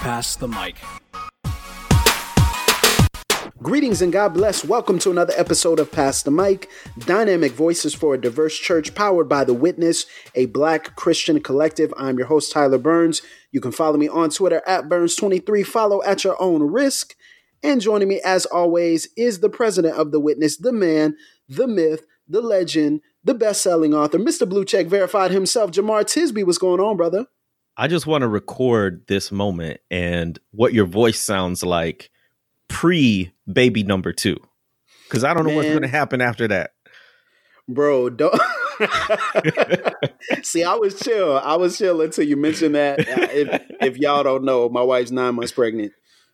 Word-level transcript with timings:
Pass 0.00 0.36
the 0.36 0.46
Mic. 0.46 0.76
Greetings 3.62 4.02
and 4.02 4.12
God 4.12 4.34
bless. 4.34 4.64
Welcome 4.64 4.98
to 5.00 5.10
another 5.10 5.32
episode 5.36 5.80
of 5.80 5.90
Pass 5.90 6.22
the 6.22 6.30
Mic, 6.30 6.68
dynamic 6.98 7.52
voices 7.52 7.94
for 7.94 8.14
a 8.14 8.20
diverse 8.20 8.56
church 8.56 8.94
powered 8.94 9.28
by 9.28 9.42
The 9.42 9.54
Witness, 9.54 10.06
a 10.34 10.46
black 10.46 10.94
Christian 10.96 11.40
collective. 11.40 11.92
I'm 11.96 12.18
your 12.18 12.28
host, 12.28 12.52
Tyler 12.52 12.78
Burns. 12.78 13.22
You 13.50 13.60
can 13.60 13.72
follow 13.72 13.96
me 13.96 14.06
on 14.06 14.30
Twitter 14.30 14.62
at 14.66 14.84
Burns23. 14.84 15.66
Follow 15.66 16.02
at 16.04 16.22
your 16.22 16.40
own 16.40 16.62
risk. 16.62 17.16
And 17.62 17.80
joining 17.80 18.08
me, 18.08 18.20
as 18.24 18.44
always, 18.46 19.08
is 19.16 19.40
the 19.40 19.48
president 19.48 19.96
of 19.96 20.12
The 20.12 20.20
Witness, 20.20 20.58
the 20.58 20.72
man, 20.72 21.16
the 21.48 21.66
myth, 21.66 22.06
the 22.28 22.42
legend, 22.42 23.00
the 23.24 23.34
best 23.34 23.62
selling 23.62 23.94
author, 23.94 24.18
Mr. 24.18 24.48
Blue 24.48 24.64
Check 24.64 24.86
Verified 24.86 25.32
himself, 25.32 25.72
Jemar 25.72 26.04
Tisby. 26.04 26.44
What's 26.44 26.58
going 26.58 26.80
on, 26.80 26.96
brother? 26.96 27.26
I 27.76 27.88
just 27.88 28.06
want 28.06 28.22
to 28.22 28.28
record 28.28 29.06
this 29.06 29.30
moment 29.30 29.80
and 29.90 30.38
what 30.52 30.72
your 30.72 30.86
voice 30.86 31.20
sounds 31.20 31.62
like 31.62 32.10
pre 32.68 33.32
baby 33.50 33.82
number 33.82 34.12
two. 34.12 34.36
Because 35.04 35.24
I 35.24 35.34
don't 35.34 35.44
know 35.44 35.50
Man. 35.50 35.56
what's 35.56 35.68
going 35.68 35.82
to 35.82 35.88
happen 35.88 36.20
after 36.20 36.48
that. 36.48 36.72
Bro, 37.68 38.10
don't. 38.10 38.40
See, 40.42 40.62
I 40.64 40.74
was 40.74 40.98
chill. 41.00 41.36
I 41.36 41.56
was 41.56 41.76
chill 41.78 42.00
until 42.00 42.24
you 42.24 42.36
mentioned 42.36 42.74
that. 42.74 43.00
Uh, 43.00 43.28
if, 43.30 43.62
if 43.80 43.98
y'all 43.98 44.22
don't 44.22 44.44
know, 44.44 44.68
my 44.68 44.82
wife's 44.82 45.10
nine 45.10 45.34
months 45.34 45.52
pregnant. 45.52 45.92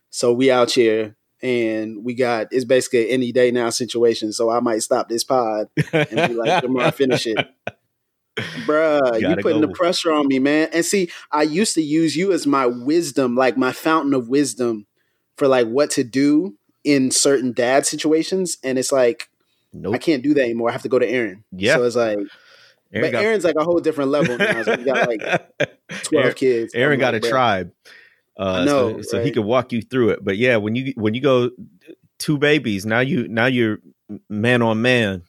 So 0.09 0.31
we 0.31 0.51
out 0.51 0.71
here 0.71 1.15
and 1.41 2.03
we 2.03 2.13
got 2.13 2.47
it's 2.51 2.65
basically 2.65 3.09
any 3.09 3.31
day 3.31 3.51
now 3.51 3.69
situation. 3.69 4.31
So 4.31 4.49
I 4.49 4.59
might 4.59 4.81
stop 4.81 5.09
this 5.09 5.23
pod 5.23 5.67
and 5.91 6.29
be 6.29 6.35
like, 6.35 6.63
"Tomorrow, 6.63 6.91
finish 6.91 7.27
it." 7.27 7.37
Bruh, 8.35 9.21
you, 9.21 9.29
you 9.29 9.35
putting 9.37 9.61
the 9.61 9.67
pressure 9.67 10.11
on 10.11 10.27
me, 10.27 10.39
man. 10.39 10.69
And 10.73 10.83
see, 10.83 11.11
I 11.31 11.43
used 11.43 11.75
to 11.75 11.81
use 11.81 12.15
you 12.15 12.31
as 12.31 12.47
my 12.47 12.65
wisdom, 12.65 13.35
like 13.35 13.57
my 13.57 13.71
fountain 13.71 14.13
of 14.13 14.27
wisdom 14.27 14.87
for 15.37 15.47
like 15.47 15.67
what 15.67 15.91
to 15.91 16.03
do 16.03 16.55
in 16.83 17.11
certain 17.11 17.53
dad 17.53 17.85
situations. 17.85 18.57
And 18.63 18.79
it's 18.79 18.91
like, 18.91 19.29
nope. 19.71 19.95
I 19.95 19.97
can't 19.97 20.23
do 20.23 20.33
that 20.33 20.43
anymore. 20.43 20.69
I 20.69 20.71
have 20.71 20.81
to 20.83 20.89
go 20.89 20.99
to 20.99 21.07
Aaron. 21.07 21.43
Yeah. 21.51 21.75
So 21.75 21.83
it's 21.83 21.95
like, 21.95 22.17
Aaron 22.93 23.07
but 23.07 23.11
got, 23.11 23.23
Aaron's 23.23 23.43
like 23.43 23.55
a 23.55 23.63
whole 23.63 23.79
different 23.79 24.11
level 24.11 24.37
now. 24.37 24.63
So 24.63 24.77
got 24.77 25.07
like 25.07 25.21
12 26.03 26.13
Aaron, 26.13 26.35
kids. 26.35 26.75
Aaron 26.75 26.99
got 26.99 27.13
like, 27.13 27.23
a 27.23 27.29
tribe. 27.29 27.71
Uh, 28.37 28.65
know, 28.65 29.01
so, 29.01 29.17
so 29.17 29.23
he 29.23 29.31
could 29.31 29.45
walk 29.45 29.71
you 29.71 29.81
through 29.81 30.09
it. 30.09 30.23
But 30.23 30.37
yeah, 30.37 30.57
when 30.57 30.75
you 30.75 30.93
when 30.95 31.13
you 31.13 31.21
go 31.21 31.51
two 32.17 32.37
babies, 32.37 32.85
now 32.85 32.99
you 32.99 33.27
now 33.27 33.45
you're 33.45 33.79
man 34.29 34.61
on 34.61 34.81
man. 34.81 35.23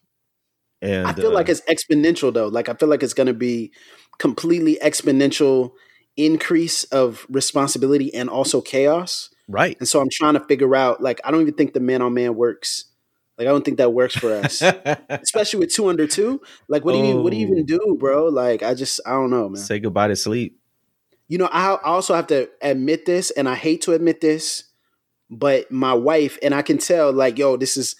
And 0.84 1.06
I 1.06 1.12
feel 1.12 1.28
uh, 1.28 1.34
like 1.34 1.48
it's 1.48 1.62
exponential 1.62 2.32
though. 2.32 2.48
Like 2.48 2.68
I 2.68 2.74
feel 2.74 2.88
like 2.88 3.02
it's 3.02 3.14
going 3.14 3.26
to 3.26 3.34
be 3.34 3.72
completely 4.18 4.78
exponential 4.82 5.72
increase 6.16 6.84
of 6.84 7.26
responsibility 7.28 8.14
and 8.14 8.28
also 8.28 8.60
chaos. 8.60 9.30
Right. 9.48 9.76
And 9.78 9.88
so 9.88 10.00
I'm 10.00 10.08
trying 10.10 10.34
to 10.34 10.40
figure 10.40 10.74
out 10.74 11.02
like 11.02 11.20
I 11.24 11.30
don't 11.30 11.42
even 11.42 11.54
think 11.54 11.74
the 11.74 11.80
man 11.80 12.02
on 12.02 12.14
man 12.14 12.34
works. 12.34 12.86
Like 13.36 13.48
I 13.48 13.50
don't 13.50 13.64
think 13.64 13.78
that 13.78 13.92
works 13.92 14.14
for 14.14 14.32
us, 14.32 14.62
especially 15.08 15.58
with 15.58 15.74
two 15.74 15.88
under 15.88 16.06
two. 16.06 16.40
Like 16.68 16.84
what 16.84 16.92
do 16.92 16.98
you 16.98 17.20
what 17.20 17.32
do 17.32 17.36
you 17.36 17.46
even 17.46 17.60
oh. 17.60 17.64
do, 17.66 17.96
bro? 17.98 18.26
Like 18.26 18.62
I 18.62 18.74
just 18.74 19.00
I 19.04 19.10
don't 19.10 19.30
know, 19.30 19.48
man. 19.48 19.60
Say 19.60 19.80
goodbye 19.80 20.08
to 20.08 20.16
sleep 20.16 20.58
you 21.28 21.38
know, 21.38 21.48
I 21.50 21.76
also 21.82 22.14
have 22.14 22.26
to 22.28 22.48
admit 22.60 23.06
this, 23.06 23.30
and 23.30 23.48
I 23.48 23.54
hate 23.54 23.82
to 23.82 23.92
admit 23.92 24.20
this, 24.20 24.64
but 25.30 25.70
my 25.70 25.94
wife 25.94 26.38
and 26.42 26.54
I 26.54 26.62
can 26.62 26.78
tell, 26.78 27.12
like, 27.12 27.38
yo, 27.38 27.56
this 27.56 27.76
is. 27.76 27.96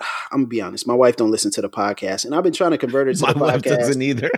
I'm 0.00 0.40
gonna 0.40 0.46
be 0.46 0.60
honest. 0.60 0.86
My 0.86 0.94
wife 0.94 1.16
don't 1.16 1.30
listen 1.30 1.50
to 1.52 1.60
the 1.60 1.68
podcast, 1.68 2.24
and 2.24 2.34
I've 2.34 2.42
been 2.42 2.52
trying 2.52 2.72
to 2.72 2.78
convert 2.78 3.06
her 3.06 3.14
to 3.14 3.26
my 3.26 3.32
the 3.32 3.38
wife 3.38 3.62
podcast. 3.62 3.78
doesn't 3.78 4.02
either. 4.02 4.30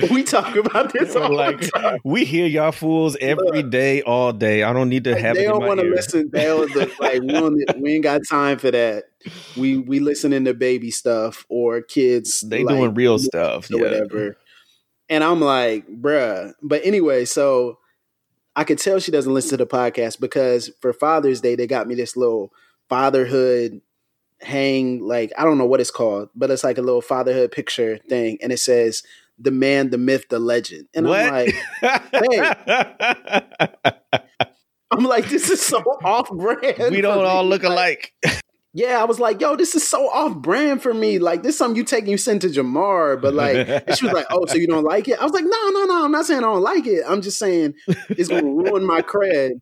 we 0.10 0.22
talk 0.22 0.56
about 0.56 0.92
this 0.92 1.16
all 1.16 1.34
like, 1.34 1.60
the 1.60 1.70
time. 1.70 1.98
We 2.04 2.24
hear 2.24 2.46
y'all 2.46 2.72
fools 2.72 3.16
every 3.20 3.62
day, 3.62 4.02
all 4.02 4.32
day. 4.32 4.62
I 4.62 4.72
don't 4.72 4.88
need 4.88 5.04
to 5.04 5.18
have. 5.18 5.36
They 5.36 5.44
don't 5.44 5.64
want 5.64 5.80
to 5.80 5.86
listen. 5.86 6.30
They 6.32 6.44
don't, 6.44 6.74
like 7.00 7.20
we, 7.20 7.28
don't, 7.28 7.80
we 7.80 7.94
ain't 7.94 8.04
got 8.04 8.22
time 8.28 8.58
for 8.58 8.70
that. 8.70 9.04
We 9.56 9.78
we 9.78 10.00
listening 10.00 10.44
to 10.44 10.54
baby 10.54 10.90
stuff 10.90 11.44
or 11.48 11.82
kids. 11.82 12.40
They 12.46 12.64
like, 12.64 12.76
doing 12.76 12.94
real 12.94 13.18
stuff, 13.18 13.70
or 13.70 13.78
yeah. 13.78 13.82
whatever. 13.82 14.36
And 15.08 15.24
I'm 15.24 15.40
like, 15.40 15.88
bruh. 15.88 16.52
But 16.62 16.82
anyway, 16.84 17.24
so 17.24 17.78
I 18.54 18.64
could 18.64 18.78
tell 18.78 18.98
she 19.00 19.10
doesn't 19.10 19.32
listen 19.32 19.50
to 19.50 19.64
the 19.64 19.66
podcast 19.66 20.20
because 20.20 20.70
for 20.80 20.92
Father's 20.92 21.40
Day, 21.40 21.54
they 21.54 21.66
got 21.66 21.86
me 21.86 21.94
this 21.94 22.16
little 22.16 22.52
fatherhood 22.88 23.80
hang, 24.40 25.00
like, 25.00 25.32
I 25.36 25.44
don't 25.44 25.58
know 25.58 25.66
what 25.66 25.80
it's 25.80 25.90
called, 25.90 26.28
but 26.34 26.50
it's 26.50 26.64
like 26.64 26.78
a 26.78 26.82
little 26.82 27.00
fatherhood 27.00 27.52
picture 27.52 27.98
thing. 28.08 28.38
And 28.40 28.52
it 28.52 28.58
says, 28.58 29.02
the 29.38 29.50
man, 29.50 29.90
the 29.90 29.98
myth, 29.98 30.26
the 30.28 30.38
legend. 30.38 30.88
And 30.94 31.06
what? 31.06 31.20
I'm 31.20 31.32
like, 31.32 31.54
hey. 32.12 32.54
I'm 34.90 35.04
like, 35.04 35.28
this 35.28 35.50
is 35.50 35.60
so 35.60 35.78
off 36.02 36.30
brand. 36.30 36.92
We 36.92 37.00
don't 37.00 37.24
all 37.24 37.44
look 37.44 37.62
alike 37.62 38.14
yeah, 38.74 39.00
I 39.00 39.04
was 39.04 39.18
like, 39.18 39.40
yo, 39.40 39.56
this 39.56 39.74
is 39.74 39.86
so 39.86 40.08
off 40.10 40.36
brand 40.36 40.82
for 40.82 40.92
me. 40.94 41.18
Like, 41.18 41.42
this 41.42 41.54
is 41.54 41.58
something 41.58 41.76
you 41.76 41.84
take 41.84 42.02
and 42.02 42.10
you 42.10 42.18
send 42.18 42.42
to 42.42 42.48
Jemar. 42.48 43.20
But 43.20 43.34
like, 43.34 43.56
and 43.68 43.96
she 43.96 44.04
was 44.04 44.14
like, 44.14 44.26
oh, 44.30 44.46
so 44.46 44.54
you 44.54 44.66
don't 44.66 44.84
like 44.84 45.08
it? 45.08 45.18
I 45.20 45.24
was 45.24 45.32
like, 45.32 45.44
no, 45.44 45.68
no, 45.70 45.84
no. 45.84 46.04
I'm 46.04 46.12
not 46.12 46.26
saying 46.26 46.40
I 46.40 46.42
don't 46.42 46.62
like 46.62 46.86
it. 46.86 47.02
I'm 47.06 47.22
just 47.22 47.38
saying 47.38 47.74
it's 48.10 48.28
going 48.28 48.44
to 48.44 48.70
ruin 48.70 48.86
my 48.86 49.02
cred 49.02 49.60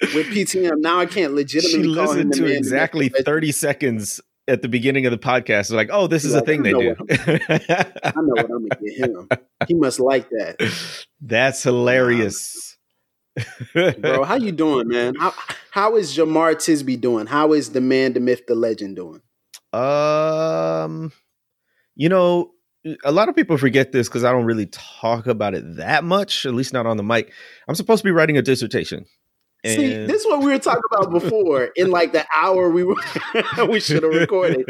with 0.00 0.26
PTM. 0.26 0.78
Now 0.78 0.98
I 0.98 1.06
can't 1.06 1.34
legitimately 1.34 1.88
she 1.88 1.94
call 1.94 2.12
him 2.12 2.30
to 2.32 2.46
exactly 2.46 3.08
30 3.08 3.52
seconds 3.52 4.20
at 4.46 4.62
the 4.62 4.68
beginning 4.68 5.06
of 5.06 5.12
the 5.12 5.18
podcast. 5.18 5.70
Like, 5.70 5.90
oh, 5.92 6.06
this 6.06 6.24
is 6.24 6.34
like, 6.34 6.42
a 6.42 6.46
thing 6.46 6.62
they 6.62 6.72
do. 6.72 6.94
I 7.08 8.12
know 8.16 8.34
what 8.34 8.44
I'm 8.44 8.48
going 8.48 8.68
to 8.70 8.78
get 8.82 8.98
him. 8.98 9.28
He 9.66 9.74
must 9.74 10.00
like 10.00 10.28
that. 10.30 11.06
That's 11.20 11.62
hilarious 11.62 12.68
bro. 13.98 14.24
How 14.24 14.36
you 14.36 14.52
doing, 14.52 14.88
man? 14.88 15.14
How 15.14 15.34
how 15.70 15.96
is 15.96 16.16
Jemar 16.16 16.54
Tisby 16.54 17.00
doing? 17.00 17.26
How 17.26 17.52
is 17.52 17.70
the 17.70 17.80
man, 17.80 18.12
the 18.12 18.20
myth, 18.20 18.46
the 18.46 18.54
legend 18.54 18.96
doing? 18.96 19.20
Um, 19.72 21.12
you 21.94 22.08
know, 22.08 22.52
a 23.04 23.12
lot 23.12 23.28
of 23.28 23.36
people 23.36 23.58
forget 23.58 23.92
this 23.92 24.08
because 24.08 24.24
I 24.24 24.32
don't 24.32 24.44
really 24.44 24.66
talk 24.66 25.26
about 25.26 25.54
it 25.54 25.76
that 25.76 26.04
much, 26.04 26.46
at 26.46 26.54
least 26.54 26.72
not 26.72 26.86
on 26.86 26.96
the 26.96 27.02
mic. 27.02 27.32
I'm 27.68 27.74
supposed 27.74 28.02
to 28.02 28.04
be 28.04 28.12
writing 28.12 28.38
a 28.38 28.42
dissertation. 28.42 29.04
And... 29.64 29.76
See, 29.76 29.88
this 30.06 30.22
is 30.22 30.26
what 30.26 30.40
we 30.40 30.46
were 30.46 30.58
talking 30.58 30.82
about 30.92 31.10
before. 31.10 31.70
in 31.76 31.90
like 31.90 32.12
the 32.12 32.26
hour 32.36 32.70
we 32.70 32.84
were 32.84 32.96
we 33.68 33.80
should 33.80 34.02
have 34.02 34.14
recorded. 34.14 34.64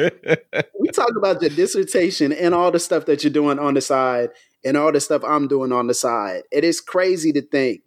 We 0.79 0.89
talked 0.89 1.17
about 1.17 1.43
your 1.43 1.51
dissertation 1.51 2.33
and 2.33 2.55
all 2.55 2.71
the 2.71 2.79
stuff 2.79 3.07
that 3.07 3.23
you're 3.23 3.33
doing 3.33 3.59
on 3.59 3.75
the 3.75 3.81
side 3.81 4.31
and 4.65 4.77
all 4.77 4.93
the 4.93 5.01
stuff 5.01 5.23
I'm 5.25 5.49
doing 5.49 5.73
on 5.73 5.87
the 5.87 5.95
side. 5.95 6.43
It 6.51 6.65
is 6.65 6.81
crazy 6.81 7.33
to 7.33 7.43
think 7.43 7.83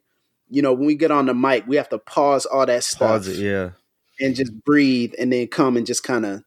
you 0.51 0.61
know, 0.61 0.73
when 0.73 0.85
we 0.85 0.95
get 0.95 1.11
on 1.11 1.25
the 1.25 1.33
mic, 1.33 1.65
we 1.65 1.77
have 1.77 1.89
to 1.89 1.97
pause 1.97 2.45
all 2.45 2.65
that 2.65 2.83
stuff. 2.83 3.23
Pause 3.23 3.27
it, 3.29 3.37
yeah. 3.37 3.69
And 4.19 4.35
just 4.35 4.53
breathe 4.63 5.13
and 5.17 5.31
then 5.31 5.47
come 5.47 5.77
and 5.77 5.87
just 5.87 6.03
kind 6.03 6.25
of 6.25 6.43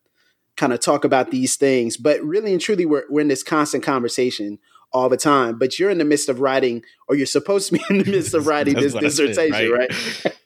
kind 0.57 0.73
of 0.73 0.79
talk 0.79 1.05
about 1.05 1.31
these 1.31 1.57
things. 1.57 1.97
But 1.97 2.23
really 2.23 2.53
and 2.53 2.61
truly 2.61 2.87
we're 2.87 3.05
we're 3.09 3.23
in 3.23 3.29
this 3.29 3.43
constant 3.43 3.83
conversation 3.83 4.59
all 4.94 5.09
the 5.09 5.16
time. 5.16 5.59
But 5.59 5.78
you're 5.78 5.91
in 5.91 5.99
the 5.99 6.05
midst 6.05 6.28
of 6.31 6.41
writing, 6.41 6.82
or 7.09 7.16
you're 7.16 7.27
supposed 7.27 7.69
to 7.69 7.75
be 7.75 7.84
in 7.91 7.99
the 7.99 8.10
midst 8.10 8.32
of 8.32 8.47
writing 8.47 8.75
this 8.75 8.94
dissertation, 8.94 9.70
right? 9.70 9.91
right? 10.25 10.37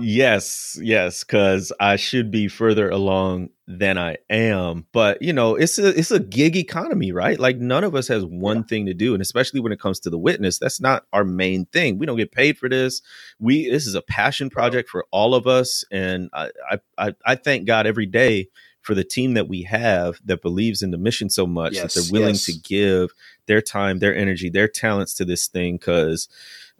yes, 0.00 0.78
yes, 0.82 1.22
because 1.22 1.72
I 1.78 1.96
should 1.96 2.30
be 2.30 2.48
further 2.48 2.88
along 2.88 3.50
than 3.68 3.98
I 3.98 4.16
am. 4.30 4.86
But 4.92 5.20
you 5.20 5.32
know, 5.32 5.54
it's 5.54 5.78
a 5.78 5.88
it's 5.96 6.10
a 6.10 6.18
gig 6.18 6.56
economy, 6.56 7.12
right? 7.12 7.38
Like 7.38 7.58
none 7.58 7.84
of 7.84 7.94
us 7.94 8.08
has 8.08 8.24
one 8.24 8.58
yeah. 8.58 8.62
thing 8.64 8.86
to 8.86 8.94
do, 8.94 9.12
and 9.12 9.22
especially 9.22 9.60
when 9.60 9.72
it 9.72 9.80
comes 9.80 10.00
to 10.00 10.10
the 10.10 10.18
witness, 10.18 10.58
that's 10.58 10.80
not 10.80 11.04
our 11.12 11.24
main 11.24 11.66
thing. 11.66 11.98
We 11.98 12.06
don't 12.06 12.16
get 12.16 12.32
paid 12.32 12.58
for 12.58 12.68
this. 12.68 13.02
We 13.38 13.70
this 13.70 13.86
is 13.86 13.94
a 13.94 14.02
passion 14.02 14.50
project 14.50 14.88
for 14.88 15.06
all 15.12 15.34
of 15.34 15.46
us, 15.46 15.84
and 15.92 16.30
I 16.32 16.50
I 16.96 17.14
I 17.24 17.34
thank 17.36 17.66
God 17.66 17.86
every 17.86 18.06
day 18.06 18.48
for 18.88 18.94
the 18.94 19.04
team 19.04 19.34
that 19.34 19.48
we 19.48 19.64
have 19.64 20.18
that 20.24 20.40
believes 20.40 20.80
in 20.80 20.92
the 20.92 20.96
mission 20.96 21.28
so 21.28 21.46
much 21.46 21.74
yes, 21.74 21.92
that 21.92 22.00
they're 22.00 22.10
willing 22.10 22.36
yes. 22.36 22.46
to 22.46 22.52
give 22.54 23.12
their 23.44 23.60
time, 23.60 23.98
their 23.98 24.16
energy, 24.16 24.48
their 24.48 24.66
talents 24.66 25.12
to 25.12 25.26
this 25.26 25.46
thing 25.46 25.76
because 25.76 26.26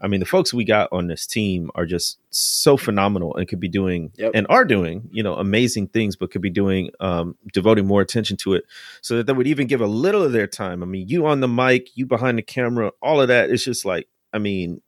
I 0.00 0.08
mean, 0.08 0.18
the 0.18 0.24
folks 0.24 0.54
we 0.54 0.64
got 0.64 0.88
on 0.90 1.08
this 1.08 1.26
team 1.26 1.70
are 1.74 1.84
just 1.84 2.18
so 2.30 2.78
phenomenal 2.78 3.36
and 3.36 3.46
could 3.46 3.60
be 3.60 3.68
doing 3.68 4.10
yep. 4.16 4.30
and 4.32 4.46
are 4.48 4.64
doing, 4.64 5.10
you 5.10 5.22
know, 5.22 5.34
amazing 5.34 5.88
things, 5.88 6.16
but 6.16 6.30
could 6.30 6.40
be 6.40 6.48
doing, 6.48 6.88
um, 6.98 7.36
devoting 7.52 7.86
more 7.86 8.00
attention 8.00 8.38
to 8.38 8.54
it 8.54 8.64
so 9.02 9.18
that 9.18 9.26
they 9.26 9.34
would 9.34 9.46
even 9.46 9.66
give 9.66 9.82
a 9.82 9.86
little 9.86 10.22
of 10.22 10.32
their 10.32 10.46
time. 10.46 10.82
I 10.82 10.86
mean, 10.86 11.08
you 11.08 11.26
on 11.26 11.40
the 11.40 11.48
mic, 11.48 11.94
you 11.94 12.06
behind 12.06 12.38
the 12.38 12.42
camera, 12.42 12.90
all 13.02 13.20
of 13.20 13.28
that. 13.28 13.50
It's 13.50 13.64
just 13.64 13.84
like, 13.84 14.08
I 14.32 14.38
mean, 14.38 14.80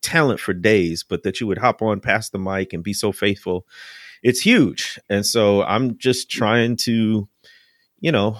talent 0.00 0.40
for 0.40 0.54
days, 0.54 1.02
but 1.02 1.24
that 1.24 1.40
you 1.42 1.46
would 1.46 1.58
hop 1.58 1.82
on 1.82 2.00
past 2.00 2.32
the 2.32 2.38
mic 2.38 2.72
and 2.72 2.82
be 2.82 2.94
so 2.94 3.12
faithful, 3.12 3.66
it's 4.22 4.40
huge. 4.40 5.00
And 5.08 5.26
so 5.26 5.62
I'm 5.62 5.98
just 5.98 6.30
trying 6.30 6.76
to, 6.76 7.28
you 8.00 8.12
know, 8.12 8.38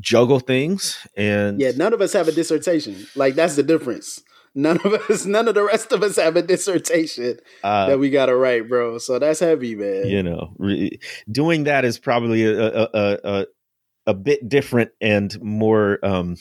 juggle 0.00 0.40
things 0.40 1.06
and 1.16 1.60
yeah, 1.60 1.70
none 1.76 1.92
of 1.92 2.00
us 2.00 2.12
have 2.12 2.28
a 2.28 2.32
dissertation. 2.32 3.06
Like 3.14 3.34
that's 3.34 3.56
the 3.56 3.62
difference. 3.62 4.22
None 4.54 4.78
of 4.78 4.92
us, 4.92 5.24
none 5.26 5.48
of 5.48 5.54
the 5.54 5.62
rest 5.62 5.92
of 5.92 6.02
us 6.02 6.16
have 6.16 6.36
a 6.36 6.42
dissertation 6.42 7.38
uh, 7.62 7.88
that 7.88 7.98
we 7.98 8.10
got 8.10 8.26
to 8.26 8.36
write, 8.36 8.68
bro. 8.68 8.98
So 8.98 9.18
that's 9.18 9.40
heavy, 9.40 9.76
man. 9.76 10.06
You 10.08 10.22
know, 10.22 10.52
re- 10.58 10.98
doing 11.30 11.64
that 11.64 11.84
is 11.84 11.98
probably 11.98 12.44
a, 12.44 12.68
a, 12.68 12.88
a, 13.24 13.46
a 14.08 14.14
bit 14.14 14.48
different 14.48 14.90
and 15.00 15.40
more. 15.40 15.98
Um, 16.02 16.36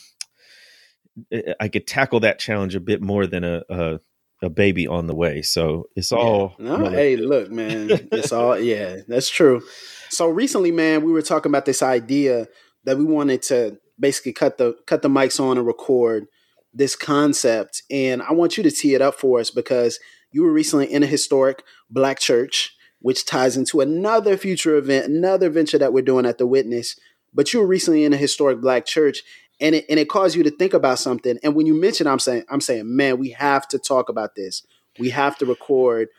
I 1.59 1.67
could 1.67 1.87
tackle 1.87 2.21
that 2.21 2.39
challenge 2.39 2.75
a 2.75 2.79
bit 2.79 3.01
more 3.01 3.27
than 3.27 3.43
a, 3.43 3.63
a 3.69 3.99
a 4.41 4.49
baby 4.49 4.87
on 4.87 5.07
the 5.07 5.15
way. 5.15 5.41
So 5.41 5.89
it's 5.95 6.11
all. 6.11 6.55
Yeah. 6.59 6.77
No, 6.77 6.89
hey, 6.89 7.15
look, 7.15 7.51
man, 7.51 7.89
it's 8.11 8.31
all. 8.31 8.57
Yeah, 8.67 8.97
that's 9.07 9.29
true. 9.29 9.61
So 10.09 10.29
recently, 10.29 10.71
man, 10.71 11.03
we 11.03 11.11
were 11.11 11.21
talking 11.21 11.51
about 11.51 11.65
this 11.65 11.81
idea 11.81 12.47
that 12.83 12.97
we 12.97 13.03
wanted 13.03 13.41
to 13.43 13.77
basically 13.99 14.33
cut 14.33 14.57
the 14.57 14.75
cut 14.85 15.01
the 15.01 15.09
mics 15.09 15.39
on 15.39 15.57
and 15.57 15.65
record 15.65 16.27
this 16.73 16.95
concept, 16.95 17.83
and 17.89 18.21
I 18.21 18.33
want 18.33 18.57
you 18.57 18.63
to 18.63 18.71
tee 18.71 18.93
it 18.93 19.01
up 19.01 19.15
for 19.15 19.39
us 19.39 19.51
because 19.51 19.99
you 20.31 20.43
were 20.43 20.51
recently 20.51 20.91
in 20.91 21.03
a 21.03 21.07
historic 21.07 21.63
black 21.89 22.19
church, 22.19 22.75
which 22.99 23.25
ties 23.25 23.57
into 23.57 23.81
another 23.81 24.37
future 24.37 24.75
event, 24.75 25.07
another 25.07 25.49
venture 25.49 25.77
that 25.77 25.93
we're 25.93 26.03
doing 26.03 26.25
at 26.25 26.37
the 26.37 26.47
Witness. 26.47 26.95
But 27.33 27.53
you 27.53 27.59
were 27.59 27.67
recently 27.67 28.03
in 28.03 28.13
a 28.13 28.17
historic 28.17 28.61
black 28.61 28.85
church, 28.85 29.23
and 29.59 29.75
it 29.75 29.85
and 29.89 29.99
it 29.99 30.09
caused 30.09 30.35
you 30.35 30.43
to 30.43 30.51
think 30.51 30.73
about 30.73 30.99
something. 30.99 31.37
And 31.43 31.55
when 31.55 31.65
you 31.65 31.79
mentioned, 31.79 32.09
I'm 32.09 32.19
saying, 32.19 32.43
I'm 32.49 32.61
saying, 32.61 32.95
man, 32.95 33.17
we 33.17 33.29
have 33.31 33.67
to 33.69 33.79
talk 33.79 34.09
about 34.09 34.35
this. 34.35 34.65
We 34.99 35.09
have 35.11 35.37
to 35.39 35.45
record 35.45 36.09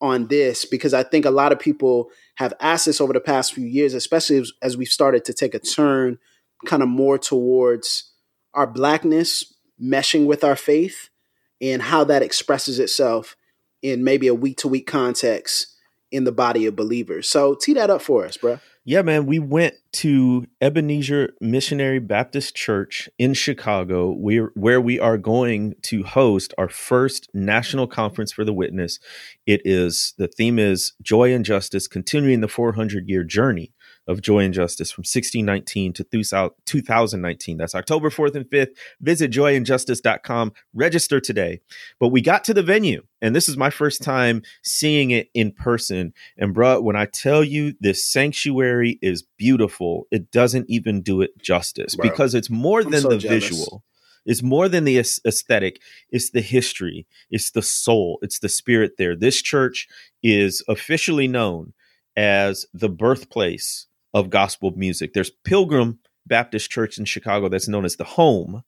on 0.00 0.28
this 0.28 0.64
because 0.64 0.94
I 0.94 1.02
think 1.02 1.24
a 1.24 1.30
lot 1.30 1.52
of 1.52 1.58
people 1.58 2.10
have 2.36 2.54
asked 2.60 2.86
this 2.86 3.00
over 3.00 3.12
the 3.12 3.20
past 3.20 3.52
few 3.52 3.66
years, 3.66 3.94
especially 3.94 4.38
as, 4.38 4.52
as 4.62 4.76
we've 4.76 4.88
started 4.88 5.24
to 5.24 5.32
take 5.32 5.54
a 5.54 5.58
turn, 5.58 6.18
kind 6.66 6.82
of 6.82 6.88
more 6.88 7.18
towards 7.18 8.12
our 8.54 8.66
blackness 8.66 9.54
meshing 9.80 10.26
with 10.26 10.44
our 10.44 10.56
faith 10.56 11.10
and 11.60 11.82
how 11.82 12.04
that 12.04 12.22
expresses 12.22 12.78
itself 12.78 13.36
in 13.82 14.04
maybe 14.04 14.28
a 14.28 14.34
week 14.34 14.58
to 14.58 14.68
week 14.68 14.86
context 14.86 15.74
in 16.10 16.24
the 16.24 16.32
body 16.32 16.66
of 16.66 16.76
believers. 16.76 17.28
So 17.28 17.54
tee 17.54 17.74
that 17.74 17.90
up 17.90 18.02
for 18.02 18.24
us, 18.24 18.36
bro. 18.36 18.58
Yeah, 18.88 19.02
man. 19.02 19.26
We 19.26 19.38
went 19.38 19.74
to 19.92 20.46
Ebenezer 20.62 21.34
Missionary 21.42 21.98
Baptist 21.98 22.56
Church 22.56 23.06
in 23.18 23.34
Chicago, 23.34 24.10
where, 24.12 24.50
where 24.54 24.80
we 24.80 24.98
are 24.98 25.18
going 25.18 25.74
to 25.82 26.04
host 26.04 26.54
our 26.56 26.70
first 26.70 27.28
national 27.34 27.86
conference 27.86 28.32
for 28.32 28.46
the 28.46 28.52
witness. 28.54 28.98
It 29.44 29.60
is 29.66 30.14
the 30.16 30.26
theme 30.26 30.58
is 30.58 30.94
Joy 31.02 31.34
and 31.34 31.44
Justice, 31.44 31.86
continuing 31.86 32.40
the 32.40 32.48
400 32.48 33.10
year 33.10 33.24
journey 33.24 33.74
of 34.08 34.22
Joy 34.22 34.40
and 34.40 34.54
Justice 34.54 34.90
from 34.90 35.02
1619 35.02 35.92
to 35.92 36.04
2019. 36.64 37.58
That's 37.58 37.74
October 37.74 38.08
4th 38.08 38.34
and 38.34 38.46
5th. 38.46 38.70
Visit 39.00 39.30
joyandjustice.com. 39.30 40.52
Register 40.74 41.20
today. 41.20 41.60
But 42.00 42.08
we 42.08 42.22
got 42.22 42.42
to 42.44 42.54
the 42.54 42.62
venue, 42.62 43.02
and 43.20 43.36
this 43.36 43.48
is 43.48 43.56
my 43.56 43.70
first 43.70 44.02
time 44.02 44.42
seeing 44.64 45.10
it 45.10 45.28
in 45.34 45.52
person. 45.52 46.14
And, 46.38 46.54
bruh, 46.54 46.82
when 46.82 46.96
I 46.96 47.04
tell 47.04 47.44
you 47.44 47.74
this 47.80 48.04
sanctuary 48.04 48.98
is 49.02 49.22
beautiful, 49.36 50.06
it 50.10 50.30
doesn't 50.30 50.70
even 50.70 51.02
do 51.02 51.20
it 51.20 51.38
justice 51.38 51.94
Bro, 51.94 52.08
because 52.08 52.34
it's 52.34 52.50
more 52.50 52.80
I'm 52.80 52.90
than 52.90 53.02
so 53.02 53.08
the 53.10 53.18
jealous. 53.18 53.44
visual. 53.44 53.84
It's 54.24 54.42
more 54.42 54.68
than 54.68 54.84
the 54.84 54.98
aesthetic. 54.98 55.80
It's 56.10 56.30
the 56.30 56.42
history. 56.42 57.06
It's 57.30 57.50
the 57.50 57.62
soul. 57.62 58.18
It's 58.20 58.40
the 58.40 58.48
spirit 58.48 58.92
there. 58.98 59.16
This 59.16 59.40
church 59.40 59.88
is 60.22 60.62
officially 60.68 61.28
known 61.28 61.72
as 62.16 62.66
the 62.74 62.88
birthplace 62.88 63.86
of 64.14 64.30
gospel 64.30 64.72
music. 64.76 65.12
There's 65.12 65.30
Pilgrim 65.30 65.98
Baptist 66.26 66.70
Church 66.70 66.98
in 66.98 67.04
Chicago 67.04 67.48
that's 67.48 67.68
known 67.68 67.84
as 67.84 67.96
the 67.96 68.04
home 68.04 68.62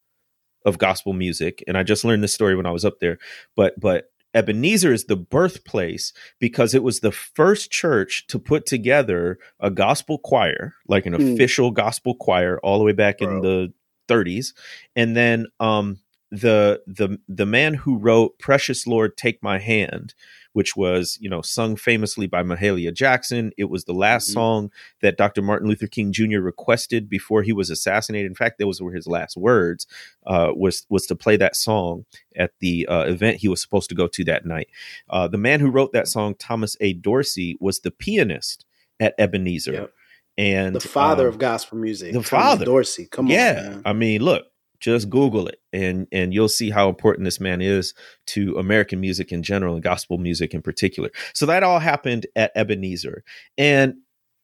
of 0.64 0.78
gospel 0.78 1.12
music, 1.12 1.64
and 1.66 1.76
I 1.78 1.82
just 1.82 2.04
learned 2.04 2.22
this 2.22 2.34
story 2.34 2.54
when 2.54 2.66
I 2.66 2.70
was 2.70 2.84
up 2.84 3.00
there. 3.00 3.18
But 3.56 3.78
but 3.80 4.10
Ebenezer 4.34 4.92
is 4.92 5.06
the 5.06 5.16
birthplace 5.16 6.12
because 6.38 6.74
it 6.74 6.82
was 6.82 7.00
the 7.00 7.12
first 7.12 7.70
church 7.70 8.26
to 8.28 8.38
put 8.38 8.66
together 8.66 9.38
a 9.58 9.70
gospel 9.70 10.18
choir, 10.18 10.74
like 10.86 11.06
an 11.06 11.14
hmm. 11.14 11.32
official 11.32 11.70
gospel 11.70 12.14
choir, 12.14 12.60
all 12.62 12.78
the 12.78 12.84
way 12.84 12.92
back 12.92 13.18
Bro. 13.18 13.28
in 13.28 13.40
the 13.40 13.72
30s, 14.08 14.52
and 14.94 15.16
then 15.16 15.46
um, 15.58 15.98
the 16.30 16.82
the 16.86 17.18
the 17.28 17.46
man 17.46 17.74
who 17.74 17.96
wrote 17.96 18.38
"Precious 18.38 18.86
Lord, 18.86 19.16
Take 19.16 19.42
My 19.42 19.58
Hand." 19.58 20.14
which 20.52 20.76
was, 20.76 21.16
you 21.20 21.28
know, 21.28 21.42
sung 21.42 21.76
famously 21.76 22.26
by 22.26 22.42
Mahalia 22.42 22.92
Jackson. 22.92 23.52
It 23.56 23.70
was 23.70 23.84
the 23.84 23.92
last 23.92 24.26
mm-hmm. 24.26 24.34
song 24.34 24.72
that 25.00 25.16
Dr. 25.16 25.42
Martin 25.42 25.68
Luther 25.68 25.86
King 25.86 26.12
Jr. 26.12 26.40
requested 26.40 27.08
before 27.08 27.42
he 27.42 27.52
was 27.52 27.70
assassinated. 27.70 28.30
In 28.30 28.34
fact, 28.34 28.58
those 28.58 28.80
were 28.80 28.92
his 28.92 29.06
last 29.06 29.36
words. 29.36 29.86
Uh, 30.26 30.52
was 30.54 30.86
was 30.88 31.06
to 31.06 31.14
play 31.14 31.36
that 31.36 31.56
song 31.56 32.04
at 32.36 32.52
the 32.60 32.86
uh, 32.86 33.04
event 33.04 33.38
he 33.38 33.48
was 33.48 33.62
supposed 33.62 33.88
to 33.90 33.94
go 33.94 34.06
to 34.08 34.24
that 34.24 34.44
night. 34.44 34.68
Uh, 35.08 35.28
the 35.28 35.38
man 35.38 35.60
who 35.60 35.70
wrote 35.70 35.92
that 35.92 36.08
song, 36.08 36.34
Thomas 36.34 36.76
A. 36.80 36.94
Dorsey, 36.94 37.56
was 37.60 37.80
the 37.80 37.90
pianist 37.90 38.66
at 38.98 39.14
Ebenezer. 39.18 39.72
Yep. 39.72 39.92
And 40.38 40.74
the 40.74 40.80
father 40.80 41.28
um, 41.28 41.34
of 41.34 41.38
gospel 41.38 41.78
music, 41.78 42.12
the 42.12 42.22
Thomas 42.22 42.28
father 42.28 42.64
Dorsey. 42.64 43.06
Come 43.10 43.26
on, 43.26 43.32
yeah. 43.32 43.80
I 43.84 43.92
mean, 43.92 44.22
look, 44.22 44.46
just 44.80 45.10
google 45.10 45.46
it 45.46 45.60
and 45.72 46.06
and 46.10 46.34
you'll 46.34 46.48
see 46.48 46.70
how 46.70 46.88
important 46.88 47.24
this 47.24 47.40
man 47.40 47.60
is 47.60 47.94
to 48.26 48.56
american 48.56 49.00
music 49.00 49.30
in 49.30 49.42
general 49.42 49.74
and 49.74 49.82
gospel 49.82 50.18
music 50.18 50.54
in 50.54 50.62
particular. 50.62 51.10
So 51.34 51.46
that 51.46 51.62
all 51.62 51.78
happened 51.78 52.26
at 52.34 52.52
ebenezer. 52.56 53.22
And 53.56 53.96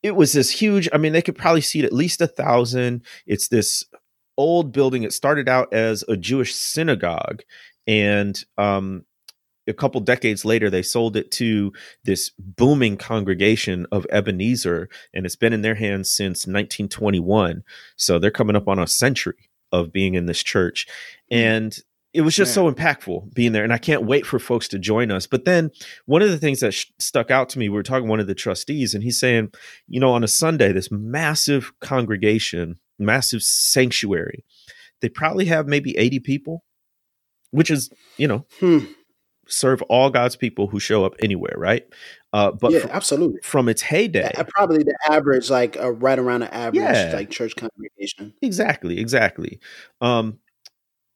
it 0.03 0.15
was 0.15 0.31
this 0.33 0.49
huge 0.49 0.87
i 0.93 0.97
mean 0.97 1.13
they 1.13 1.21
could 1.21 1.37
probably 1.37 1.61
seat 1.61 1.85
at 1.85 1.93
least 1.93 2.21
a 2.21 2.27
thousand. 2.27 3.03
It's 3.25 3.47
this 3.47 3.83
old 4.37 4.71
building. 4.71 5.03
It 5.03 5.13
started 5.13 5.49
out 5.49 5.73
as 5.73 6.03
a 6.07 6.15
jewish 6.15 6.55
synagogue 6.55 7.41
and 7.87 8.43
um 8.57 9.03
a 9.67 9.73
couple 9.73 9.99
decades 10.01 10.45
later, 10.45 10.69
they 10.69 10.81
sold 10.81 11.17
it 11.17 11.29
to 11.31 11.73
this 12.05 12.31
booming 12.39 12.95
congregation 12.95 13.85
of 13.91 14.07
Ebenezer, 14.09 14.87
and 15.13 15.25
it's 15.25 15.35
been 15.35 15.53
in 15.53 15.61
their 15.61 15.75
hands 15.75 16.09
since 16.09 16.47
1921. 16.47 17.63
So 17.97 18.17
they're 18.17 18.31
coming 18.31 18.55
up 18.55 18.67
on 18.67 18.79
a 18.79 18.87
century 18.87 19.46
of 19.71 19.91
being 19.91 20.15
in 20.15 20.25
this 20.25 20.43
church. 20.43 20.87
Mm. 21.31 21.37
And 21.37 21.79
it 22.13 22.21
was 22.21 22.35
just 22.35 22.55
Man. 22.55 22.65
so 22.65 22.71
impactful 22.71 23.33
being 23.33 23.51
there. 23.51 23.63
And 23.63 23.73
I 23.73 23.77
can't 23.77 24.05
wait 24.05 24.25
for 24.25 24.39
folks 24.39 24.67
to 24.69 24.79
join 24.79 25.11
us. 25.11 25.27
But 25.27 25.45
then 25.45 25.71
one 26.05 26.21
of 26.21 26.29
the 26.29 26.37
things 26.37 26.61
that 26.61 26.73
sh- 26.73 26.85
stuck 26.97 27.29
out 27.29 27.49
to 27.49 27.59
me, 27.59 27.69
we 27.69 27.75
were 27.75 27.83
talking 27.83 28.05
to 28.05 28.09
one 28.09 28.19
of 28.19 28.27
the 28.27 28.33
trustees, 28.33 28.93
and 28.93 29.03
he's 29.03 29.19
saying, 29.19 29.51
you 29.87 29.99
know, 29.99 30.13
on 30.13 30.23
a 30.23 30.27
Sunday, 30.27 30.71
this 30.71 30.89
massive 30.89 31.71
congregation, 31.79 32.77
massive 32.97 33.43
sanctuary, 33.43 34.43
they 35.01 35.09
probably 35.09 35.45
have 35.45 35.67
maybe 35.67 35.95
80 35.97 36.19
people, 36.21 36.63
which 37.51 37.69
is, 37.69 37.89
you 38.17 38.27
know, 38.27 38.45
hmm. 38.59 38.79
serve 39.47 39.81
all 39.83 40.09
God's 40.09 40.35
people 40.35 40.67
who 40.67 40.79
show 40.79 41.05
up 41.05 41.13
anywhere, 41.19 41.53
right? 41.55 41.85
Uh, 42.37 42.51
but 42.51 42.71
yeah, 42.71 42.85
absolutely. 42.91 43.41
From 43.41 43.67
its 43.67 43.81
heyday, 43.81 44.31
yeah, 44.35 44.43
probably 44.47 44.83
the 44.83 44.95
average, 45.09 45.49
like 45.49 45.75
uh, 45.75 45.91
right 45.91 46.19
around 46.19 46.41
the 46.41 46.53
average, 46.53 46.83
yeah. 46.83 47.11
like 47.15 47.31
church 47.31 47.55
congregation. 47.55 48.31
Exactly, 48.43 48.99
exactly. 48.99 49.59
Um, 50.01 50.37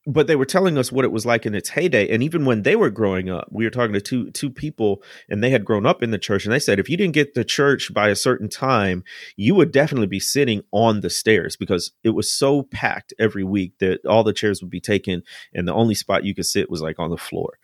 but 0.07 0.25
they 0.25 0.35
were 0.35 0.45
telling 0.45 0.77
us 0.77 0.91
what 0.91 1.05
it 1.05 1.11
was 1.11 1.25
like 1.25 1.45
in 1.45 1.53
its 1.53 1.69
heyday 1.69 2.09
and 2.09 2.23
even 2.23 2.45
when 2.45 2.63
they 2.63 2.75
were 2.75 2.89
growing 2.89 3.29
up 3.29 3.47
we 3.51 3.63
were 3.63 3.69
talking 3.69 3.93
to 3.93 4.01
two 4.01 4.31
two 4.31 4.49
people 4.49 5.03
and 5.29 5.43
they 5.43 5.49
had 5.49 5.63
grown 5.63 5.85
up 5.85 6.01
in 6.01 6.11
the 6.11 6.17
church 6.17 6.43
and 6.43 6.53
they 6.53 6.59
said 6.59 6.79
if 6.79 6.89
you 6.89 6.97
didn't 6.97 7.13
get 7.13 7.33
to 7.35 7.43
church 7.43 7.93
by 7.93 8.09
a 8.09 8.15
certain 8.15 8.49
time 8.49 9.03
you 9.35 9.53
would 9.53 9.71
definitely 9.71 10.07
be 10.07 10.19
sitting 10.19 10.63
on 10.71 11.01
the 11.01 11.09
stairs 11.09 11.55
because 11.55 11.91
it 12.03 12.11
was 12.11 12.31
so 12.31 12.63
packed 12.63 13.13
every 13.19 13.43
week 13.43 13.73
that 13.79 14.03
all 14.05 14.23
the 14.23 14.33
chairs 14.33 14.61
would 14.61 14.71
be 14.71 14.81
taken 14.81 15.21
and 15.53 15.67
the 15.67 15.73
only 15.73 15.95
spot 15.95 16.23
you 16.23 16.33
could 16.33 16.45
sit 16.45 16.69
was 16.69 16.81
like 16.81 16.99
on 16.99 17.09
the 17.11 17.17
floor. 17.17 17.57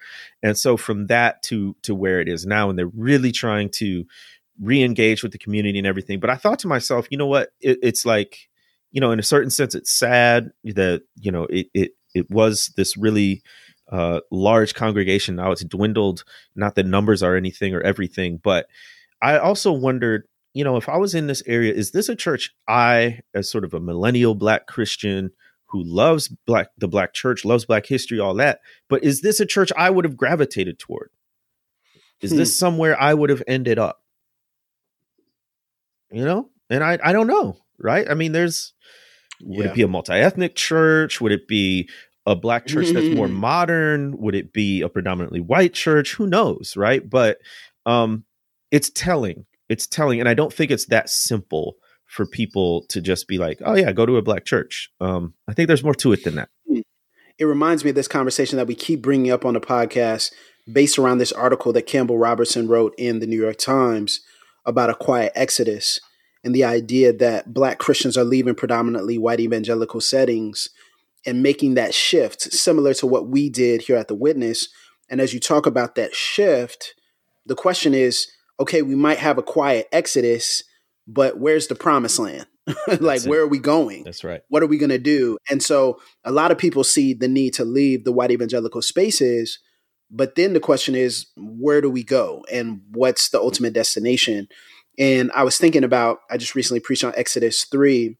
And 0.43 0.57
so 0.57 0.77
from 0.77 1.07
that 1.07 1.41
to 1.43 1.75
to 1.83 1.95
where 1.95 2.19
it 2.21 2.27
is 2.27 2.45
now 2.45 2.69
and 2.69 2.77
they're 2.77 2.87
really 2.87 3.31
trying 3.31 3.69
to 3.69 4.05
re-engage 4.59 5.21
with 5.21 5.31
the 5.31 5.37
community 5.37 5.77
and 5.77 5.85
everything 5.85 6.19
but 6.19 6.31
i 6.31 6.35
thought 6.35 6.57
to 6.57 6.67
myself 6.67 7.07
you 7.11 7.17
know 7.17 7.27
what? 7.27 7.49
It, 7.61 7.77
it's 7.83 8.07
like 8.07 8.49
you 8.91 8.99
know 8.99 9.11
in 9.11 9.19
a 9.19 9.23
certain 9.23 9.51
sense 9.51 9.75
it's 9.75 9.91
sad 9.91 10.49
that 10.63 11.03
you 11.15 11.31
know 11.31 11.43
it, 11.43 11.67
it 11.75 11.91
it 12.17 12.29
was 12.29 12.73
this 12.75 12.97
really 12.97 13.41
uh, 13.91 14.21
large 14.31 14.73
congregation. 14.73 15.35
Now 15.35 15.51
it's 15.51 15.63
dwindled. 15.63 16.23
Not 16.55 16.75
that 16.75 16.85
numbers 16.85 17.23
are 17.23 17.35
anything 17.35 17.73
or 17.73 17.81
everything, 17.81 18.39
but 18.43 18.67
I 19.21 19.37
also 19.37 19.71
wondered, 19.71 20.27
you 20.53 20.63
know, 20.63 20.77
if 20.77 20.89
I 20.89 20.97
was 20.97 21.15
in 21.15 21.27
this 21.27 21.43
area, 21.45 21.73
is 21.73 21.91
this 21.91 22.09
a 22.09 22.15
church 22.15 22.53
I, 22.67 23.21
as 23.33 23.49
sort 23.49 23.63
of 23.63 23.73
a 23.73 23.79
millennial 23.79 24.35
Black 24.35 24.67
Christian 24.67 25.31
who 25.69 25.83
loves 25.83 26.29
black 26.45 26.69
the 26.77 26.87
Black 26.87 27.13
church, 27.13 27.43
loves 27.45 27.65
Black 27.65 27.85
history, 27.85 28.19
all 28.19 28.35
that, 28.35 28.59
but 28.89 29.03
is 29.03 29.21
this 29.21 29.39
a 29.39 29.45
church 29.45 29.71
I 29.77 29.89
would 29.89 30.05
have 30.05 30.17
gravitated 30.17 30.79
toward? 30.79 31.09
Is 32.21 32.31
hmm. 32.31 32.37
this 32.37 32.57
somewhere 32.57 32.99
I 32.99 33.13
would 33.13 33.29
have 33.29 33.43
ended 33.47 33.77
up? 33.77 34.01
You 36.09 36.23
know, 36.23 36.49
and 36.69 36.83
I 36.83 36.97
I 37.03 37.11
don't 37.11 37.27
know, 37.27 37.57
right? 37.77 38.09
I 38.09 38.13
mean, 38.13 38.31
there's 38.31 38.73
would 39.41 39.65
yeah. 39.65 39.71
it 39.71 39.75
be 39.75 39.81
a 39.81 39.87
multi-ethnic 39.87 40.55
church? 40.55 41.21
Would 41.21 41.31
it 41.31 41.47
be 41.47 41.89
a 42.27 42.35
black 42.35 42.67
church 42.67 42.89
that's 42.89 43.15
more 43.15 43.29
modern? 43.29 44.17
Would 44.17 44.35
it 44.35 44.51
be 44.51 44.81
a 44.81 44.89
predominantly 44.89 45.39
white 45.39 45.73
church? 45.73 46.13
Who 46.15 46.27
knows, 46.27 46.75
right? 46.75 47.09
But 47.09 47.37
um, 47.85 48.25
it's 48.69 48.91
telling. 48.91 49.45
It's 49.69 49.87
telling, 49.87 50.19
and 50.19 50.29
I 50.29 50.33
don't 50.33 50.53
think 50.53 50.69
it's 50.69 50.85
that 50.87 51.09
simple 51.09 51.75
for 52.05 52.25
people 52.25 52.85
to 52.89 53.01
just 53.01 53.27
be 53.27 53.37
like, 53.37 53.59
"Oh 53.65 53.75
yeah, 53.75 53.91
go 53.91 54.05
to 54.05 54.17
a 54.17 54.21
black 54.21 54.45
church." 54.45 54.89
Um, 55.01 55.33
I 55.47 55.53
think 55.53 55.67
there's 55.67 55.83
more 55.83 55.95
to 55.95 56.11
it 56.11 56.23
than 56.23 56.35
that. 56.35 56.49
Hmm. 56.67 56.81
It 57.39 57.45
reminds 57.45 57.83
me 57.83 57.89
of 57.91 57.95
this 57.95 58.07
conversation 58.07 58.57
that 58.57 58.67
we 58.67 58.75
keep 58.75 59.01
bringing 59.01 59.31
up 59.31 59.45
on 59.45 59.53
the 59.53 59.59
podcast, 59.61 60.31
based 60.71 60.97
around 60.97 61.17
this 61.17 61.31
article 61.31 61.71
that 61.73 61.83
Campbell 61.83 62.17
Robertson 62.17 62.67
wrote 62.67 62.93
in 62.97 63.19
the 63.19 63.27
New 63.27 63.41
York 63.41 63.57
Times 63.57 64.21
about 64.65 64.89
a 64.89 64.95
quiet 64.95 65.31
exodus 65.33 65.99
and 66.43 66.53
the 66.53 66.63
idea 66.63 67.13
that 67.13 67.53
black 67.53 67.77
Christians 67.77 68.17
are 68.17 68.23
leaving 68.23 68.55
predominantly 68.55 69.17
white 69.17 69.39
evangelical 69.39 70.01
settings 70.01 70.69
and 71.27 71.43
making 71.43 71.75
that 71.75 71.93
shift, 71.93 72.41
similar 72.41 72.93
to 72.95 73.05
what 73.05 73.27
we 73.27 73.49
did 73.49 73.81
here 73.83 73.97
at 73.97 74.07
the 74.07 74.15
Witness. 74.15 74.69
And 75.09 75.21
as 75.21 75.33
you 75.33 75.39
talk 75.39 75.67
about 75.67 75.95
that 75.95 76.15
shift, 76.15 76.95
the 77.45 77.55
question 77.55 77.93
is 77.93 78.31
okay, 78.59 78.81
we 78.81 78.95
might 78.95 79.19
have 79.19 79.37
a 79.37 79.43
quiet 79.43 79.87
exodus, 79.91 80.63
but 81.05 81.37
where's 81.37 81.67
the 81.67 81.75
promised 81.75 82.17
land? 82.17 82.47
like, 82.99 83.23
where 83.23 83.41
are 83.41 83.47
we 83.47 83.59
going? 83.59 84.03
That's 84.03 84.23
right. 84.23 84.41
What 84.49 84.63
are 84.63 84.67
we 84.67 84.79
going 84.79 84.89
to 84.89 84.97
do? 84.97 85.37
And 85.47 85.61
so 85.61 85.99
a 86.25 86.31
lot 86.31 86.51
of 86.51 86.57
people 86.57 86.83
see 86.83 87.13
the 87.13 87.27
need 87.27 87.53
to 87.53 87.63
leave 87.63 88.03
the 88.03 88.11
white 88.11 88.31
evangelical 88.31 88.81
spaces. 88.81 89.59
But 90.09 90.33
then 90.33 90.53
the 90.53 90.59
question 90.59 90.95
is, 90.95 91.27
where 91.37 91.81
do 91.81 91.89
we 91.89 92.03
go? 92.03 92.43
And 92.51 92.81
what's 92.91 93.29
the 93.29 93.39
ultimate 93.39 93.73
destination? 93.73 94.47
And 94.97 95.31
I 95.33 95.43
was 95.43 95.57
thinking 95.57 95.83
about, 95.83 96.19
I 96.31 96.37
just 96.37 96.55
recently 96.55 96.79
preached 96.79 97.03
on 97.03 97.13
Exodus 97.15 97.63
3 97.65 98.17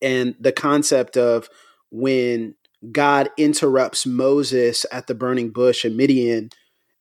and 0.00 0.36
the 0.38 0.52
concept 0.52 1.16
of 1.16 1.48
when 1.90 2.54
God 2.90 3.30
interrupts 3.36 4.06
Moses 4.06 4.86
at 4.90 5.06
the 5.06 5.14
burning 5.14 5.50
bush 5.50 5.84
in 5.84 5.96
Midian 5.96 6.50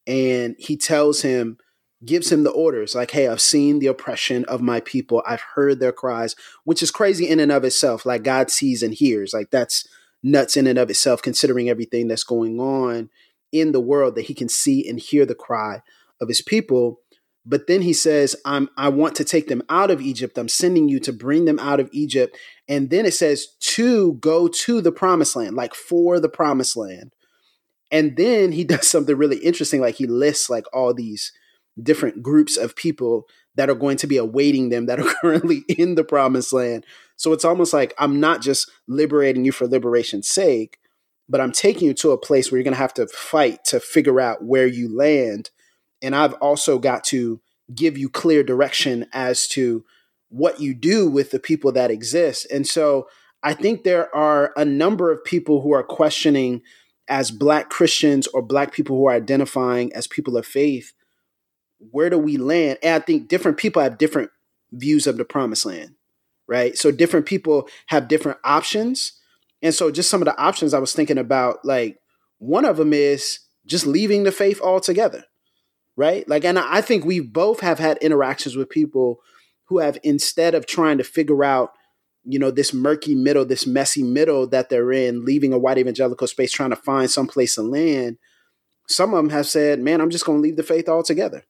and 0.05 0.55
he 0.60 0.75
tells 0.75 1.22
him, 1.22 1.58
gives 2.05 2.31
him 2.31 2.43
the 2.43 2.51
orders 2.51 2.96
like, 2.96 3.12
hey, 3.12 3.27
I've 3.27 3.41
seen 3.41 3.79
the 3.79 3.88
oppression 3.88 4.46
of 4.46 4.62
my 4.62 4.79
people. 4.79 5.22
I've 5.27 5.43
heard 5.55 5.79
their 5.79 5.91
cries, 5.91 6.36
which 6.63 6.81
is 6.81 6.91
crazy 6.91 7.27
in 7.27 7.39
and 7.39 7.51
of 7.51 7.63
itself. 7.63 8.05
Like 8.05 8.24
God 8.24 8.50
sees 8.50 8.81
and 8.81 8.93
hears. 8.93 9.34
Like 9.34 9.51
that's 9.51 9.88
nuts 10.24 10.58
in 10.58 10.67
and 10.67 10.79
of 10.79 10.89
itself, 10.89 11.22
considering 11.22 11.69
everything 11.69 12.08
that's 12.08 12.24
going 12.24 12.60
on 12.60 13.10
in 13.51 13.72
the 13.72 13.81
world, 13.81 14.15
that 14.15 14.25
he 14.25 14.34
can 14.34 14.50
see 14.50 14.88
and 14.88 15.00
hear 15.00 15.25
the 15.25 15.36
cry 15.36 15.81
of 16.22 16.27
his 16.27 16.41
people. 16.41 17.01
But 17.46 17.67
then 17.67 17.81
he 17.81 17.93
says, 17.93 18.36
I'm 18.46 18.69
I 18.77 18.89
want 18.89 19.15
to 19.15 19.24
take 19.24 19.48
them 19.48 19.63
out 19.69 19.91
of 19.91 20.01
Egypt. 20.01 20.38
I'm 20.38 20.50
sending 20.50 20.88
you 20.89 21.00
to 21.00 21.13
bring 21.13 21.46
them 21.46 21.60
out 21.60 21.79
of 21.79 21.89
Egypt. 21.91 22.38
And 22.67 22.89
then 22.89 23.05
it 23.05 23.13
says 23.13 23.48
to 23.60 24.13
go 24.13 24.48
to 24.48 24.81
the 24.81 24.91
promised 24.91 25.36
land, 25.36 25.55
like 25.55 25.74
for 25.74 26.19
the 26.19 26.29
promised 26.29 26.77
land. 26.77 27.13
And 27.91 28.15
then 28.17 28.51
he 28.51 28.63
does 28.65 28.88
something 28.88 29.15
really 29.15 29.38
interesting. 29.38 29.81
Like 29.81 29.96
he 29.96 30.05
lists 30.05 30.50
like 30.50 30.65
all 30.74 30.93
these 30.93 31.31
different 31.81 32.22
groups 32.22 32.58
of 32.58 32.75
people 32.75 33.25
that 33.55 33.69
are 33.69 33.75
going 33.75 33.98
to 33.98 34.08
be 34.08 34.17
awaiting 34.17 34.69
them 34.69 34.86
that 34.86 35.00
are 35.00 35.13
currently 35.22 35.63
in 35.67 35.96
the 35.96 36.03
promised 36.03 36.53
land. 36.53 36.86
So 37.15 37.34
it's 37.34 37.46
almost 37.46 37.74
like 37.74 37.93
I'm 37.98 38.19
not 38.19 38.41
just 38.41 38.69
liberating 38.88 39.46
you 39.46 39.51
for 39.51 39.67
liberation's 39.67 40.27
sake, 40.27 40.77
but 41.27 41.41
I'm 41.41 41.51
taking 41.51 41.88
you 41.88 41.93
to 41.96 42.12
a 42.12 42.17
place 42.17 42.51
where 42.51 42.58
you're 42.58 42.63
going 42.63 42.74
to 42.74 42.77
have 42.77 42.93
to 42.96 43.08
fight 43.08 43.63
to 43.65 43.79
figure 43.79 44.19
out 44.19 44.43
where 44.43 44.67
you 44.67 44.96
land 44.96 45.51
and 46.01 46.15
I've 46.15 46.33
also 46.35 46.79
got 46.79 47.03
to 47.05 47.39
give 47.73 47.97
you 47.97 48.09
clear 48.09 48.43
direction 48.43 49.07
as 49.13 49.47
to 49.49 49.85
what 50.29 50.59
you 50.59 50.73
do 50.73 51.09
with 51.09 51.31
the 51.31 51.39
people 51.39 51.71
that 51.73 51.91
exist. 51.91 52.47
And 52.51 52.67
so 52.67 53.07
I 53.41 53.53
think 53.53 53.83
there 53.83 54.13
are 54.15 54.53
a 54.55 54.65
number 54.65 55.11
of 55.11 55.23
people 55.23 55.61
who 55.61 55.73
are 55.73 55.83
questioning 55.83 56.61
as 57.07 57.31
black 57.31 57.69
Christians 57.69 58.27
or 58.27 58.41
black 58.41 58.71
people 58.71 58.95
who 58.95 59.07
are 59.07 59.13
identifying 59.13 59.91
as 59.93 60.07
people 60.07 60.37
of 60.37 60.45
faith, 60.45 60.93
where 61.91 62.09
do 62.09 62.17
we 62.17 62.37
land? 62.37 62.77
And 62.83 63.01
I 63.01 63.05
think 63.05 63.27
different 63.27 63.57
people 63.57 63.81
have 63.81 63.97
different 63.97 64.29
views 64.71 65.07
of 65.07 65.17
the 65.17 65.25
promised 65.25 65.65
land, 65.65 65.95
right? 66.47 66.77
So 66.77 66.91
different 66.91 67.25
people 67.25 67.67
have 67.87 68.07
different 68.07 68.37
options. 68.43 69.13
And 69.61 69.73
so 69.73 69.89
just 69.89 70.09
some 70.09 70.21
of 70.21 70.25
the 70.25 70.39
options 70.39 70.73
I 70.73 70.79
was 70.79 70.93
thinking 70.93 71.17
about, 71.17 71.65
like 71.65 71.99
one 72.37 72.65
of 72.65 72.77
them 72.77 72.93
is 72.93 73.39
just 73.65 73.87
leaving 73.87 74.23
the 74.23 74.31
faith 74.31 74.61
altogether 74.61 75.23
right? 75.99 76.27
Like, 76.29 76.45
and 76.45 76.57
I 76.57 76.79
think 76.79 77.03
we 77.03 77.19
both 77.19 77.59
have 77.59 77.77
had 77.77 77.97
interactions 77.97 78.55
with 78.55 78.69
people 78.69 79.19
who 79.65 79.79
have, 79.79 79.97
instead 80.01 80.55
of 80.55 80.65
trying 80.65 80.97
to 80.97 81.03
figure 81.03 81.43
out, 81.43 81.73
you 82.23 82.39
know, 82.39 82.51
this 82.51 82.73
murky 82.73 83.15
middle, 83.15 83.43
this 83.45 83.67
messy 83.67 84.01
middle 84.01 84.47
that 84.47 84.69
they're 84.69 84.93
in, 84.93 85.25
leaving 85.25 85.51
a 85.51 85.59
white 85.59 85.77
evangelical 85.77 86.25
space, 86.25 86.53
trying 86.53 86.69
to 86.69 86.77
find 86.77 87.11
some 87.11 87.27
place 87.27 87.55
to 87.55 87.63
land, 87.63 88.17
some 88.87 89.13
of 89.13 89.17
them 89.17 89.29
have 89.29 89.45
said, 89.45 89.81
man, 89.81 89.99
I'm 89.99 90.09
just 90.09 90.25
going 90.25 90.37
to 90.37 90.41
leave 90.41 90.55
the 90.55 90.63
faith 90.63 90.87
altogether. 90.87 91.43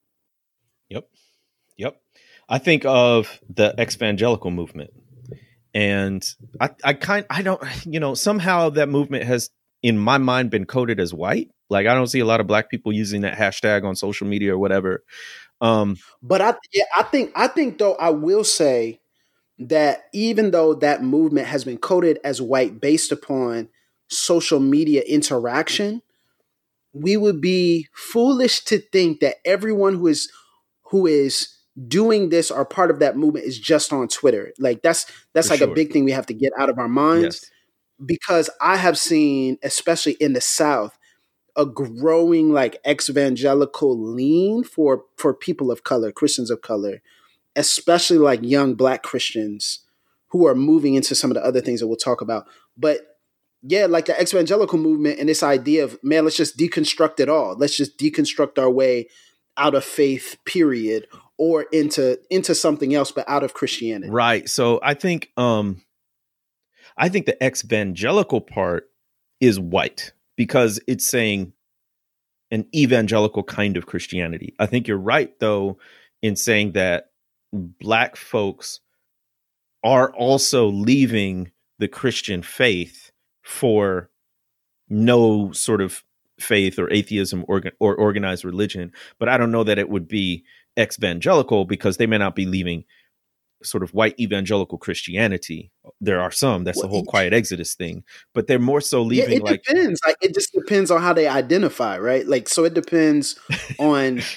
Yep. 0.89 1.07
Yep. 1.77 2.01
I 2.49 2.57
think 2.57 2.85
of 2.85 3.39
the 3.47 3.75
evangelical 3.79 4.49
movement. 4.49 4.89
And 5.75 6.27
I, 6.59 6.71
I 6.83 6.93
kind 6.93 7.27
I 7.29 7.43
don't 7.43 7.61
you 7.85 7.99
know 7.99 8.15
somehow 8.15 8.71
that 8.71 8.89
movement 8.89 9.25
has 9.25 9.51
in 9.81 9.97
my 9.97 10.17
mind 10.17 10.49
been 10.51 10.65
coded 10.65 10.99
as 10.99 11.13
white. 11.13 11.49
Like 11.69 11.87
I 11.87 11.93
don't 11.93 12.07
see 12.07 12.19
a 12.19 12.25
lot 12.25 12.39
of 12.41 12.47
black 12.47 12.69
people 12.69 12.91
using 12.91 13.21
that 13.21 13.37
hashtag 13.37 13.85
on 13.85 13.95
social 13.95 14.27
media 14.27 14.55
or 14.55 14.57
whatever. 14.57 15.03
Um, 15.61 15.97
but 16.21 16.41
I 16.41 16.55
yeah, 16.73 16.85
I 16.95 17.03
think 17.03 17.31
I 17.35 17.47
think 17.47 17.77
though 17.77 17.95
I 17.95 18.09
will 18.09 18.43
say 18.43 18.99
that 19.59 20.05
even 20.13 20.51
though 20.51 20.73
that 20.75 21.03
movement 21.03 21.47
has 21.47 21.63
been 21.63 21.77
coded 21.77 22.19
as 22.23 22.41
white 22.41 22.79
based 22.79 23.11
upon 23.11 23.69
social 24.07 24.59
media 24.59 25.01
interaction, 25.01 26.01
we 26.93 27.17
would 27.17 27.41
be 27.41 27.87
foolish 27.93 28.63
to 28.65 28.79
think 28.79 29.19
that 29.19 29.35
everyone 29.45 29.95
who 29.95 30.07
is 30.07 30.31
who 30.85 31.05
is 31.05 31.55
doing 31.87 32.29
this 32.29 32.49
or 32.49 32.65
part 32.65 32.89
of 32.89 32.99
that 32.99 33.15
movement 33.15 33.45
is 33.45 33.59
just 33.59 33.93
on 33.93 34.07
Twitter. 34.07 34.51
Like 34.59 34.81
that's 34.81 35.05
that's 35.33 35.47
For 35.47 35.53
like 35.53 35.59
sure. 35.59 35.71
a 35.71 35.75
big 35.75 35.91
thing 35.91 36.03
we 36.03 36.11
have 36.11 36.25
to 36.27 36.33
get 36.33 36.51
out 36.57 36.69
of 36.69 36.79
our 36.79 36.89
minds. 36.89 37.23
Yes 37.23 37.51
because 38.05 38.49
I 38.61 38.77
have 38.77 38.97
seen, 38.97 39.57
especially 39.63 40.13
in 40.13 40.33
the 40.33 40.41
South, 40.41 40.97
a 41.55 41.65
growing 41.65 42.53
like 42.53 42.77
evangelical 42.87 43.97
lean 43.97 44.63
for 44.63 45.05
for 45.17 45.33
people 45.33 45.71
of 45.71 45.83
color, 45.83 46.11
Christians 46.11 46.49
of 46.49 46.61
color, 46.61 47.01
especially 47.55 48.17
like 48.17 48.39
young 48.41 48.75
Black 48.75 49.03
Christians 49.03 49.79
who 50.29 50.47
are 50.47 50.55
moving 50.55 50.93
into 50.93 51.15
some 51.15 51.31
of 51.31 51.35
the 51.35 51.43
other 51.43 51.61
things 51.61 51.79
that 51.79 51.87
we'll 51.87 51.97
talk 51.97 52.21
about. 52.21 52.47
But 52.77 53.01
yeah, 53.61 53.87
like 53.87 54.05
the 54.05 54.21
evangelical 54.21 54.79
movement 54.79 55.19
and 55.19 55.27
this 55.27 55.43
idea 55.43 55.83
of 55.83 55.99
man, 56.03 56.23
let's 56.23 56.37
just 56.37 56.57
deconstruct 56.57 57.19
it 57.19 57.27
all. 57.27 57.55
Let's 57.57 57.75
just 57.75 57.97
deconstruct 57.97 58.57
our 58.57 58.69
way 58.69 59.09
out 59.57 59.75
of 59.75 59.83
faith, 59.83 60.37
period, 60.45 61.07
or 61.37 61.63
into 61.73 62.19
into 62.29 62.55
something 62.55 62.93
else, 62.93 63.11
but 63.11 63.27
out 63.27 63.43
of 63.43 63.53
Christianity. 63.53 64.11
Right. 64.11 64.47
So 64.47 64.79
I 64.81 64.93
think 64.93 65.31
um 65.35 65.81
I 66.99 67.09
think 67.09 67.25
the 67.25 67.43
evangelical 67.43 68.41
part 68.41 68.89
is 69.39 69.59
white 69.59 70.11
because 70.35 70.79
it's 70.85 71.07
saying 71.07 71.53
an 72.51 72.65
evangelical 72.75 73.43
kind 73.43 73.77
of 73.77 73.85
Christianity. 73.85 74.53
I 74.59 74.65
think 74.65 74.87
you're 74.87 74.97
right, 74.97 75.33
though, 75.39 75.77
in 76.21 76.35
saying 76.35 76.73
that 76.73 77.11
black 77.53 78.15
folks 78.15 78.81
are 79.83 80.13
also 80.13 80.67
leaving 80.67 81.51
the 81.77 81.87
Christian 81.87 82.41
faith 82.43 83.11
for 83.43 84.09
no 84.89 85.51
sort 85.53 85.81
of 85.81 86.03
faith 86.39 86.77
or 86.77 86.91
atheism 86.91 87.45
or, 87.47 87.63
or 87.79 87.95
organized 87.95 88.43
religion. 88.43 88.91
But 89.19 89.29
I 89.29 89.37
don't 89.37 89.51
know 89.51 89.63
that 89.63 89.79
it 89.79 89.89
would 89.89 90.07
be 90.07 90.43
ex 90.75 90.97
evangelical 90.97 91.65
because 91.65 91.97
they 91.97 92.07
may 92.07 92.17
not 92.17 92.35
be 92.35 92.45
leaving 92.45 92.83
sort 93.63 93.83
of 93.83 93.93
white 93.93 94.19
evangelical 94.19 94.77
Christianity. 94.77 95.71
There 96.01 96.21
are 96.21 96.31
some 96.31 96.63
that's 96.63 96.77
well, 96.77 96.87
the 96.87 96.89
whole 96.89 97.03
quiet 97.03 97.33
exodus 97.33 97.75
thing, 97.75 98.03
but 98.33 98.47
they're 98.47 98.59
more 98.59 98.81
so 98.81 99.01
leaving. 99.01 99.31
Yeah, 99.31 99.37
it 99.37 99.43
like, 99.43 99.63
depends. 99.63 99.99
Like 100.05 100.15
it 100.21 100.33
just 100.33 100.53
depends 100.53 100.91
on 100.91 101.01
how 101.01 101.13
they 101.13 101.27
identify, 101.27 101.97
right? 101.97 102.25
Like 102.25 102.47
so, 102.47 102.63
it 102.65 102.73
depends 102.73 103.37
on. 103.79 104.21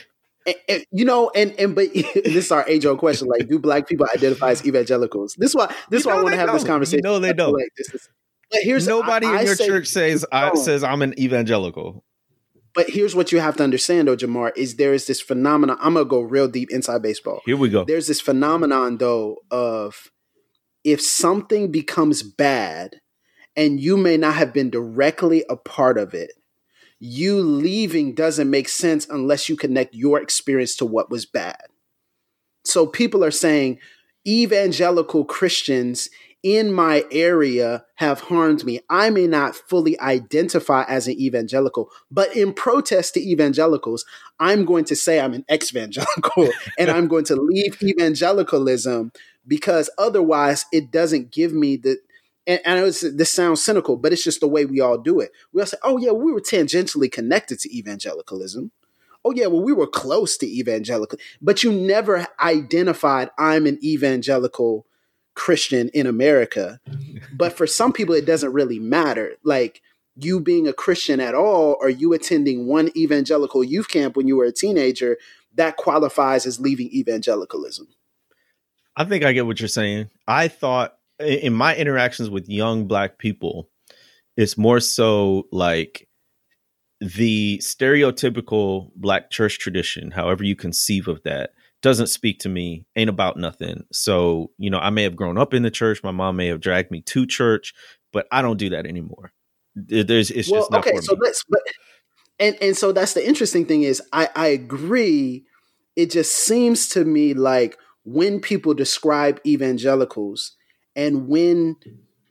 And, 0.45 0.57
and, 0.69 0.87
you 0.91 1.05
know, 1.05 1.31
and 1.37 1.55
and 1.57 1.73
but 1.73 1.95
this 1.95 2.47
is 2.47 2.51
our 2.51 2.69
age 2.69 2.85
old 2.85 2.99
question: 2.99 3.29
like, 3.29 3.49
do 3.49 3.61
black 3.61 3.87
people 3.87 4.09
identify 4.13 4.51
as 4.51 4.67
evangelicals? 4.67 5.37
This 5.39 5.51
is 5.51 5.55
why 5.55 5.73
this 5.89 6.01
is 6.01 6.07
why 6.07 6.15
I 6.15 6.17
want 6.21 6.31
to 6.31 6.37
have 6.37 6.49
don't. 6.49 6.57
this 6.57 6.65
conversation. 6.65 7.03
No, 7.05 7.21
they 7.21 7.33
don't. 7.33 7.53
Like, 7.53 7.69
this 7.77 7.95
is, 7.95 8.09
here's 8.51 8.89
nobody 8.89 9.29
I, 9.29 9.43
in 9.43 9.47
your 9.47 9.55
church 9.55 9.87
says 9.87 10.27
I, 10.33 10.53
says 10.57 10.83
I'm 10.83 11.01
an 11.03 11.17
evangelical. 11.17 12.03
But 12.75 12.89
here's 12.89 13.15
what 13.15 13.33
you 13.33 13.41
have 13.41 13.57
to 13.57 13.65
understand, 13.65 14.09
though, 14.09 14.17
Jemar, 14.17 14.53
is 14.57 14.77
there 14.77 14.95
is 14.95 15.07
this 15.07 15.21
phenomenon. 15.21 15.77
I'm 15.81 15.95
gonna 15.95 16.07
go 16.07 16.21
real 16.21 16.49
deep 16.49 16.71
inside 16.71 17.03
baseball. 17.03 17.41
Here 17.45 17.57
we 17.57 17.69
go. 17.69 17.85
There's 17.85 18.07
this 18.07 18.21
phenomenon, 18.21 18.97
though, 18.99 19.39
of 19.51 20.11
if 20.85 21.01
something 21.01 21.71
becomes 21.71 22.23
bad, 22.23 22.97
and 23.57 23.81
you 23.81 23.97
may 23.97 24.17
not 24.17 24.35
have 24.35 24.53
been 24.53 24.71
directly 24.71 25.45
a 25.49 25.57
part 25.57 25.99
of 25.99 26.15
it, 26.15 26.33
you 26.99 27.41
leaving 27.41 28.15
doesn't 28.15 28.51
make 28.51 28.69
sense 28.69 29.07
unless 29.11 29.49
you 29.49 29.57
connect 29.57 29.95
your 29.95 30.21
experience 30.21 30.77
to 30.77 30.87
what 30.87 31.11
was 31.11 31.27
bad. 31.27 31.63
So 32.65 32.87
people 32.87 33.25
are 33.25 33.33
saying 33.33 33.79
evangelical 34.27 35.25
Christians 35.25 36.09
in 36.43 36.73
my 36.73 37.05
area 37.13 37.85
have 37.97 38.21
harmed 38.21 38.65
me. 38.65 38.81
I 38.91 39.11
may 39.11 39.27
not 39.27 39.55
fully 39.55 39.99
identify 40.01 40.85
as 40.85 41.07
an 41.07 41.15
evangelical, 41.21 41.91
but 42.11 42.37
in 42.37 42.53
protest 42.53 43.15
to 43.15 43.21
evangelicals, 43.21 44.05
I'm 44.41 44.65
going 44.65 44.85
to 44.87 44.97
say 44.97 45.21
I'm 45.21 45.35
an 45.35 45.45
ex-evangelical 45.49 46.51
and 46.79 46.91
I'm 46.91 47.07
going 47.07 47.25
to 47.27 47.37
leave 47.37 47.81
evangelicalism 47.83 49.13
because 49.47 49.91
otherwise 49.99 50.67
it 50.73 50.91
doesn't 50.91 51.31
give 51.31 51.53
me 51.53 51.77
the 51.77 51.99
and, 52.47 52.61
and 52.65 52.83
was, 52.83 53.01
this 53.03 53.33
sounds 53.33 53.63
cynical, 53.63 53.97
but 53.97 54.13
it's 54.13 54.25
just 54.25 54.41
the 54.41 54.49
way 54.49 54.65
we 54.65 54.81
all 54.81 54.99
do 54.99 55.21
it. 55.21 55.31
We 55.53 55.61
all 55.61 55.67
say, 55.67 55.77
"Oh 55.83 55.99
yeah, 55.99 56.11
we 56.11 56.33
were 56.33 56.41
tangentially 56.41 57.11
connected 57.11 57.61
to 57.61 57.77
evangelicalism." 57.77 58.73
Oh 59.25 59.33
yeah, 59.33 59.47
well 59.47 59.63
we 59.63 59.73
were 59.73 59.87
close 59.87 60.37
to 60.39 60.47
evangelical, 60.47 61.19
but 61.41 61.63
you 61.63 61.73
never 61.73 62.27
identified 62.41 63.31
I'm 63.39 63.67
an 63.67 63.79
evangelical 63.83 64.87
Christian 65.35 65.89
in 65.91 66.07
America. 66.07 66.81
but 67.37 67.53
for 67.53 67.67
some 67.67 67.93
people, 67.93 68.15
it 68.15 68.27
doesn't 68.27 68.53
really 68.53 68.81
matter. 68.81 69.37
Like 69.45 69.81
you 70.17 70.41
being 70.41 70.67
a 70.67 70.73
Christian 70.73 71.21
at 71.21 71.35
all, 71.35 71.77
or 71.81 71.89
you 71.89 72.13
attending 72.13 72.67
one 72.67 72.91
evangelical 72.97 73.63
youth 73.63 73.89
camp 73.89 74.17
when 74.17 74.27
you 74.27 74.37
were 74.37 74.45
a 74.45 74.53
teenager, 74.53 75.17
that 75.55 75.77
qualifies 75.77 76.45
as 76.45 76.61
leaving 76.61 76.89
evangelicalism. 76.89 77.87
I 78.97 79.05
think 79.05 79.25
I 79.25 79.33
get 79.33 79.47
what 79.47 79.61
you're 79.61 79.69
saying. 79.69 80.11
I 80.27 80.49
thought 80.49 80.95
in 81.19 81.53
my 81.53 81.75
interactions 81.77 82.31
with 82.31 82.49
young 82.49 82.87
black 82.87 83.19
people, 83.19 83.69
it's 84.37 84.59
more 84.59 84.81
so 84.81 85.49
like 85.53 86.09
the 87.01 87.59
stereotypical 87.59 88.91
black 88.95 89.31
church 89.31 89.59
tradition, 89.59 90.11
however 90.11 90.45
you 90.45 90.55
conceive 90.55 91.09
of 91.09 91.23
that, 91.25 91.51
doesn't 91.83 92.07
speak 92.07 92.39
to 92.41 92.49
me, 92.49 92.87
ain't 92.95 93.11
about 93.11 93.37
nothing. 93.37 93.85
So, 93.93 94.53
you 94.57 94.71
know, 94.71 94.79
I 94.79 94.91
may 94.91 95.03
have 95.03 95.17
grown 95.17 95.37
up 95.37 95.53
in 95.53 95.65
the 95.65 95.71
church, 95.71 96.03
my 96.05 96.13
mom 96.13 96.37
may 96.37 96.47
have 96.47 96.61
dragged 96.61 96.91
me 96.91 97.03
to 97.03 97.27
church, 97.27 97.75
but 98.13 98.27
I 98.31 98.41
don't 98.41 98.57
do 98.57 98.71
that 98.71 98.87
anymore. 98.87 99.33
There's 99.75 100.31
it's 100.31 100.51
well, 100.51 100.61
just 100.61 100.71
not 100.71 100.87
okay. 100.87 100.99
so 101.01 101.15
me. 101.15 101.21
let's, 101.23 101.45
but 101.49 101.61
and 102.39 102.57
and 102.61 102.77
so 102.77 102.93
that's 102.93 103.15
the 103.15 103.27
interesting 103.27 103.65
thing 103.65 103.83
is 103.83 104.03
I 104.13 104.29
I 104.37 104.47
agree. 104.49 105.45
It 105.97 106.11
just 106.11 106.33
seems 106.33 106.89
to 106.91 107.05
me 107.05 107.35
like 107.35 107.79
when 108.05 108.41
people 108.41 108.75
describe 108.75 109.41
evangelicals 109.47 110.53
and 110.97 111.29
when 111.29 111.77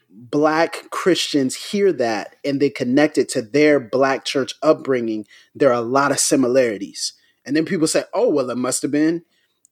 black 0.09 0.89
Christians 0.91 1.55
hear 1.55 1.91
that 1.93 2.35
and 2.43 2.61
they 2.61 2.69
connect 2.69 3.17
it 3.17 3.29
to 3.29 3.41
their 3.41 3.79
black 3.79 4.25
church 4.25 4.53
upbringing, 4.61 5.25
there 5.55 5.69
are 5.69 5.73
a 5.73 5.81
lot 5.81 6.11
of 6.11 6.19
similarities. 6.19 7.13
And 7.45 7.55
then 7.55 7.65
people 7.65 7.87
say, 7.87 8.03
"Oh, 8.13 8.29
well, 8.29 8.49
it 8.51 8.57
must 8.57 8.81
have 8.83 8.91
been 8.91 9.23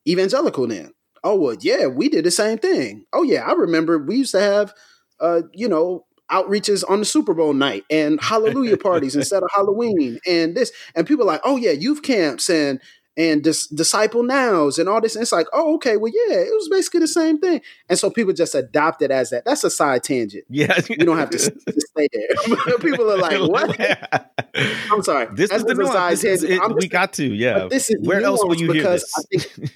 evangelical 0.07 0.67
then. 0.67 0.93
Oh 1.23 1.35
well, 1.35 1.55
yeah, 1.59 1.87
we 1.87 2.09
did 2.09 2.25
the 2.25 2.31
same 2.31 2.57
thing. 2.57 3.05
Oh 3.13 3.23
yeah, 3.23 3.43
I 3.45 3.53
remember 3.53 3.97
we 3.97 4.17
used 4.17 4.31
to 4.31 4.39
have, 4.39 4.73
uh, 5.19 5.41
you 5.53 5.67
know, 5.67 6.05
outreaches 6.31 6.83
on 6.89 6.99
the 6.99 7.05
Super 7.05 7.33
Bowl 7.33 7.53
night 7.53 7.83
and 7.89 8.21
hallelujah 8.21 8.77
parties 8.77 9.15
instead 9.17 9.43
of 9.43 9.49
Halloween 9.53 10.19
and 10.27 10.55
this. 10.55 10.71
And 10.95 11.05
people 11.05 11.23
are 11.25 11.33
like, 11.33 11.41
oh 11.43 11.57
yeah, 11.57 11.71
youth 11.71 12.03
camps 12.03 12.49
and 12.49 12.79
and 13.19 13.43
dis- 13.43 13.67
disciple 13.67 14.23
nows 14.23 14.79
and 14.79 14.87
all 14.87 15.01
this. 15.01 15.15
And 15.15 15.21
it's 15.21 15.33
like, 15.33 15.47
oh, 15.51 15.75
okay, 15.75 15.97
well, 15.97 16.11
yeah, 16.11 16.37
it 16.37 16.53
was 16.53 16.69
basically 16.69 17.01
the 17.01 17.07
same 17.07 17.37
thing. 17.37 17.59
And 17.89 17.99
so 17.99 18.09
people 18.09 18.31
just 18.31 18.55
adopt 18.55 19.01
it 19.01 19.11
as 19.11 19.31
that. 19.31 19.43
That's 19.43 19.65
a 19.65 19.69
side 19.69 20.03
tangent. 20.03 20.45
Yeah. 20.49 20.79
You 20.89 21.05
don't 21.05 21.17
have 21.17 21.29
to, 21.31 21.37
to 21.37 21.81
stay 21.81 22.07
there. 22.13 22.77
people 22.79 23.11
are 23.11 23.17
like, 23.17 23.41
what? 23.41 23.77
I'm 24.89 25.03
sorry. 25.03 25.27
This 25.33 25.49
That's 25.49 25.63
is 25.63 25.77
the 25.77 25.85
side 25.85 26.17
tangent. 26.17 26.49
It, 26.49 26.75
we 26.75 26.87
got 26.87 27.11
to, 27.13 27.25
yeah. 27.25 27.67
This 27.69 27.89
is 27.89 27.97
Where 28.07 28.21
else 28.21 28.41
will 28.41 28.55
you 28.55 28.71
hear 28.71 28.83
this? 28.83 29.13
Think, 29.29 29.71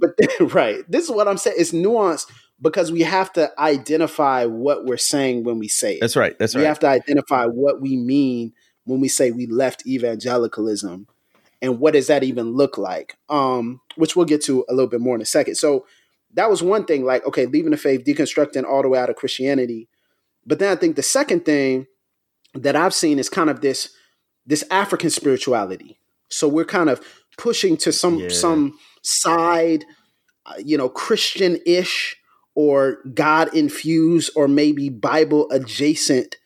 but 0.00 0.10
right. 0.52 0.84
This 0.90 1.04
is 1.04 1.10
what 1.10 1.28
I'm 1.28 1.38
saying. 1.38 1.56
It's 1.60 1.70
nuanced 1.70 2.32
because 2.60 2.90
we 2.90 3.02
have 3.02 3.32
to 3.34 3.48
identify 3.60 4.44
what 4.44 4.86
we're 4.86 4.96
saying 4.96 5.44
when 5.44 5.60
we 5.60 5.68
say 5.68 5.94
it. 5.94 6.00
That's 6.00 6.16
right. 6.16 6.36
That's 6.36 6.56
right. 6.56 6.62
We 6.62 6.66
have 6.66 6.80
to 6.80 6.88
identify 6.88 7.46
what 7.46 7.80
we 7.80 7.96
mean 7.96 8.54
when 8.84 9.00
we 9.00 9.06
say 9.06 9.30
we 9.30 9.46
left 9.46 9.86
evangelicalism 9.86 11.06
and 11.62 11.78
what 11.78 11.94
does 11.94 12.08
that 12.08 12.24
even 12.24 12.52
look 12.52 12.76
like? 12.76 13.16
Um, 13.30 13.80
which 13.96 14.16
we'll 14.16 14.26
get 14.26 14.42
to 14.42 14.66
a 14.68 14.74
little 14.74 14.90
bit 14.90 15.00
more 15.00 15.14
in 15.14 15.22
a 15.22 15.26
second. 15.26 15.54
So 15.54 15.86
that 16.34 16.50
was 16.50 16.62
one 16.62 16.84
thing 16.84 17.04
like 17.04 17.26
okay 17.26 17.46
leaving 17.46 17.70
the 17.70 17.76
faith 17.76 18.04
deconstructing 18.04 18.64
all 18.64 18.82
the 18.82 18.88
way 18.88 18.98
out 18.98 19.10
of 19.10 19.16
christianity. 19.16 19.88
But 20.46 20.58
then 20.58 20.72
i 20.72 20.76
think 20.78 20.96
the 20.96 21.02
second 21.02 21.44
thing 21.44 21.86
that 22.54 22.76
i've 22.76 22.94
seen 22.94 23.18
is 23.18 23.28
kind 23.28 23.50
of 23.50 23.60
this 23.60 23.90
this 24.46 24.64
african 24.70 25.10
spirituality. 25.10 25.98
So 26.28 26.48
we're 26.48 26.64
kind 26.64 26.88
of 26.88 27.00
pushing 27.36 27.76
to 27.78 27.92
some 27.92 28.18
yeah. 28.18 28.28
some 28.28 28.78
side 29.02 29.84
uh, 30.46 30.54
you 30.58 30.76
know 30.76 30.88
christian-ish 30.88 32.16
or 32.54 32.98
god 33.14 33.54
infused 33.54 34.30
or 34.36 34.48
maybe 34.48 34.88
bible 34.88 35.50
adjacent 35.50 36.36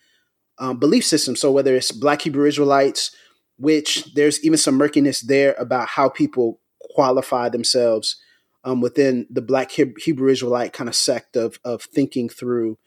um, 0.59 0.79
belief 0.79 1.05
system. 1.05 1.37
So 1.37 1.53
whether 1.53 1.75
it's 1.75 1.93
black 1.93 2.23
hebrew 2.23 2.47
israelites 2.47 3.15
which 3.59 4.13
there's 4.15 4.43
even 4.45 4.59
some 4.59 4.77
murkiness 4.77 5.21
there 5.23 5.55
about 5.59 5.89
how 5.89 6.09
people 6.09 6.61
qualify 6.81 7.49
themselves 7.49 8.17
um, 8.65 8.81
within 8.81 9.27
the 9.31 9.43
Black 9.43 9.71
Hebrew 9.71 10.29
Israelite 10.29 10.73
kind 10.73 10.89
of 10.89 10.95
sect 10.95 11.37
of 11.37 11.59
of 11.65 11.83
thinking 11.83 12.29
through 12.29 12.79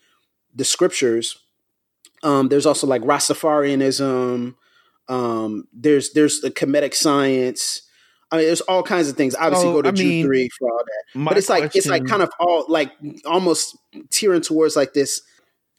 the 0.53 0.65
scriptures. 0.65 1.39
Um, 2.21 2.49
there's 2.49 2.65
also 2.65 2.85
like 2.85 3.01
Rastafarianism. 3.01 4.55
Um, 5.07 5.67
there's 5.73 6.13
there's 6.13 6.41
the 6.41 6.51
Kemetic 6.51 6.93
science. 6.93 7.83
I 8.31 8.37
mean, 8.37 8.45
there's 8.45 8.61
all 8.61 8.83
kinds 8.83 9.09
of 9.09 9.17
things. 9.17 9.35
Obviously, 9.35 9.71
go 9.71 9.81
to 9.81 9.89
I 9.89 9.91
mean, 9.93 10.23
three 10.25 10.49
for 10.59 10.69
all 10.69 10.83
that. 10.85 11.25
But 11.25 11.37
it's 11.37 11.49
like 11.49 11.63
question, 11.63 11.79
it's 11.79 11.87
like 11.87 12.05
kind 12.05 12.21
of 12.21 12.29
all 12.39 12.65
like 12.67 12.91
almost 13.25 13.77
tearing 14.11 14.41
towards 14.41 14.75
like 14.75 14.93
this 14.93 15.21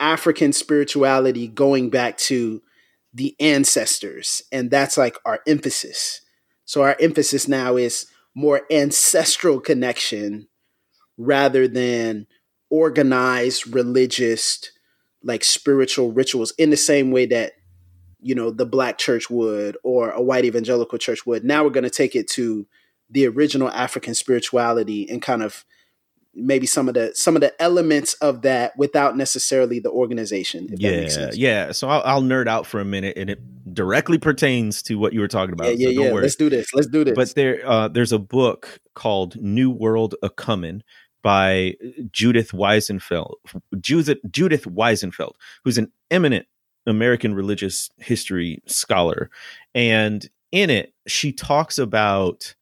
African 0.01 0.53
spirituality, 0.53 1.47
going 1.47 1.91
back 1.91 2.17
to 2.19 2.63
the 3.13 3.35
ancestors. 3.41 4.43
And 4.53 4.71
that's 4.71 4.97
like 4.97 5.17
our 5.25 5.41
emphasis. 5.47 6.21
So 6.65 6.83
our 6.83 6.97
emphasis 7.01 7.49
now 7.49 7.77
is 7.77 8.07
more 8.35 8.63
ancestral 8.71 9.61
connection 9.61 10.49
rather 11.19 11.67
than 11.67 12.27
organized 12.71 13.67
religious 13.75 14.71
like 15.23 15.45
spiritual 15.45 16.13
rituals 16.13 16.53
in 16.57 16.71
the 16.71 16.77
same 16.77 17.11
way 17.11 17.27
that 17.27 17.53
you 18.21 18.35
know 18.35 18.51
the 18.51 18.65
black 18.65 18.97
church 18.97 19.29
would 19.29 19.77
or 19.83 20.11
a 20.11 20.23
white 20.23 20.45
evangelical 20.45 20.99
church 20.99 21.27
would 21.27 21.45
now 21.45 21.65
we're 21.65 21.71
going 21.71 21.85
to 21.85 21.91
take 21.91 22.15
it 22.15 22.29
to 22.29 22.67
the 23.11 23.27
original 23.27 23.71
african 23.71 24.15
spirituality 24.15 25.09
and 25.11 25.21
kind 25.21 25.43
of 25.43 25.65
maybe 26.35 26.67
some 26.67 26.89
of 26.89 26.95
the 26.95 27.13
some 27.15 27.35
of 27.35 27.41
the 27.41 27.61
elements 27.61 28.15
of 28.15 28.43
that 28.43 28.77
without 28.77 29.17
necessarily 29.17 29.81
the 29.81 29.91
organization. 29.91 30.69
yeah, 30.77 31.31
yeah. 31.33 31.73
So 31.73 31.89
I'll, 31.89 32.03
I'll, 32.05 32.23
nerd 32.23 32.47
out 32.47 32.67
for 32.67 32.81
a 32.81 32.85
minute, 32.85 33.17
and 33.17 33.31
it 33.31 33.41
directly 33.75 34.19
pertains 34.19 34.83
to 34.83 34.97
what 34.97 35.13
you 35.13 35.21
were 35.21 35.29
talking 35.29 35.53
about. 35.53 35.79
Yeah, 35.79 35.89
yeah, 35.89 35.97
so 35.97 36.03
yeah. 36.05 36.13
Let's 36.13 36.37
do 36.37 36.51
this. 36.51 36.73
Let's 36.75 36.89
do 36.89 37.05
this. 37.05 37.15
But 37.15 37.35
there, 37.35 37.67
uh, 37.67 37.89
there's 37.89 38.13
a 38.13 38.19
book 38.19 38.81
called 38.95 39.41
New 39.41 39.71
World 39.71 40.15
a 40.23 40.31
Comin' 40.31 40.83
by 41.23 41.75
Judith 42.13 42.53
Weisenfeld. 42.53 43.35
Judith 43.81 44.19
Judith 44.31 44.65
Weisenfeld, 44.65 45.35
who's 45.65 45.79
an 45.79 45.93
eminent 46.11 46.47
American 46.87 47.35
religious 47.35 47.91
history 47.99 48.63
scholar, 48.67 49.31
and 49.75 50.29
in 50.53 50.71
it 50.71 50.95
she 51.07 51.33
talks 51.33 51.79
about 51.79 52.55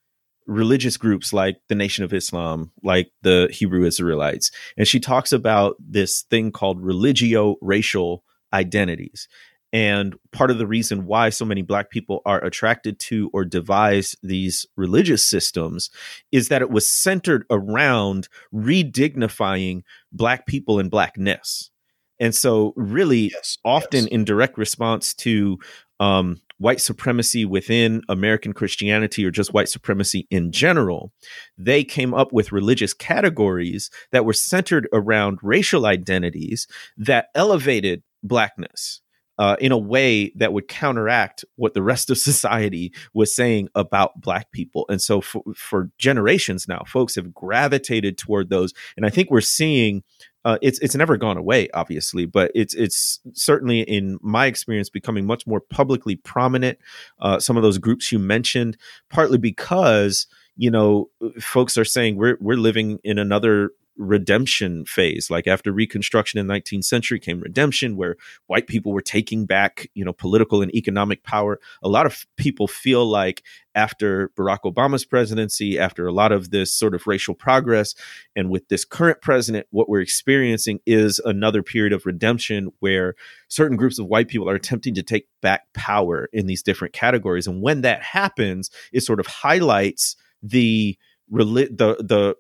religious 0.49 0.97
groups 0.97 1.33
like 1.33 1.61
the 1.69 1.75
Nation 1.75 2.05
of 2.05 2.13
Islam, 2.13 2.73
like 2.83 3.13
the 3.23 3.49
Hebrew 3.53 3.85
Israelites. 3.85 4.51
And 4.77 4.89
she 4.89 4.99
talks 4.99 5.31
about 5.31 5.77
this 5.79 6.23
thing 6.23 6.51
called 6.51 6.83
religio 6.83 7.57
racial 7.61 8.25
identities. 8.53 9.29
And 9.71 10.17
part 10.33 10.51
of 10.51 10.57
the 10.57 10.67
reason 10.67 11.05
why 11.05 11.29
so 11.29 11.45
many 11.45 11.61
black 11.61 11.91
people 11.91 12.23
are 12.25 12.43
attracted 12.43 12.99
to 13.01 13.29
or 13.35 13.45
devise 13.45 14.17
these 14.23 14.65
religious 14.77 15.23
systems 15.23 15.91
is 16.33 16.49
that 16.49 16.63
it 16.63 16.71
was 16.71 16.89
centered 16.89 17.45
around 17.51 18.29
redignifying 18.53 19.83
black 20.11 20.47
people 20.47 20.79
and 20.79 20.91
blackness. 20.91 21.71
And 22.19 22.35
so, 22.35 22.73
really, 22.77 23.31
yes, 23.31 23.59
often 23.65 24.05
yes. 24.05 24.11
in 24.11 24.25
direct 24.25 24.57
response 24.57 25.13
to 25.15 25.59
um, 26.01 26.41
white 26.59 26.81
supremacy 26.81 27.45
within 27.45 28.03
American 28.09 28.53
Christianity 28.53 29.25
or 29.25 29.31
just 29.31 29.55
white 29.55 29.69
supremacy 29.69 30.27
in 30.31 30.53
general, 30.53 31.13
they 31.57 31.85
came 31.85 32.13
up 32.13 32.33
with 32.33 32.53
religious 32.53 32.93
categories 32.93 33.91
that 34.13 34.25
were 34.25 34.33
centered 34.33 34.89
around 34.93 35.39
racial 35.43 35.87
identities 35.87 36.67
that 36.97 37.29
elevated 37.35 38.03
blackness. 38.23 39.01
Uh, 39.41 39.55
in 39.61 39.71
a 39.71 39.79
way 39.79 40.33
that 40.35 40.53
would 40.53 40.67
counteract 40.67 41.45
what 41.55 41.73
the 41.73 41.81
rest 41.81 42.11
of 42.11 42.19
society 42.19 42.93
was 43.15 43.33
saying 43.33 43.69
about 43.77 44.21
black 44.21 44.51
people. 44.51 44.85
And 44.89 45.01
so 45.01 45.21
for, 45.21 45.45
for 45.55 45.93
generations 45.97 46.67
now, 46.67 46.83
folks 46.89 47.15
have 47.15 47.33
gravitated 47.33 48.19
toward 48.19 48.51
those. 48.51 48.75
And 48.97 49.07
I 49.07 49.11
think 49.11 49.31
we're 49.31 49.41
seeing 49.41 50.03
uh, 50.45 50.59
it's 50.63 50.79
it's 50.79 50.95
never 50.95 51.17
gone 51.17 51.37
away, 51.37 51.69
obviously, 51.75 52.25
but 52.25 52.51
it's 52.55 52.75
it's 52.75 53.21
certainly 53.33 53.81
in 53.81 54.19
my 54.23 54.47
experience 54.47 54.89
becoming 54.89 55.27
much 55.27 55.47
more 55.47 55.61
publicly 55.61 56.17
prominent. 56.17 56.79
Uh, 57.21 57.39
some 57.41 57.57
of 57.57 57.63
those 57.63 57.79
groups 57.79 58.13
you 58.13 58.19
mentioned, 58.19 58.77
partly 59.11 59.39
because 59.39 60.27
you 60.57 60.71
know 60.71 61.11
folks 61.41 61.77
are 61.77 61.85
saying 61.85 62.17
we're 62.17 62.39
we're 62.41 62.57
living 62.57 62.99
in 63.05 63.19
another 63.19 63.71
redemption 63.99 64.85
phase. 64.85 65.29
Like 65.31 65.47
after 65.47 65.73
Reconstruction 65.73 66.39
in 66.39 66.47
the 66.47 66.55
19th 66.55 66.85
century 66.85 67.19
came 67.19 67.41
redemption, 67.41 67.97
where 67.97 68.17
white 68.47 68.67
people 68.67 68.93
were 68.93 69.03
taking 69.03 69.45
back, 69.45 69.89
you 69.95 70.05
know, 70.05 70.13
political 70.13 70.63
and 70.63 70.75
economic 70.75 71.25
power. 71.25 71.61
A 71.83 71.89
lot 71.89 72.07
of 72.07 72.25
people 72.37 72.69
feel 72.69 73.05
like 73.05 73.43
after 73.75 74.31
Barack 74.31 74.61
Obama's 74.65 75.05
presidency, 75.05 75.79
after 75.79 76.07
a 76.07 76.13
lot 76.13 76.33
of 76.33 76.51
this 76.51 76.73
sort 76.73 76.95
of 76.95 77.07
racial 77.07 77.35
progress, 77.35 77.95
and 78.35 78.51
with 78.51 78.69
this 78.69 78.85
current 78.85 79.21
president, 79.21 79.67
what 79.71 79.89
we're 79.89 80.01
experiencing 80.01 80.81
is 80.87 81.19
another 81.25 81.63
period 81.63 81.93
of 81.93 82.07
redemption 82.07 82.71
where 82.81 83.15
certain 83.49 83.77
groups 83.77 83.99
of 83.99 84.07
white 84.07 84.29
people 84.29 84.49
are 84.49 84.55
attempting 84.55 84.95
to 84.95 85.03
take 85.03 85.27
back 85.43 85.73
power 85.75 86.29
in 86.33 86.47
these 86.47 86.63
different 86.63 86.95
categories. 86.95 87.47
And 87.47 87.63
when 87.63 87.83
that 87.83 88.03
happens, 88.03 88.71
it 88.93 89.01
sort 89.03 89.21
of 89.21 89.27
highlights 89.27 90.17
the 90.43 90.97
the 91.31 91.97
the 92.01 92.37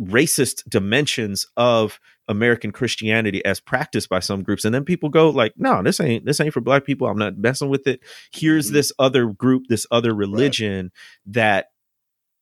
racist 0.00 0.62
dimensions 0.68 1.46
of 1.56 2.00
American 2.28 2.72
Christianity 2.72 3.44
as 3.44 3.60
practiced 3.60 4.08
by 4.08 4.20
some 4.20 4.42
groups. 4.42 4.64
And 4.64 4.74
then 4.74 4.84
people 4.84 5.08
go 5.08 5.30
like, 5.30 5.52
no, 5.56 5.82
this 5.82 6.00
ain't 6.00 6.24
this 6.24 6.40
ain't 6.40 6.54
for 6.54 6.60
black 6.60 6.84
people. 6.84 7.08
I'm 7.08 7.18
not 7.18 7.36
messing 7.36 7.68
with 7.68 7.86
it. 7.86 8.00
Here's 8.32 8.66
mm-hmm. 8.66 8.74
this 8.74 8.92
other 8.98 9.26
group, 9.26 9.64
this 9.68 9.86
other 9.90 10.14
religion 10.14 10.86
right. 10.86 11.34
that 11.34 11.66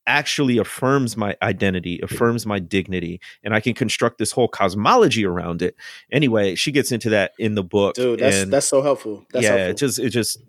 actually 0.09 0.57
affirms 0.57 1.17
my 1.17 1.37
identity, 1.43 2.01
affirms 2.03 2.47
my 2.47 2.59
dignity, 2.59 3.21
and 3.45 3.55
I 3.55 3.61
can 3.61 3.75
construct 3.75 4.17
this 4.19 4.33
whole 4.33 4.49
cosmology 4.49 5.25
around 5.25 5.61
it. 5.61 5.77
Anyway, 6.11 6.55
she 6.55 6.73
gets 6.73 6.91
into 6.91 7.11
that 7.11 7.33
in 7.39 7.55
the 7.55 7.63
book. 7.63 7.95
Dude, 7.95 8.19
that's 8.19 8.37
and 8.37 8.53
that's 8.53 8.67
so 8.67 8.83
helpful. 8.83 9.27
That's 9.31 9.45
yeah, 9.45 9.51
helpful. 9.51 9.71
it 9.71 9.77
just 9.77 9.99
it 9.99 10.09
just 10.09 10.43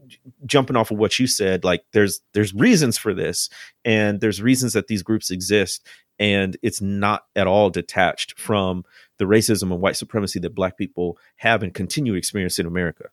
jumping 0.45 0.78
off 0.78 0.91
of 0.91 0.98
what 0.98 1.19
you 1.19 1.28
said, 1.28 1.63
like 1.63 1.84
there's 1.91 2.22
there's 2.34 2.54
reasons 2.54 2.98
for 2.98 3.13
this, 3.13 3.50
and 3.84 4.22
there's 4.22 4.41
reasons 4.41 4.74
that 4.74 4.88
these 4.88 5.04
groups 5.04 5.30
exist, 5.30 5.86
and 6.17 6.56
it's 6.63 6.82
not 6.82 7.26
at 7.36 7.45
all 7.45 7.69
detached 7.69 8.39
from 8.39 8.86
the 9.17 9.26
racism 9.26 9.74
and 9.74 9.82
white 9.82 9.98
supremacy 9.98 10.39
that 10.39 10.56
black 10.56 10.78
people 10.78 11.17
have 11.36 11.62
and 11.62 11.74
continue 11.74 12.13
to 12.13 12.17
experience 12.17 12.58
in 12.60 12.65
America. 12.65 13.10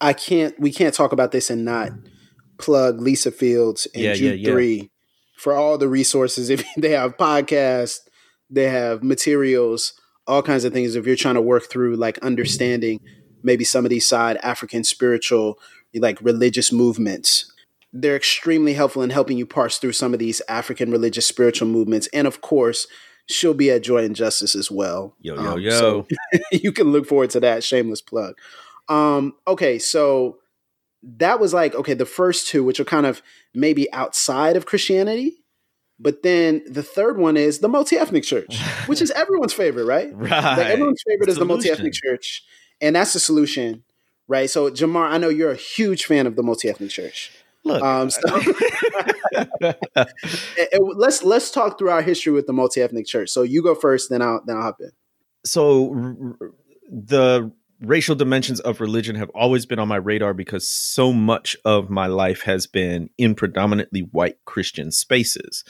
I 0.00 0.14
can't 0.14 0.58
we 0.58 0.72
can't 0.72 0.94
talk 0.94 1.12
about 1.12 1.30
this 1.30 1.48
and 1.48 1.64
not 1.64 1.90
mm. 1.90 2.08
plug 2.58 3.00
Lisa 3.00 3.30
Fields 3.30 3.86
and 3.94 4.02
yeah, 4.02 4.14
Jude 4.14 4.40
yeah, 4.40 4.48
yeah. 4.48 4.52
3 4.52 4.90
for 5.40 5.54
all 5.54 5.78
the 5.78 5.88
resources. 5.88 6.50
If 6.50 6.64
they 6.76 6.90
have 6.90 7.16
podcasts, 7.16 8.00
they 8.50 8.68
have 8.68 9.02
materials, 9.02 9.94
all 10.26 10.42
kinds 10.42 10.64
of 10.64 10.72
things. 10.72 10.94
If 10.94 11.06
you're 11.06 11.16
trying 11.16 11.36
to 11.36 11.40
work 11.40 11.70
through 11.70 11.96
like 11.96 12.18
understanding 12.18 13.00
maybe 13.42 13.64
some 13.64 13.86
of 13.86 13.90
these 13.90 14.06
side 14.06 14.36
African 14.42 14.84
spiritual, 14.84 15.58
like 15.94 16.20
religious 16.20 16.70
movements, 16.70 17.50
they're 17.92 18.16
extremely 18.16 18.74
helpful 18.74 19.02
in 19.02 19.10
helping 19.10 19.38
you 19.38 19.46
parse 19.46 19.78
through 19.78 19.92
some 19.92 20.12
of 20.12 20.20
these 20.20 20.42
African 20.48 20.90
religious 20.90 21.26
spiritual 21.26 21.68
movements. 21.68 22.06
And 22.12 22.26
of 22.26 22.42
course, 22.42 22.86
she'll 23.26 23.54
be 23.54 23.70
at 23.70 23.82
Joy 23.82 24.04
and 24.04 24.14
Justice 24.14 24.54
as 24.54 24.70
well. 24.70 25.16
Yo, 25.20 25.34
yo, 25.34 25.52
um, 25.52 25.60
yo. 25.60 25.70
So 25.70 26.06
you 26.52 26.70
can 26.70 26.92
look 26.92 27.06
forward 27.06 27.30
to 27.30 27.40
that. 27.40 27.64
Shameless 27.64 28.02
plug. 28.02 28.34
Um, 28.88 29.34
okay, 29.48 29.78
so 29.78 30.39
that 31.02 31.40
was 31.40 31.54
like, 31.54 31.74
okay, 31.74 31.94
the 31.94 32.06
first 32.06 32.48
two, 32.48 32.62
which 32.62 32.80
are 32.80 32.84
kind 32.84 33.06
of 33.06 33.22
maybe 33.54 33.92
outside 33.92 34.56
of 34.56 34.66
Christianity. 34.66 35.36
But 35.98 36.22
then 36.22 36.62
the 36.66 36.82
third 36.82 37.18
one 37.18 37.36
is 37.36 37.58
the 37.58 37.68
multi 37.68 37.96
ethnic 37.96 38.24
church, 38.24 38.58
which 38.86 39.02
is 39.02 39.10
everyone's 39.16 39.52
favorite, 39.52 39.84
right? 39.84 40.10
Right. 40.14 40.30
Like 40.30 40.66
everyone's 40.66 41.02
favorite 41.06 41.28
is 41.28 41.36
the 41.36 41.44
multi 41.44 41.70
ethnic 41.70 41.92
church. 41.92 42.42
And 42.80 42.96
that's 42.96 43.12
the 43.12 43.20
solution, 43.20 43.84
right? 44.26 44.48
So, 44.48 44.70
Jemar, 44.70 45.10
I 45.10 45.18
know 45.18 45.28
you're 45.28 45.50
a 45.50 45.56
huge 45.56 46.06
fan 46.06 46.26
of 46.26 46.36
the 46.36 46.42
multi 46.42 46.70
ethnic 46.70 46.90
church. 46.90 47.30
Look, 47.62 47.82
um, 47.82 48.08
so, 48.08 48.20
let's 50.80 51.22
let's 51.22 51.50
talk 51.50 51.78
through 51.78 51.90
our 51.90 52.00
history 52.00 52.32
with 52.32 52.46
the 52.46 52.54
multi 52.54 52.80
ethnic 52.80 53.06
church. 53.06 53.28
So 53.28 53.42
you 53.42 53.62
go 53.62 53.74
first, 53.74 54.08
then 54.08 54.22
I'll 54.22 54.42
then 54.46 54.56
I'll 54.56 54.62
hop 54.62 54.80
in. 54.80 54.92
So 55.44 56.36
the 56.90 57.52
racial 57.80 58.14
dimensions 58.14 58.60
of 58.60 58.80
religion 58.80 59.16
have 59.16 59.30
always 59.30 59.66
been 59.66 59.78
on 59.78 59.88
my 59.88 59.96
radar 59.96 60.34
because 60.34 60.68
so 60.68 61.12
much 61.12 61.56
of 61.64 61.90
my 61.90 62.06
life 62.06 62.42
has 62.42 62.66
been 62.66 63.10
in 63.18 63.34
predominantly 63.34 64.00
white 64.00 64.36
Christian 64.44 64.92
spaces, 64.92 65.64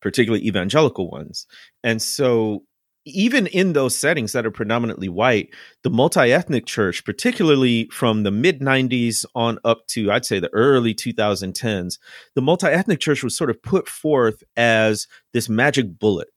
particularly 0.00 0.46
evangelical 0.46 1.10
ones. 1.10 1.46
And 1.84 2.02
so 2.02 2.64
even 3.04 3.46
in 3.48 3.72
those 3.72 3.96
settings 3.96 4.32
that 4.32 4.46
are 4.46 4.50
predominantly 4.50 5.08
white, 5.08 5.48
the 5.82 5.90
multi 5.90 6.32
ethnic 6.32 6.66
church, 6.66 7.04
particularly 7.04 7.88
from 7.90 8.22
the 8.22 8.30
mid 8.30 8.60
90s 8.60 9.24
on 9.34 9.58
up 9.64 9.86
to, 9.88 10.10
I'd 10.10 10.24
say, 10.24 10.38
the 10.38 10.52
early 10.52 10.94
2010s, 10.94 11.98
the 12.34 12.42
multi 12.42 12.68
ethnic 12.68 13.00
church 13.00 13.24
was 13.24 13.36
sort 13.36 13.50
of 13.50 13.62
put 13.62 13.88
forth 13.88 14.42
as 14.56 15.06
this 15.32 15.48
magic 15.48 15.98
bullet 15.98 16.28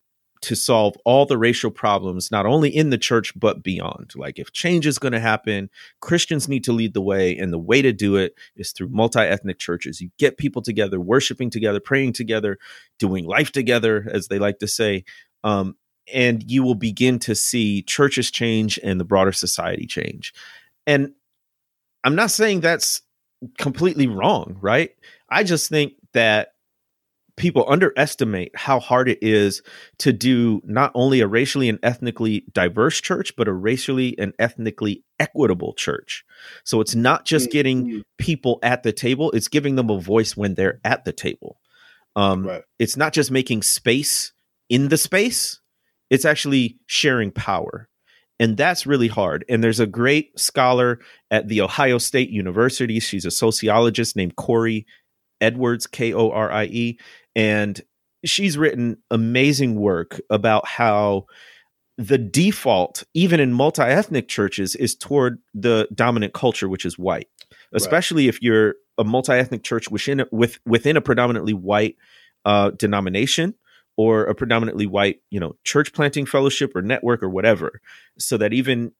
to 0.45 0.55
solve 0.55 0.95
all 1.05 1.25
the 1.25 1.39
racial 1.39 1.71
problems, 1.71 2.29
not 2.31 2.45
only 2.45 2.69
in 2.69 2.91
the 2.91 2.99
church, 2.99 3.33
but 3.37 3.63
beyond. 3.63 4.13
Like, 4.15 4.37
if 4.37 4.51
change 4.51 4.85
is 4.85 4.99
going 4.99 5.13
to 5.13 5.19
happen, 5.19 5.71
Christians 6.01 6.47
need 6.47 6.63
to 6.65 6.71
lead 6.71 6.93
the 6.93 7.01
way. 7.01 7.35
And 7.35 7.51
the 7.51 7.57
way 7.57 7.81
to 7.81 7.91
do 7.91 8.15
it 8.15 8.35
is 8.55 8.71
through 8.71 8.89
multi 8.89 9.19
ethnic 9.19 9.57
churches. 9.57 10.01
You 10.01 10.11
get 10.19 10.37
people 10.37 10.61
together, 10.61 10.99
worshiping 10.99 11.49
together, 11.49 11.79
praying 11.79 12.13
together, 12.13 12.59
doing 12.99 13.25
life 13.25 13.51
together, 13.51 14.07
as 14.11 14.27
they 14.27 14.37
like 14.37 14.59
to 14.59 14.67
say. 14.67 15.03
Um, 15.43 15.75
and 16.13 16.43
you 16.49 16.63
will 16.63 16.75
begin 16.75 17.17
to 17.19 17.33
see 17.33 17.81
churches 17.81 18.29
change 18.29 18.79
and 18.83 18.99
the 18.99 19.05
broader 19.05 19.31
society 19.31 19.87
change. 19.87 20.31
And 20.85 21.13
I'm 22.03 22.15
not 22.15 22.29
saying 22.29 22.59
that's 22.59 23.01
completely 23.57 24.05
wrong, 24.05 24.57
right? 24.61 24.91
I 25.27 25.43
just 25.43 25.69
think 25.69 25.93
that 26.13 26.54
people 27.37 27.65
underestimate 27.67 28.55
how 28.55 28.79
hard 28.79 29.09
it 29.09 29.19
is 29.21 29.61
to 29.99 30.13
do 30.13 30.61
not 30.63 30.91
only 30.95 31.19
a 31.19 31.27
racially 31.27 31.67
and 31.67 31.79
ethnically 31.83 32.45
diverse 32.53 33.01
church, 33.01 33.35
but 33.35 33.47
a 33.47 33.53
racially 33.53 34.17
and 34.17 34.33
ethnically 34.39 35.03
equitable 35.19 35.73
church. 35.73 36.23
So 36.63 36.79
it's 36.81 36.95
not 36.95 37.25
just 37.25 37.51
getting 37.51 37.85
mm-hmm. 37.85 37.99
people 38.17 38.59
at 38.63 38.83
the 38.83 38.93
table, 38.93 39.31
it's 39.31 39.47
giving 39.47 39.75
them 39.75 39.89
a 39.89 39.99
voice 39.99 40.37
when 40.37 40.55
they're 40.55 40.79
at 40.85 41.03
the 41.05 41.13
table. 41.13 41.59
Um, 42.15 42.47
right. 42.47 42.63
It's 42.79 42.95
not 42.95 43.13
just 43.13 43.31
making 43.31 43.63
space 43.63 44.31
in 44.69 44.87
the 44.87 44.97
space, 44.97 45.59
it's 46.09 46.25
actually 46.25 46.79
sharing 46.87 47.31
power. 47.31 47.89
And 48.39 48.57
that's 48.57 48.85
really 48.85 49.07
hard. 49.07 49.45
And 49.47 49.63
there's 49.63 49.79
a 49.79 49.87
great 49.87 50.37
scholar 50.37 50.99
at 51.31 51.47
the 51.47 51.61
Ohio 51.61 51.97
State 51.97 52.29
University. 52.29 52.99
She's 52.99 53.25
a 53.25 53.31
sociologist 53.31 54.17
named 54.17 54.35
Korie 54.35 54.85
Edwards, 55.39 55.87
K 55.87 56.13
O 56.13 56.31
R 56.31 56.51
I 56.51 56.65
E. 56.65 56.99
And 57.35 57.81
she's 58.23 58.57
written 58.57 58.97
amazing 59.11 59.75
work 59.75 60.19
about 60.29 60.67
how 60.67 61.25
the 61.97 62.17
default, 62.17 63.03
even 63.13 63.39
in 63.39 63.53
multi 63.53 63.83
ethnic 63.83 64.27
churches, 64.27 64.75
is 64.75 64.95
toward 64.95 65.39
the 65.53 65.87
dominant 65.93 66.33
culture, 66.33 66.67
which 66.67 66.85
is 66.85 66.97
white, 66.97 67.29
especially 67.73 68.25
right. 68.25 68.29
if 68.29 68.41
you're 68.41 68.75
a 68.97 69.03
multi 69.03 69.33
ethnic 69.33 69.63
church 69.63 69.89
within, 69.89 70.25
with, 70.31 70.59
within 70.65 70.97
a 70.97 71.01
predominantly 71.01 71.53
white 71.53 71.95
uh, 72.43 72.71
denomination 72.71 73.53
or 73.97 74.25
a 74.25 74.35
predominantly 74.35 74.85
white, 74.85 75.21
you 75.29 75.39
know, 75.39 75.55
church 75.63 75.93
planting 75.93 76.25
fellowship 76.25 76.75
or 76.75 76.81
network 76.81 77.23
or 77.23 77.29
whatever, 77.29 77.79
so 78.19 78.37
that 78.37 78.51
even 78.51 78.91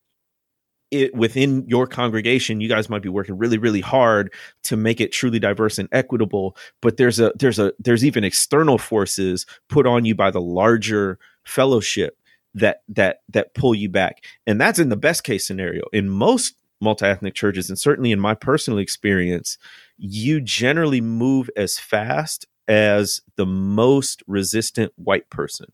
it 0.92 1.14
within 1.16 1.68
your 1.68 1.88
congregation, 1.88 2.62
you 2.62 2.70
guys 2.70 2.90
might 2.90 3.02
be 3.02 3.10
working 3.10 3.38
really, 3.38 3.58
really 3.58 3.82
hard 3.82 4.34
to 4.64 4.78
make 4.78 5.02
it 5.02 5.12
truly 5.12 5.40
diverse 5.40 5.78
and 5.78 5.90
equitable. 5.92 6.56
But 6.82 6.98
there's 6.98 7.20
a 7.20 7.34
there's 7.36 7.60
a 7.60 7.74
there's 7.80 8.06
even 8.06 8.24
external 8.24 8.78
forces 8.78 9.46
put 9.70 9.86
on 9.88 10.06
you 10.06 10.16
by 10.16 10.32
the 10.32 10.42
larger 10.42 11.20
fellowship 11.44 12.18
that 12.54 12.84
that 12.90 13.22
that 13.30 13.54
pull 13.54 13.76
you 13.76 13.90
back, 13.90 14.24
and 14.48 14.60
that's 14.60 14.80
in 14.80 14.90
the 14.90 14.98
best 14.98 15.24
case 15.24 15.46
scenario. 15.46 15.84
In 15.92 16.10
most 16.10 16.56
multi-ethnic 16.82 17.34
churches 17.34 17.70
and 17.70 17.80
certainly 17.80 18.12
in 18.12 18.20
my 18.20 18.36
personal 18.36 18.78
experience 18.78 19.58
you 19.98 20.42
generally 20.42 21.00
move 21.00 21.50
as 21.56 21.80
fast 21.80 22.46
as 22.68 23.22
the 23.38 23.46
most 23.46 24.24
resistant 24.28 24.92
white 24.96 25.30
person. 25.30 25.72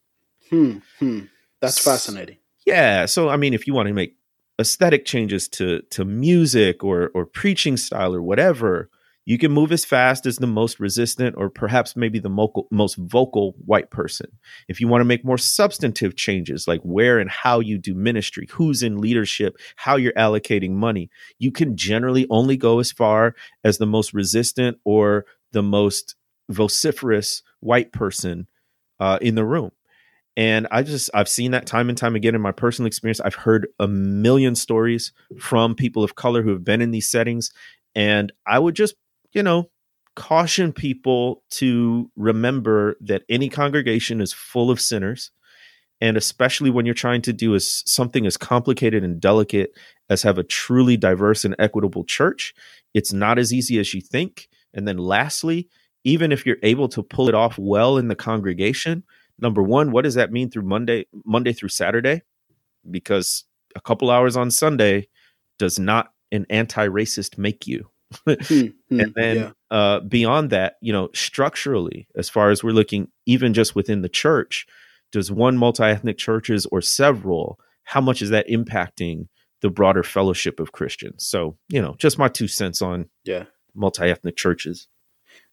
Hmm. 0.49 0.77
hmm. 0.99 1.21
That's 1.59 1.79
fascinating. 1.79 2.37
Yeah. 2.65 3.05
So 3.05 3.29
I 3.29 3.37
mean, 3.37 3.53
if 3.53 3.67
you 3.67 3.73
want 3.73 3.87
to 3.87 3.93
make 3.93 4.15
aesthetic 4.61 5.05
changes 5.05 5.47
to 5.49 5.81
to 5.91 6.05
music 6.05 6.83
or 6.83 7.11
or 7.13 7.25
preaching 7.25 7.77
style 7.77 8.15
or 8.15 8.21
whatever, 8.21 8.89
you 9.25 9.37
can 9.37 9.51
move 9.51 9.71
as 9.71 9.85
fast 9.85 10.25
as 10.25 10.37
the 10.37 10.47
most 10.47 10.79
resistant 10.79 11.35
or 11.37 11.49
perhaps 11.49 11.95
maybe 11.95 12.19
the 12.19 12.29
mo- 12.29 12.67
most 12.71 12.95
vocal 12.95 13.55
white 13.65 13.91
person. 13.91 14.27
If 14.67 14.81
you 14.81 14.87
want 14.87 15.01
to 15.01 15.05
make 15.05 15.23
more 15.23 15.37
substantive 15.37 16.15
changes 16.15 16.67
like 16.67 16.81
where 16.81 17.19
and 17.19 17.29
how 17.29 17.59
you 17.59 17.77
do 17.77 17.93
ministry, 17.93 18.47
who's 18.51 18.81
in 18.81 18.99
leadership, 18.99 19.57
how 19.75 19.95
you're 19.95 20.13
allocating 20.13 20.71
money, 20.71 21.09
you 21.37 21.51
can 21.51 21.77
generally 21.77 22.25
only 22.29 22.57
go 22.57 22.79
as 22.79 22.91
far 22.91 23.35
as 23.63 23.77
the 23.77 23.85
most 23.85 24.13
resistant 24.13 24.77
or 24.85 25.25
the 25.51 25.63
most 25.63 26.15
vociferous 26.49 27.43
white 27.59 27.91
person 27.91 28.47
uh, 28.99 29.19
in 29.21 29.35
the 29.35 29.45
room. 29.45 29.71
And 30.37 30.67
I 30.71 30.83
just 30.83 31.09
I've 31.13 31.27
seen 31.29 31.51
that 31.51 31.65
time 31.65 31.89
and 31.89 31.97
time 31.97 32.15
again 32.15 32.35
in 32.35 32.41
my 32.41 32.51
personal 32.51 32.87
experience. 32.87 33.19
I've 33.19 33.35
heard 33.35 33.67
a 33.79 33.87
million 33.87 34.55
stories 34.55 35.11
from 35.37 35.75
people 35.75 36.03
of 36.03 36.15
color 36.15 36.41
who 36.41 36.51
have 36.51 36.63
been 36.63 36.81
in 36.81 36.91
these 36.91 37.09
settings, 37.09 37.51
and 37.95 38.31
I 38.47 38.59
would 38.59 38.75
just 38.75 38.95
you 39.33 39.43
know 39.43 39.69
caution 40.15 40.73
people 40.73 41.43
to 41.51 42.09
remember 42.15 42.97
that 43.01 43.23
any 43.29 43.49
congregation 43.49 44.21
is 44.21 44.33
full 44.33 44.69
of 44.69 44.81
sinners 44.81 45.31
And 46.01 46.17
especially 46.17 46.71
when 46.71 46.85
you're 46.85 46.95
trying 46.95 47.21
to 47.23 47.33
do 47.33 47.53
as 47.53 47.83
something 47.85 48.25
as 48.25 48.35
complicated 48.37 49.03
and 49.03 49.21
delicate 49.21 49.71
as 50.09 50.23
have 50.23 50.37
a 50.39 50.43
truly 50.43 50.97
diverse 50.97 51.45
and 51.45 51.55
equitable 51.59 52.03
church, 52.03 52.53
it's 52.93 53.13
not 53.13 53.37
as 53.37 53.53
easy 53.53 53.77
as 53.79 53.93
you 53.93 54.01
think. 54.01 54.49
And 54.73 54.87
then 54.87 54.97
lastly, 54.97 55.69
even 56.03 56.31
if 56.31 56.45
you're 56.45 56.57
able 56.63 56.87
to 56.89 57.03
pull 57.03 57.29
it 57.29 57.35
off 57.35 57.57
well 57.59 57.97
in 57.97 58.07
the 58.07 58.15
congregation, 58.15 59.03
number 59.41 59.63
one, 59.63 59.91
what 59.91 60.03
does 60.03 60.15
that 60.15 60.31
mean 60.31 60.49
through 60.49 60.63
Monday, 60.63 61.05
Monday 61.25 61.53
through 61.53 61.69
Saturday? 61.69 62.21
Because 62.89 63.45
a 63.75 63.81
couple 63.81 64.09
hours 64.09 64.37
on 64.37 64.51
Sunday 64.51 65.07
does 65.59 65.79
not 65.79 66.11
an 66.31 66.45
anti-racist 66.49 67.37
make 67.37 67.67
you. 67.67 67.89
hmm, 68.27 68.33
hmm, 68.89 68.99
and 68.99 69.13
then 69.15 69.37
yeah. 69.37 69.51
uh, 69.69 69.99
beyond 70.01 70.49
that, 70.49 70.75
you 70.81 70.91
know, 70.91 71.09
structurally, 71.13 72.07
as 72.15 72.29
far 72.29 72.49
as 72.49 72.63
we're 72.63 72.71
looking, 72.71 73.07
even 73.25 73.53
just 73.53 73.75
within 73.75 74.01
the 74.01 74.09
church, 74.09 74.65
does 75.11 75.31
one 75.31 75.57
multi-ethnic 75.57 76.17
churches 76.17 76.65
or 76.71 76.81
several, 76.81 77.59
how 77.83 78.01
much 78.01 78.21
is 78.21 78.29
that 78.29 78.47
impacting 78.49 79.27
the 79.61 79.69
broader 79.69 80.03
fellowship 80.03 80.59
of 80.59 80.71
Christians? 80.71 81.25
So, 81.25 81.57
you 81.69 81.81
know, 81.81 81.95
just 81.97 82.17
my 82.17 82.27
two 82.27 82.47
cents 82.47 82.81
on 82.81 83.09
yeah 83.23 83.45
multi-ethnic 83.75 84.35
churches. 84.35 84.87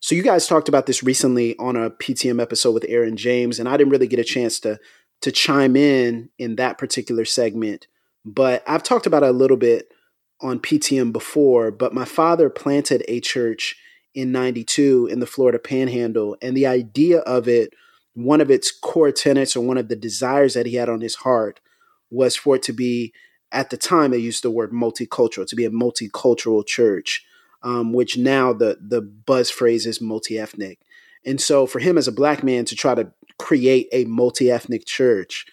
So 0.01 0.15
you 0.15 0.23
guys 0.23 0.47
talked 0.47 0.69
about 0.69 0.87
this 0.87 1.03
recently 1.03 1.57
on 1.59 1.75
a 1.75 1.91
PTM 1.91 2.41
episode 2.41 2.71
with 2.71 2.85
Aaron 2.89 3.17
James, 3.17 3.59
and 3.59 3.69
I 3.69 3.77
didn't 3.77 3.91
really 3.91 4.07
get 4.07 4.21
a 4.21 4.25
chance 4.25 4.61
to 4.61 4.79
to 5.23 5.33
chime 5.33 5.75
in 5.75 6.31
in 6.39 6.55
that 6.57 6.79
particular 6.79 7.25
segment, 7.25 7.89
but 8.25 8.63
I've 8.69 8.85
talked 8.85 9.07
about 9.07 9.25
it 9.25 9.31
a 9.31 9.33
little 9.33 9.57
bit 9.57 9.93
on 10.41 10.61
PTM 10.61 11.13
before. 11.13 11.73
But 11.73 11.93
my 11.93 12.05
father 12.05 12.49
planted 12.49 13.05
a 13.09 13.21
church 13.21 13.75
in 14.15 14.31
'92 14.31 15.09
in 15.11 15.19
the 15.19 15.27
Florida 15.27 15.59
Panhandle, 15.59 16.37
and 16.41 16.57
the 16.57 16.67
idea 16.67 17.19
of 17.21 17.49
it, 17.49 17.75
one 18.15 18.41
of 18.41 18.53
its 18.53 18.71
core 18.71 19.11
tenets 19.11 19.57
or 19.57 19.63
one 19.63 19.79
of 19.79 19.89
the 19.89 19.97
desires 19.97 20.55
that 20.55 20.67
he 20.67 20.77
had 20.77 20.89
on 20.89 21.01
his 21.01 21.17
heart, 21.17 21.61
was 22.11 22.37
for 22.37 22.57
it 22.57 22.63
to 22.65 22.73
be. 22.73 23.13
At 23.51 23.71
the 23.71 23.79
time, 23.79 24.11
they 24.11 24.19
used 24.19 24.45
the 24.45 24.51
word 24.51 24.73
multicultural 24.73 25.47
to 25.49 25.57
be 25.57 25.65
a 25.65 25.71
multicultural 25.71 26.65
church 26.67 27.25
um, 27.63 27.93
which 27.93 28.17
now 28.17 28.53
the 28.53 28.79
the 28.81 29.01
buzz 29.01 29.51
phrase 29.51 29.87
is 29.87 30.01
multi 30.01 30.39
ethnic. 30.39 30.81
And 31.25 31.41
so 31.41 31.67
for 31.67 31.79
him 31.79 31.99
as 31.99 32.09
a 32.09 32.13
black 32.13 32.43
man 32.43 32.65
to 32.67 32.77
try 32.77 32.95
to 32.95 33.13
create 33.39 33.89
a 33.93 34.05
multi 34.05 34.51
ethnic 34.51 34.87
church 34.87 35.47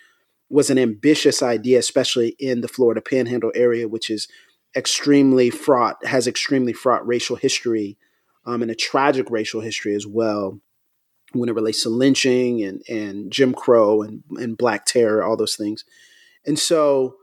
was 0.50 0.70
an 0.70 0.78
ambitious 0.78 1.41
idea, 1.41 1.80
especially 1.80 2.36
in 2.39 2.62
the 2.62 2.68
Florida 2.68 3.02
Panhandle 3.02 3.52
area, 3.56 3.88
which 3.88 4.10
is 4.10 4.28
extremely 4.76 5.50
fraught, 5.50 6.06
has 6.06 6.28
extremely 6.28 6.74
fraught 6.74 7.06
racial 7.08 7.36
history 7.36 7.98
um, 8.46 8.62
and 8.62 8.70
a 8.70 8.76
tragic 8.76 9.30
racial 9.32 9.62
history 9.62 9.96
as 9.96 10.06
well 10.06 10.60
when 11.34 11.50
it 11.50 11.56
relates 11.56 11.84
to 11.84 11.89
lynching 11.89 12.63
and, 12.63 12.82
and 12.88 13.32
Jim 13.32 13.54
Crow 13.54 14.02
and, 14.02 14.24
and 14.38 14.58
Black 14.58 14.86
Terror, 14.86 15.24
all 15.24 15.36
those 15.36 15.56
things. 15.56 15.84
And 16.46 16.58
so 16.58 17.15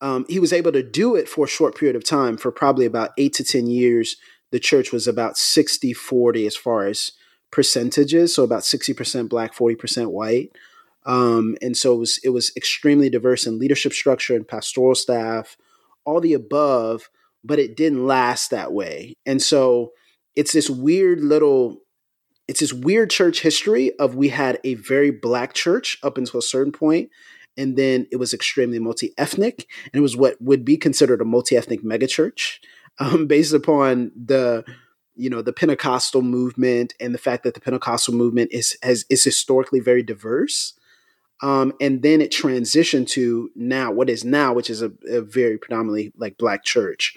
um, 0.00 0.24
he 0.28 0.38
was 0.38 0.52
able 0.52 0.72
to 0.72 0.82
do 0.82 1.14
it 1.14 1.28
for 1.28 1.44
a 1.44 1.48
short 1.48 1.76
period 1.76 1.96
of 1.96 2.04
time 2.04 2.36
for 2.36 2.50
probably 2.50 2.86
about 2.86 3.10
eight 3.18 3.34
to 3.34 3.44
10 3.44 3.66
years. 3.66 4.16
The 4.50 4.60
church 4.60 4.92
was 4.92 5.06
about 5.06 5.36
60 5.36 5.92
40 5.92 6.46
as 6.46 6.56
far 6.56 6.86
as 6.86 7.12
percentages, 7.50 8.34
so 8.34 8.44
about 8.44 8.62
60% 8.62 9.28
black, 9.28 9.54
40% 9.54 10.10
white. 10.10 10.50
Um, 11.06 11.56
and 11.62 11.76
so 11.76 11.94
it 11.94 11.98
was, 11.98 12.20
it 12.24 12.28
was 12.30 12.52
extremely 12.56 13.10
diverse 13.10 13.46
in 13.46 13.58
leadership 13.58 13.92
structure 13.92 14.36
and 14.36 14.46
pastoral 14.46 14.94
staff, 14.94 15.56
all 16.04 16.20
the 16.20 16.34
above, 16.34 17.10
but 17.42 17.58
it 17.58 17.76
didn't 17.76 18.06
last 18.06 18.50
that 18.50 18.72
way. 18.72 19.14
And 19.26 19.42
so 19.42 19.92
it's 20.36 20.52
this 20.52 20.70
weird 20.70 21.20
little 21.20 21.80
it's 22.48 22.58
this 22.58 22.72
weird 22.72 23.10
church 23.10 23.42
history 23.42 23.96
of 24.00 24.16
we 24.16 24.28
had 24.28 24.58
a 24.64 24.74
very 24.74 25.12
black 25.12 25.54
church 25.54 25.98
up 26.02 26.18
until 26.18 26.40
a 26.40 26.42
certain 26.42 26.72
point 26.72 27.08
and 27.56 27.76
then 27.76 28.06
it 28.10 28.16
was 28.16 28.32
extremely 28.32 28.78
multi-ethnic 28.78 29.66
and 29.84 29.98
it 29.98 30.02
was 30.02 30.16
what 30.16 30.40
would 30.40 30.64
be 30.64 30.76
considered 30.76 31.20
a 31.20 31.24
multi-ethnic 31.24 31.82
megachurch 31.82 32.58
um, 32.98 33.26
based 33.26 33.52
upon 33.52 34.12
the 34.14 34.64
you 35.16 35.28
know 35.28 35.42
the 35.42 35.52
pentecostal 35.52 36.22
movement 36.22 36.94
and 37.00 37.14
the 37.14 37.18
fact 37.18 37.42
that 37.44 37.54
the 37.54 37.60
pentecostal 37.60 38.14
movement 38.14 38.50
is 38.52 38.76
has 38.82 39.04
is 39.10 39.24
historically 39.24 39.80
very 39.80 40.02
diverse 40.02 40.74
um, 41.42 41.72
and 41.80 42.02
then 42.02 42.20
it 42.20 42.30
transitioned 42.30 43.08
to 43.08 43.50
now 43.54 43.90
what 43.90 44.10
is 44.10 44.24
now 44.24 44.52
which 44.52 44.70
is 44.70 44.82
a, 44.82 44.92
a 45.08 45.20
very 45.22 45.58
predominantly 45.58 46.12
like 46.16 46.38
black 46.38 46.64
church. 46.64 47.16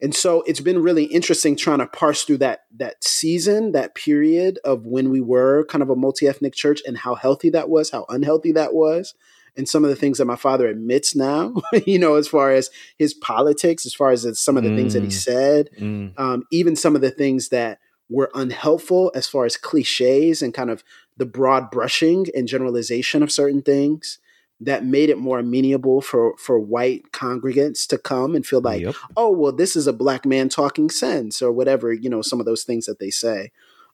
And 0.00 0.14
so 0.14 0.42
it's 0.42 0.60
been 0.60 0.82
really 0.82 1.04
interesting 1.04 1.56
trying 1.56 1.78
to 1.78 1.86
parse 1.86 2.24
through 2.24 2.38
that 2.38 2.64
that 2.76 3.02
season 3.04 3.72
that 3.72 3.94
period 3.94 4.58
of 4.64 4.84
when 4.84 5.10
we 5.10 5.20
were 5.20 5.64
kind 5.66 5.80
of 5.80 5.90
a 5.90 5.96
multi-ethnic 5.96 6.54
church 6.54 6.82
and 6.86 6.98
how 6.98 7.14
healthy 7.14 7.50
that 7.50 7.68
was 7.68 7.90
how 7.90 8.04
unhealthy 8.08 8.52
that 8.52 8.74
was 8.74 9.14
and 9.56 9.68
some 9.68 9.84
of 9.84 9.90
the 9.90 9.96
things 9.96 10.18
that 10.18 10.24
my 10.24 10.36
father 10.36 10.66
admits 10.66 11.14
now, 11.14 11.54
you 11.86 11.98
know, 11.98 12.14
as 12.14 12.28
far 12.28 12.52
as 12.52 12.70
his 12.98 13.14
politics, 13.14 13.84
as 13.84 13.94
far 13.94 14.10
as 14.10 14.38
some 14.38 14.56
of 14.56 14.62
the 14.62 14.70
mm. 14.70 14.76
things 14.76 14.94
that 14.94 15.02
he 15.02 15.08
mm. 15.08 15.12
said, 15.12 15.68
mm. 15.78 16.18
um, 16.18 16.44
even 16.50 16.76
some 16.76 16.94
of 16.94 17.02
the 17.02 17.10
things 17.10 17.50
that 17.50 17.78
were 18.08 18.30
unhelpful 18.34 19.10
as 19.14 19.26
far 19.26 19.44
as 19.44 19.56
cliches 19.56 20.42
and 20.42 20.54
kind 20.54 20.70
of 20.70 20.82
the 21.16 21.26
broad 21.26 21.70
brushing 21.70 22.26
and 22.34 22.48
generalization 22.48 23.22
of 23.22 23.32
certain 23.32 23.62
things 23.62 24.18
that 24.60 24.84
made 24.84 25.10
it 25.10 25.18
more 25.18 25.40
amenable 25.40 26.00
for 26.00 26.36
for 26.38 26.58
white 26.58 27.10
congregants 27.12 27.86
to 27.88 27.98
come 27.98 28.34
and 28.36 28.46
feel 28.46 28.60
like, 28.60 28.80
yep. 28.80 28.94
oh, 29.16 29.30
well, 29.30 29.52
this 29.52 29.74
is 29.74 29.86
a 29.86 29.92
black 29.92 30.24
man 30.24 30.48
talking 30.48 30.88
sense 30.88 31.42
or 31.42 31.50
whatever, 31.50 31.92
you 31.92 32.08
know, 32.08 32.22
some 32.22 32.38
of 32.38 32.46
those 32.46 32.62
things 32.62 32.86
that 32.86 33.00
they 33.00 33.10
say. 33.10 33.50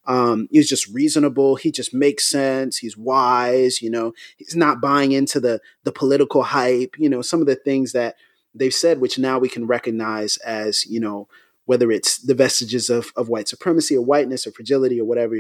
Um, 0.07 0.49
he's 0.51 0.69
just 0.69 0.89
reasonable. 0.89 1.57
He 1.57 1.71
just 1.71 1.93
makes 1.93 2.29
sense. 2.29 2.79
He's 2.79 2.97
wise. 2.97 3.83
You 3.83 3.91
know, 3.91 4.13
he's 4.37 4.57
not 4.57 4.81
buying 4.81 5.13
into 5.13 5.41
the 5.41 5.61
the 5.85 5.93
political 5.93 6.43
hype. 6.43 6.95
You 6.99 7.09
know, 7.11 7.23
some 7.23 7.41
of 7.41 7.47
the 7.47 7.57
things 7.57 7.93
that 7.93 8.17
they've 8.55 8.75
said, 8.75 9.01
which 9.01 9.19
now 9.19 9.39
we 9.39 9.49
can 9.49 9.67
recognize 9.67 10.37
as 10.39 10.87
you 10.87 11.01
know, 11.01 11.29
whether 11.67 11.91
it's 11.91 12.19
the 12.19 12.35
vestiges 12.35 12.89
of 12.89 13.13
of 13.17 13.29
white 13.29 13.49
supremacy 13.49 13.97
or 13.97 14.05
whiteness 14.05 14.47
or 14.47 14.53
fragility 14.53 15.01
or 15.01 15.05
whatever 15.05 15.37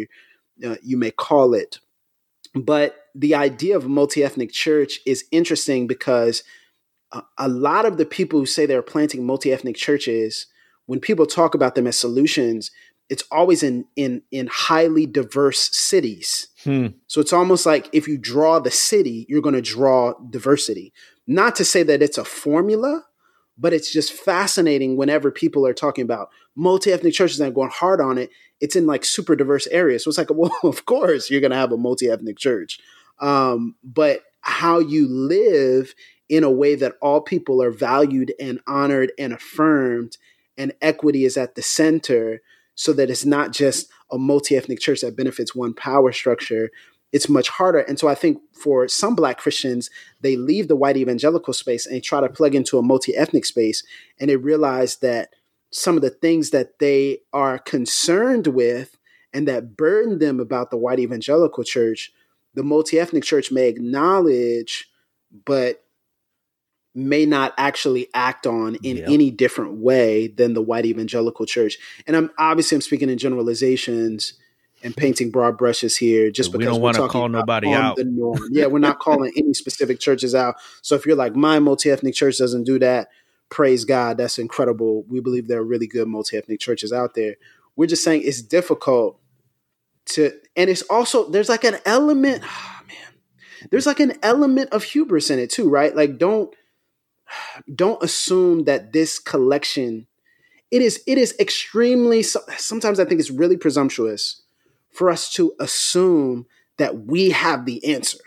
uh, 0.65 0.77
you 0.83 0.97
may 0.97 1.11
call 1.11 1.55
it. 1.55 1.79
But 2.55 2.97
the 3.15 3.35
idea 3.35 3.77
of 3.77 3.85
a 3.85 3.89
multi 3.89 4.23
ethnic 4.23 4.53
church 4.53 5.01
is 5.07 5.25
interesting 5.31 5.87
because 5.87 6.43
a, 7.13 7.23
a 7.37 7.49
lot 7.49 7.85
of 7.85 7.97
the 7.97 8.07
people 8.07 8.39
who 8.39 8.47
say 8.47 8.67
they're 8.67 8.83
planting 8.83 9.25
multi 9.25 9.53
ethnic 9.53 9.77
churches, 9.77 10.47
when 10.87 11.01
people 11.01 11.27
talk 11.27 11.55
about 11.55 11.75
them 11.75 11.87
as 11.87 11.99
solutions, 11.99 12.71
it's 13.09 13.25
always 13.31 13.63
in 13.63 13.87
in 13.97 14.23
in 14.31 14.49
highly 14.49 15.07
diverse 15.07 15.71
cities. 15.77 16.49
Hmm. 16.65 16.89
So 17.07 17.21
it's 17.21 17.33
almost 17.33 17.67
like 17.67 17.89
if 17.93 18.07
you 18.07 18.19
draw 18.19 18.59
the 18.59 18.71
city, 18.71 19.27
you're 19.29 19.43
going 19.43 19.55
to 19.55 19.63
draw 19.63 20.15
diversity. 20.31 20.93
Not 21.27 21.57
to 21.57 21.65
say 21.65 21.83
that 21.85 22.03
it's 22.03 22.19
a 22.19 22.25
formula, 22.25 23.05
but 23.57 23.73
it's 23.73 23.93
just 23.93 24.13
fascinating 24.13 24.97
whenever 24.97 25.31
people 25.31 25.67
are 25.67 25.75
talking 25.75 26.03
about 26.03 26.31
multi-ethnic 26.55 27.15
churches 27.15 27.41
and 27.41 27.55
going 27.55 27.71
hard 27.71 28.01
on 28.01 28.19
it. 28.19 28.31
It's 28.61 28.77
in 28.77 28.87
like 28.87 29.05
super 29.05 29.37
diverse 29.37 29.67
areas. 29.69 30.05
So 30.05 30.09
it's 30.09 30.19
like, 30.19 30.31
well, 30.35 30.57
of 30.63 30.85
course 30.87 31.31
you're 31.31 31.41
going 31.41 31.51
to 31.51 31.57
have 31.57 31.73
a 31.73 31.77
multi-ethnic 31.77 32.39
church. 32.39 32.79
Um, 33.21 33.75
but 33.83 34.23
how 34.41 34.79
you 34.79 35.09
live 35.09 35.95
in 36.29 36.45
a 36.45 36.51
way 36.51 36.75
that 36.75 36.95
all 37.01 37.21
people 37.21 37.63
are 37.63 37.71
valued 37.71 38.33
and 38.39 38.61
honored 38.67 39.13
and 39.19 39.33
affirmed 39.33 40.19
and 40.57 40.73
equity 40.83 41.25
is 41.25 41.37
at 41.37 41.55
the 41.55 41.63
center 41.63 42.41
so 42.79 42.93
that 42.93 43.11
it's 43.11 43.27
not 43.27 43.53
just 43.53 43.91
a 44.13 44.17
multi-ethnic 44.17 44.79
church 44.79 45.01
that 45.01 45.17
benefits 45.17 45.53
one 45.55 45.75
power 45.75 46.13
structure 46.13 46.71
it's 47.11 47.29
much 47.29 47.49
harder. 47.49 47.81
And 47.81 47.99
so 47.99 48.07
i 48.09 48.15
think 48.15 48.39
for 48.53 48.87
some 48.87 49.15
black 49.15 49.39
christians 49.39 49.91
they 50.21 50.37
leave 50.37 50.69
the 50.69 50.77
white 50.77 50.97
evangelical 50.97 51.53
space 51.53 51.87
and 51.87 52.03
try 52.03 52.21
to 52.21 52.29
plug 52.29 52.55
into 52.55 52.79
a 52.79 52.83
multi-ethnic 52.83 53.45
space 53.45 53.83
and 54.21 54.31
they 54.31 54.37
realize 54.37 54.97
that 54.97 55.31
some 55.71 55.97
of 55.97 56.03
the 56.03 56.11
things 56.11 56.51
that 56.51 56.79
they 56.79 57.19
are 57.33 57.59
concerned 57.59 58.47
with 58.47 58.97
and 59.35 59.47
that 59.47 59.77
burden 59.77 60.19
them 60.19 60.41
about 60.41 60.71
the 60.71 60.77
white 60.77 61.01
evangelical 61.01 61.65
church 61.65 62.13
the 62.55 62.63
multi-ethnic 62.63 63.25
church 63.25 63.51
may 63.51 63.69
acknowledge 63.69 64.89
but 65.45 65.85
may 66.95 67.27
not 67.27 67.55
actually 67.59 68.09
act 68.15 68.47
on 68.47 68.77
in 68.77 68.99
yep. 68.99 69.09
any 69.09 69.31
different 69.31 69.75
way 69.75 70.29
than 70.29 70.55
the 70.55 70.63
white 70.63 70.87
evangelical 70.87 71.47
church. 71.47 71.79
And 72.07 72.17
I'm 72.17 72.31
obviously 72.39 72.77
I'm 72.77 72.81
speaking 72.81 73.11
in 73.11 73.19
generalizations 73.19 74.35
and 74.83 74.97
painting 74.97 75.31
broad 75.31 75.59
brushes 75.59 75.97
here 75.97 76.31
just 76.31 76.53
because 76.53 76.67
we 76.67 76.73
don't 76.73 76.81
want 76.81 76.97
to 76.97 77.09
call 77.09 77.29
nobody 77.29 77.73
out. 77.73 77.97
The 77.97 78.05
norm. 78.05 78.39
yeah, 78.51 78.67
we're 78.67 78.79
not 78.79 78.99
calling 78.99 79.33
any 79.37 79.55
specific 79.55 80.01
churches 80.01 80.35
out. 80.35 80.57
So 80.83 80.95
if 80.95 81.05
you're 81.05 81.17
like 81.17 81.35
my 81.35 81.59
multi-ethnic 81.59 82.15
church 82.15 82.39
doesn't 82.39 82.65
do 82.65 82.79
that, 82.79 83.09
praise 83.49 83.85
God, 83.85 84.19
that's 84.19 84.39
incredible. 84.39 85.05
We 85.09 85.21
believe 85.21 85.49
there 85.49 85.61
are 85.61 85.65
really 85.65 85.87
good 85.87 86.09
multi-ethnic 86.09 86.61
churches 86.61 86.93
out 86.93 87.15
there. 87.15 87.37
We're 87.77 87.87
just 87.87 88.05
saying 88.05 88.23
it's 88.25 88.43
difficult 88.43 89.21
to 90.07 90.33
and 90.57 90.71
it's 90.71 90.83
also 90.83 91.29
there's 91.29 91.49
like 91.49 91.65
an 91.65 91.79
element 91.85 92.43
oh 92.45 92.81
man. 92.89 93.71
There's 93.71 93.87
like 93.87 94.01
an 94.01 94.15
element 94.23 94.71
of 94.71 94.85
hubris 94.85 95.31
in 95.31 95.39
it 95.39 95.51
too, 95.51 95.69
right? 95.69 95.95
Like 95.95 96.19
don't 96.19 96.55
don't 97.75 98.03
assume 98.03 98.65
that 98.65 98.93
this 98.93 99.19
collection 99.19 100.07
it 100.71 100.83
is 100.83 101.03
it 101.07 101.19
is 101.19 101.35
extremely 101.39 102.23
sometimes 102.23 103.01
i 103.01 103.05
think 103.05 103.21
it's 103.21 103.31
really 103.31 103.57
presumptuous 103.57 104.43
for 104.91 105.11
us 105.11 105.33
to 105.33 105.53
assume 105.61 106.47
that 106.79 107.07
we 107.07 107.31
have 107.31 107.65
the 107.65 107.85
answer 107.85 108.19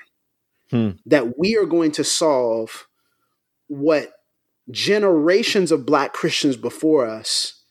hmm. 0.69 0.91
that 1.05 1.37
we 1.37 1.57
are 1.57 1.65
going 1.65 1.91
to 1.91 2.03
solve 2.03 2.87
what 3.67 4.11
generations 4.69 5.71
of 5.71 5.85
black 5.85 6.13
Christians 6.13 6.57
before 6.57 7.07
us 7.07 7.61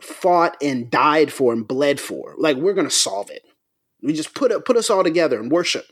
fought 0.00 0.56
and 0.62 0.90
died 0.90 1.32
for 1.32 1.52
and 1.52 1.66
bled 1.66 2.00
for. 2.00 2.34
Like 2.38 2.56
we're 2.56 2.74
going 2.74 2.88
to 2.88 2.94
solve 2.94 3.30
it. 3.30 3.42
We 4.02 4.12
just 4.12 4.34
put 4.34 4.50
it, 4.50 4.64
put 4.64 4.76
us 4.76 4.90
all 4.90 5.04
together 5.04 5.38
and 5.38 5.50
worship. 5.50 5.86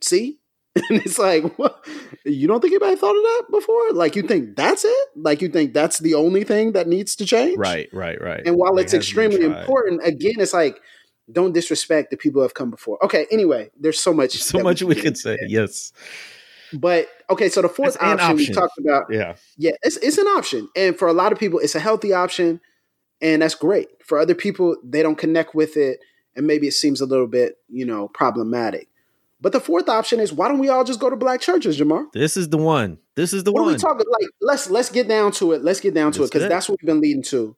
See? 0.00 0.38
And 0.90 1.00
it's 1.04 1.18
like, 1.18 1.58
what? 1.58 1.84
you 2.24 2.46
don't 2.46 2.60
think 2.60 2.72
anybody 2.72 2.96
thought 2.96 3.16
of 3.16 3.22
that 3.22 3.44
before? 3.50 3.92
Like 3.92 4.14
you 4.14 4.22
think 4.22 4.56
that's 4.56 4.84
it? 4.84 5.08
Like 5.16 5.40
you 5.40 5.48
think 5.48 5.72
that's 5.72 5.98
the 5.98 6.14
only 6.14 6.44
thing 6.44 6.72
that 6.72 6.86
needs 6.86 7.16
to 7.16 7.24
change? 7.24 7.56
Right, 7.56 7.88
right, 7.92 8.20
right. 8.20 8.42
And 8.46 8.56
while 8.56 8.76
it's 8.78 8.92
extremely 8.92 9.44
important, 9.44 10.02
again, 10.04 10.34
it's 10.38 10.52
like 10.52 10.80
don't 11.32 11.52
disrespect 11.52 12.10
the 12.10 12.16
people 12.16 12.40
who 12.40 12.42
have 12.42 12.54
come 12.54 12.70
before. 12.70 13.02
Okay, 13.04 13.26
anyway, 13.30 13.70
there's 13.78 13.98
so 13.98 14.12
much 14.12 14.32
so 14.32 14.60
much 14.60 14.82
we, 14.82 14.94
we 14.94 15.00
could 15.00 15.16
say. 15.16 15.38
Yes. 15.46 15.92
But 16.72 17.08
okay, 17.30 17.48
so 17.48 17.62
the 17.62 17.68
fourth 17.68 17.96
option, 17.96 18.20
option, 18.20 18.36
we 18.36 18.48
talked 18.48 18.78
about. 18.78 19.04
Yeah. 19.10 19.36
Yeah, 19.56 19.72
it's 19.82 19.96
it's 19.98 20.18
an 20.18 20.26
option. 20.26 20.68
And 20.76 20.98
for 20.98 21.08
a 21.08 21.12
lot 21.12 21.32
of 21.32 21.38
people, 21.38 21.58
it's 21.58 21.74
a 21.74 21.80
healthy 21.80 22.12
option. 22.12 22.60
And 23.22 23.40
that's 23.40 23.54
great. 23.54 23.88
For 24.04 24.18
other 24.18 24.34
people, 24.34 24.76
they 24.84 25.02
don't 25.02 25.16
connect 25.16 25.54
with 25.54 25.78
it 25.78 26.00
and 26.36 26.46
maybe 26.46 26.68
it 26.68 26.72
seems 26.72 27.00
a 27.00 27.06
little 27.06 27.26
bit, 27.26 27.56
you 27.68 27.86
know, 27.86 28.08
problematic. 28.08 28.88
But 29.40 29.52
the 29.52 29.60
fourth 29.60 29.88
option 29.88 30.18
is 30.18 30.32
why 30.32 30.48
don't 30.48 30.58
we 30.58 30.68
all 30.68 30.84
just 30.84 30.98
go 30.98 31.10
to 31.10 31.16
black 31.16 31.40
churches, 31.40 31.78
Jemar? 31.78 32.10
This 32.12 32.36
is 32.36 32.48
the 32.48 32.56
one. 32.56 32.98
This 33.16 33.32
is 33.32 33.44
the 33.44 33.52
what 33.52 33.62
one. 33.62 33.70
Are 33.70 33.72
we 33.74 33.78
talking 33.78 34.06
like 34.10 34.28
let's 34.40 34.70
let's 34.70 34.90
get 34.90 35.08
down 35.08 35.32
to 35.32 35.52
it. 35.52 35.62
Let's 35.62 35.80
get 35.80 35.94
down 35.94 36.12
to 36.12 36.22
it 36.24 36.32
because 36.32 36.48
that's 36.48 36.68
what 36.68 36.78
we've 36.80 36.86
been 36.86 37.00
leading 37.00 37.22
to. 37.24 37.56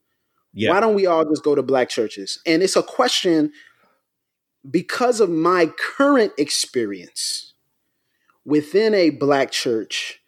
Yeah. 0.52 0.70
Why 0.70 0.80
don't 0.80 0.94
we 0.94 1.06
all 1.06 1.24
just 1.24 1.44
go 1.44 1.54
to 1.54 1.62
black 1.62 1.88
churches? 1.88 2.40
And 2.44 2.62
it's 2.62 2.74
a 2.74 2.82
question 2.82 3.52
because 4.68 5.20
of 5.20 5.30
my 5.30 5.66
current 5.78 6.32
experience 6.36 7.54
within 8.44 8.94
a 8.94 9.10
black 9.10 9.52
church. 9.52 10.20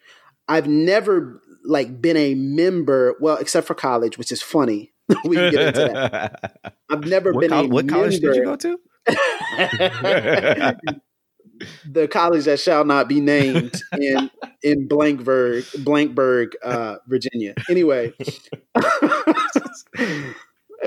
I've 0.47 0.67
never 0.67 1.41
like 1.63 2.01
been 2.01 2.17
a 2.17 2.35
member, 2.35 3.15
well, 3.19 3.37
except 3.37 3.67
for 3.67 3.73
college, 3.73 4.17
which 4.17 4.31
is 4.31 4.41
funny. 4.41 4.93
we 5.25 5.35
can 5.35 5.51
get 5.51 5.67
into 5.67 5.93
that. 5.93 6.75
I've 6.89 7.05
never 7.05 7.33
what 7.33 7.41
been 7.41 7.49
co- 7.49 7.65
a 7.65 7.67
what 7.67 7.85
member. 7.85 7.93
college 7.93 8.19
did 8.19 8.35
you 8.35 8.45
go 8.45 8.55
to? 8.55 8.79
the 11.89 12.07
college 12.07 12.45
that 12.45 12.59
shall 12.59 12.85
not 12.85 13.07
be 13.07 13.19
named 13.19 13.81
in 13.99 14.29
in 14.63 14.87
Blankburg, 14.87 15.63
Blankburg, 15.83 16.53
uh, 16.63 16.97
Virginia. 17.07 17.53
Anyway, 17.69 18.13
and 19.97 20.35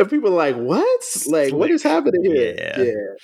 people 0.08 0.30
are 0.30 0.36
like, 0.36 0.56
"What? 0.56 1.00
Like, 1.26 1.52
what 1.52 1.70
is 1.70 1.82
happening 1.82 2.24
here?" 2.24 2.54
Yeah. 2.56 2.82
yeah. 2.82 3.14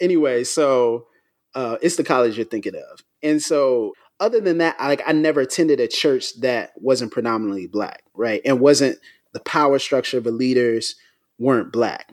Anyway, 0.00 0.44
so 0.44 1.06
uh, 1.54 1.76
it's 1.82 1.96
the 1.96 2.04
college 2.04 2.36
you're 2.36 2.46
thinking 2.46 2.74
of, 2.74 3.04
and 3.22 3.42
so 3.42 3.92
other 4.20 4.40
than 4.40 4.58
that, 4.58 4.76
I, 4.78 4.88
like 4.88 5.02
I 5.06 5.12
never 5.12 5.40
attended 5.40 5.80
a 5.80 5.88
church 5.88 6.40
that 6.40 6.72
wasn't 6.76 7.12
predominantly 7.12 7.66
black, 7.66 8.02
right, 8.14 8.40
and 8.44 8.60
wasn't 8.60 8.98
the 9.32 9.40
power 9.40 9.78
structure 9.78 10.18
of 10.18 10.24
the 10.24 10.30
leaders 10.30 10.96
weren't 11.38 11.72
black, 11.72 12.12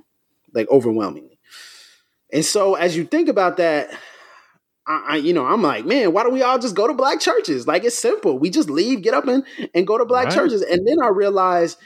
like 0.53 0.69
overwhelmingly. 0.69 1.39
And 2.31 2.45
so 2.45 2.75
as 2.75 2.97
you 2.97 3.05
think 3.05 3.29
about 3.29 3.57
that, 3.57 3.89
I, 4.87 5.03
I, 5.07 5.15
you 5.17 5.33
know, 5.33 5.45
I'm 5.45 5.61
like, 5.61 5.85
man, 5.85 6.13
why 6.13 6.23
don't 6.23 6.33
we 6.33 6.43
all 6.43 6.59
just 6.59 6.75
go 6.75 6.87
to 6.87 6.93
black 6.93 7.19
churches? 7.19 7.67
Like 7.67 7.83
it's 7.83 7.97
simple. 7.97 8.37
We 8.37 8.49
just 8.49 8.69
leave, 8.69 9.01
get 9.01 9.13
up 9.13 9.27
and, 9.27 9.43
and 9.73 9.87
go 9.87 9.97
to 9.97 10.05
black 10.05 10.25
right. 10.25 10.35
churches. 10.35 10.61
And 10.61 10.87
then 10.87 10.97
I 11.01 11.07
realized 11.07 11.79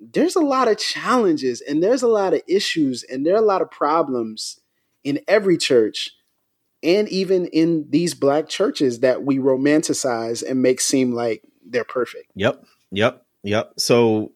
there's 0.00 0.36
a 0.36 0.40
lot 0.40 0.68
of 0.68 0.78
challenges 0.78 1.60
and 1.60 1.82
there's 1.82 2.02
a 2.02 2.08
lot 2.08 2.34
of 2.34 2.42
issues 2.46 3.04
and 3.04 3.24
there 3.24 3.34
are 3.34 3.42
a 3.42 3.46
lot 3.46 3.62
of 3.62 3.70
problems 3.70 4.60
in 5.04 5.20
every 5.28 5.56
church 5.56 6.10
and 6.82 7.08
even 7.08 7.46
in 7.46 7.86
these 7.90 8.14
black 8.14 8.48
churches 8.48 9.00
that 9.00 9.22
we 9.22 9.38
romanticize 9.38 10.42
and 10.48 10.60
make 10.60 10.80
seem 10.80 11.12
like 11.12 11.42
they're 11.64 11.84
perfect. 11.84 12.30
Yep. 12.34 12.64
Yep. 12.90 13.24
Yep. 13.44 13.72
So 13.78 14.32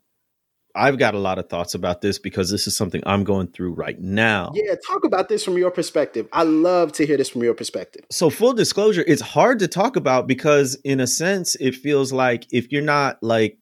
I've 0.76 0.98
got 0.98 1.14
a 1.14 1.18
lot 1.18 1.38
of 1.38 1.48
thoughts 1.48 1.74
about 1.74 2.00
this 2.00 2.18
because 2.18 2.50
this 2.50 2.66
is 2.66 2.76
something 2.76 3.02
I'm 3.06 3.24
going 3.24 3.48
through 3.48 3.72
right 3.72 3.98
now. 4.00 4.52
Yeah, 4.54 4.74
talk 4.86 5.04
about 5.04 5.28
this 5.28 5.44
from 5.44 5.56
your 5.56 5.70
perspective. 5.70 6.28
I 6.32 6.42
love 6.42 6.92
to 6.92 7.06
hear 7.06 7.16
this 7.16 7.28
from 7.28 7.42
your 7.42 7.54
perspective. 7.54 8.04
So, 8.10 8.30
full 8.30 8.52
disclosure, 8.52 9.04
it's 9.06 9.22
hard 9.22 9.58
to 9.60 9.68
talk 9.68 9.96
about 9.96 10.26
because, 10.26 10.76
in 10.84 11.00
a 11.00 11.06
sense, 11.06 11.56
it 11.56 11.74
feels 11.74 12.12
like 12.12 12.46
if 12.52 12.70
you're 12.70 12.82
not 12.82 13.22
like 13.22 13.58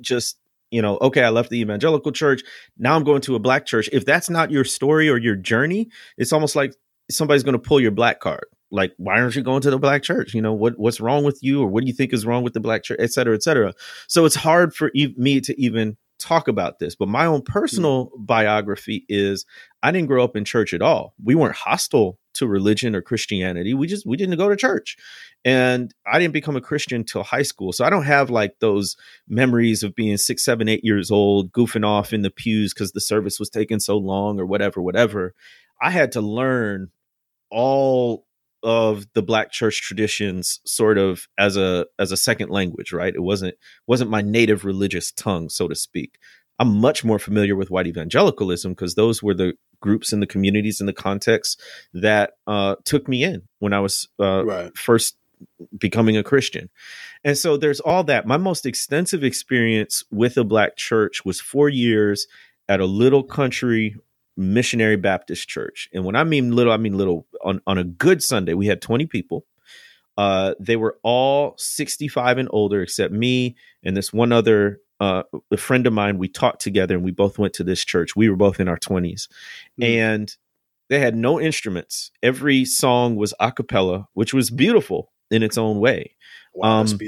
just, 0.00 0.38
you 0.70 0.82
know, 0.82 0.98
okay, 1.00 1.22
I 1.22 1.30
left 1.30 1.50
the 1.50 1.60
evangelical 1.60 2.12
church, 2.12 2.42
now 2.76 2.96
I'm 2.96 3.04
going 3.04 3.20
to 3.22 3.34
a 3.34 3.38
black 3.38 3.66
church. 3.66 3.88
If 3.92 4.04
that's 4.04 4.28
not 4.28 4.50
your 4.50 4.64
story 4.64 5.08
or 5.08 5.18
your 5.18 5.36
journey, 5.36 5.90
it's 6.18 6.32
almost 6.32 6.56
like 6.56 6.74
somebody's 7.10 7.42
going 7.42 7.54
to 7.54 7.58
pull 7.58 7.80
your 7.80 7.90
black 7.90 8.20
card 8.20 8.44
like 8.72 8.94
why 8.96 9.20
aren't 9.20 9.36
you 9.36 9.42
going 9.42 9.60
to 9.60 9.70
the 9.70 9.78
black 9.78 10.02
church 10.02 10.34
you 10.34 10.40
know 10.40 10.52
what 10.52 10.78
what's 10.78 11.00
wrong 11.00 11.24
with 11.24 11.38
you 11.42 11.62
or 11.62 11.68
what 11.68 11.82
do 11.82 11.86
you 11.86 11.92
think 11.92 12.12
is 12.12 12.24
wrong 12.24 12.42
with 12.42 12.54
the 12.54 12.60
black 12.60 12.82
church 12.82 12.96
et 13.00 13.12
cetera 13.12 13.34
et 13.34 13.42
cetera 13.42 13.72
so 14.08 14.24
it's 14.24 14.34
hard 14.34 14.74
for 14.74 14.90
e- 14.94 15.14
me 15.16 15.40
to 15.40 15.60
even 15.60 15.96
talk 16.22 16.48
about 16.48 16.78
this, 16.78 16.94
but 16.94 17.08
my 17.08 17.26
own 17.26 17.42
personal 17.42 18.06
mm-hmm. 18.06 18.24
biography 18.24 19.04
is 19.08 19.44
I 19.82 19.90
didn't 19.90 20.08
grow 20.08 20.24
up 20.24 20.36
in 20.36 20.44
church 20.44 20.72
at 20.74 20.82
all. 20.82 21.14
We 21.22 21.34
weren't 21.34 21.56
hostile 21.56 22.18
to 22.34 22.46
religion 22.46 22.94
or 22.94 23.02
Christianity. 23.02 23.74
We 23.74 23.86
just 23.86 24.06
we 24.06 24.16
didn't 24.16 24.38
go 24.38 24.48
to 24.48 24.56
church. 24.56 24.96
And 25.44 25.92
I 26.06 26.18
didn't 26.18 26.32
become 26.32 26.56
a 26.56 26.60
Christian 26.60 27.04
till 27.04 27.24
high 27.24 27.42
school. 27.42 27.72
So 27.72 27.84
I 27.84 27.90
don't 27.90 28.04
have 28.04 28.30
like 28.30 28.60
those 28.60 28.96
memories 29.28 29.82
of 29.82 29.94
being 29.94 30.16
six, 30.16 30.44
seven, 30.44 30.68
eight 30.68 30.84
years 30.84 31.10
old, 31.10 31.52
goofing 31.52 31.84
off 31.84 32.12
in 32.12 32.22
the 32.22 32.30
pews 32.30 32.72
because 32.72 32.92
the 32.92 33.00
service 33.00 33.40
was 33.40 33.50
taking 33.50 33.80
so 33.80 33.98
long 33.98 34.38
or 34.38 34.46
whatever, 34.46 34.80
whatever. 34.80 35.34
I 35.80 35.90
had 35.90 36.12
to 36.12 36.20
learn 36.20 36.90
all 37.50 38.24
of 38.62 39.06
the 39.14 39.22
black 39.22 39.50
church 39.50 39.82
traditions 39.82 40.60
sort 40.64 40.98
of 40.98 41.26
as 41.38 41.56
a 41.56 41.86
as 41.98 42.12
a 42.12 42.16
second 42.16 42.50
language 42.50 42.92
right? 42.92 43.14
It 43.14 43.22
wasn't 43.22 43.54
wasn't 43.86 44.10
my 44.10 44.22
native 44.22 44.64
religious 44.64 45.12
tongue 45.12 45.48
so 45.48 45.68
to 45.68 45.74
speak. 45.74 46.18
I'm 46.58 46.80
much 46.80 47.04
more 47.04 47.18
familiar 47.18 47.56
with 47.56 47.70
white 47.70 47.86
evangelicalism 47.86 48.72
because 48.72 48.94
those 48.94 49.22
were 49.22 49.34
the 49.34 49.54
groups 49.80 50.12
and 50.12 50.22
the 50.22 50.26
communities 50.26 50.80
and 50.80 50.88
the 50.88 50.92
contexts 50.92 51.56
that 51.92 52.34
uh, 52.46 52.76
took 52.84 53.08
me 53.08 53.24
in 53.24 53.42
when 53.58 53.72
i 53.72 53.80
was 53.80 54.08
uh, 54.20 54.44
right. 54.44 54.76
first 54.76 55.16
becoming 55.76 56.16
a 56.16 56.22
christian. 56.22 56.70
And 57.24 57.36
so 57.36 57.56
there's 57.56 57.80
all 57.80 58.04
that. 58.04 58.26
My 58.26 58.36
most 58.36 58.66
extensive 58.66 59.24
experience 59.24 60.04
with 60.10 60.36
a 60.36 60.44
black 60.44 60.76
church 60.76 61.24
was 61.24 61.40
four 61.40 61.68
years 61.68 62.26
at 62.68 62.80
a 62.80 62.86
little 62.86 63.22
country 63.22 63.96
missionary 64.36 64.96
Baptist 64.96 65.48
church. 65.48 65.88
And 65.92 66.04
when 66.04 66.16
I 66.16 66.24
mean 66.24 66.54
little, 66.54 66.72
I 66.72 66.76
mean 66.76 66.96
little. 66.96 67.26
On, 67.44 67.60
on 67.66 67.78
a 67.78 67.84
good 67.84 68.22
Sunday, 68.22 68.54
we 68.54 68.66
had 68.66 68.80
20 68.80 69.06
people. 69.06 69.44
Uh, 70.16 70.54
they 70.60 70.76
were 70.76 70.98
all 71.02 71.54
65 71.56 72.38
and 72.38 72.48
older, 72.52 72.82
except 72.82 73.12
me 73.12 73.56
and 73.82 73.96
this 73.96 74.12
one 74.12 74.32
other 74.32 74.80
uh, 75.00 75.24
a 75.50 75.56
friend 75.56 75.86
of 75.86 75.92
mine. 75.92 76.18
We 76.18 76.28
talked 76.28 76.60
together 76.60 76.94
and 76.94 77.04
we 77.04 77.10
both 77.10 77.36
went 77.36 77.54
to 77.54 77.64
this 77.64 77.84
church. 77.84 78.14
We 78.14 78.30
were 78.30 78.36
both 78.36 78.60
in 78.60 78.68
our 78.68 78.78
20s. 78.78 79.26
Mm-hmm. 79.80 79.82
And 79.82 80.36
they 80.88 81.00
had 81.00 81.16
no 81.16 81.40
instruments. 81.40 82.12
Every 82.22 82.64
song 82.64 83.16
was 83.16 83.34
a 83.40 83.50
cappella, 83.50 84.06
which 84.12 84.32
was 84.32 84.50
beautiful 84.50 85.10
in 85.30 85.42
its 85.42 85.58
own 85.58 85.80
way. 85.80 86.14
Wow, 86.54 86.80
um, 86.80 86.98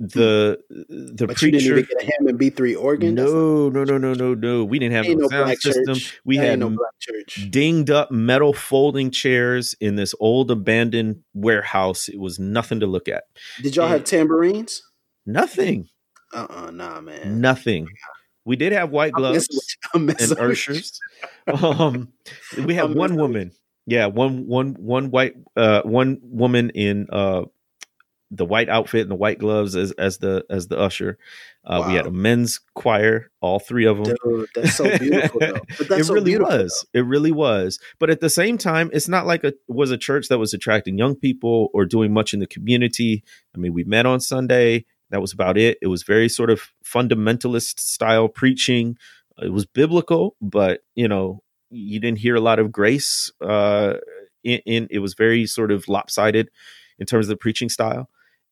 the 0.00 0.58
the 0.70 1.26
but 1.26 1.36
preacher 1.36 1.46
you 1.46 1.52
didn't 1.52 1.78
even 1.78 1.84
get 1.84 2.02
a 2.02 2.12
Hammond 2.18 2.38
B 2.38 2.50
three 2.50 2.74
organ. 2.74 3.14
No, 3.14 3.68
no, 3.68 3.82
no, 3.82 3.98
no, 3.98 4.14
no, 4.14 4.34
no. 4.34 4.64
We 4.64 4.78
didn't 4.78 4.94
have 4.94 5.06
no, 5.08 5.14
no 5.14 5.28
sound 5.28 5.58
system. 5.58 5.94
Church. 5.94 6.20
We 6.24 6.36
had 6.36 6.60
no 6.60 6.70
black 6.70 6.92
church. 7.00 7.48
dinged 7.50 7.90
up 7.90 8.10
metal 8.10 8.52
folding 8.52 9.10
chairs 9.10 9.74
in 9.80 9.96
this 9.96 10.14
old 10.20 10.50
abandoned 10.50 11.22
warehouse. 11.34 12.08
It 12.08 12.20
was 12.20 12.38
nothing 12.38 12.80
to 12.80 12.86
look 12.86 13.08
at. 13.08 13.24
Did 13.60 13.74
y'all 13.74 13.86
and 13.86 13.94
have 13.94 14.04
tambourines? 14.04 14.82
Nothing. 15.26 15.88
Uh 16.32 16.46
uh-uh, 16.48 16.66
uh 16.66 16.70
nah, 16.70 17.00
man. 17.00 17.40
Nothing. 17.40 17.88
We 18.44 18.56
did 18.56 18.72
have 18.72 18.90
white 18.90 19.12
gloves 19.12 19.48
and 19.94 20.10
ushers. 20.38 21.00
um, 21.46 22.12
we 22.64 22.74
had 22.76 22.94
one 22.94 23.16
woman. 23.16 23.52
Yeah, 23.84 24.06
one 24.06 24.46
one 24.46 24.74
one 24.78 25.10
white 25.10 25.34
uh 25.56 25.82
one 25.82 26.18
woman 26.22 26.70
in 26.70 27.08
uh 27.10 27.44
the 28.30 28.44
white 28.44 28.68
outfit 28.68 29.02
and 29.02 29.10
the 29.10 29.16
white 29.16 29.38
gloves 29.38 29.74
as 29.74 29.92
as 29.92 30.18
the 30.18 30.44
as 30.50 30.68
the 30.68 30.78
usher. 30.78 31.18
Uh, 31.64 31.80
wow. 31.80 31.88
We 31.88 31.94
had 31.94 32.06
a 32.06 32.10
men's 32.10 32.60
choir, 32.74 33.30
all 33.40 33.58
three 33.58 33.86
of 33.86 33.98
them. 33.98 34.16
Dude, 34.24 34.48
that's 34.54 34.76
so 34.76 34.98
beautiful. 34.98 35.40
it 35.42 36.04
so 36.04 36.14
really 36.14 36.38
was. 36.38 36.86
Though. 36.92 37.00
It 37.00 37.02
really 37.04 37.32
was. 37.32 37.78
But 37.98 38.10
at 38.10 38.20
the 38.20 38.30
same 38.30 38.58
time, 38.58 38.90
it's 38.92 39.08
not 39.08 39.26
like 39.26 39.44
a 39.44 39.54
was 39.66 39.90
a 39.90 39.98
church 39.98 40.28
that 40.28 40.38
was 40.38 40.52
attracting 40.52 40.98
young 40.98 41.16
people 41.16 41.68
or 41.72 41.84
doing 41.84 42.12
much 42.12 42.34
in 42.34 42.40
the 42.40 42.46
community. 42.46 43.24
I 43.54 43.58
mean, 43.58 43.72
we 43.72 43.84
met 43.84 44.06
on 44.06 44.20
Sunday. 44.20 44.84
That 45.10 45.22
was 45.22 45.32
about 45.32 45.56
it. 45.56 45.78
It 45.80 45.86
was 45.86 46.02
very 46.02 46.28
sort 46.28 46.50
of 46.50 46.68
fundamentalist 46.84 47.80
style 47.80 48.28
preaching. 48.28 48.98
It 49.40 49.52
was 49.52 49.64
biblical, 49.64 50.36
but 50.42 50.80
you 50.94 51.08
know, 51.08 51.42
you 51.70 51.98
didn't 51.98 52.18
hear 52.18 52.36
a 52.36 52.40
lot 52.40 52.58
of 52.58 52.72
grace. 52.72 53.32
Uh, 53.40 53.94
in, 54.44 54.60
in 54.66 54.88
it 54.90 54.98
was 54.98 55.14
very 55.14 55.46
sort 55.46 55.70
of 55.70 55.88
lopsided 55.88 56.50
in 56.98 57.06
terms 57.06 57.26
of 57.26 57.30
the 57.30 57.36
preaching 57.36 57.68
style. 57.68 58.08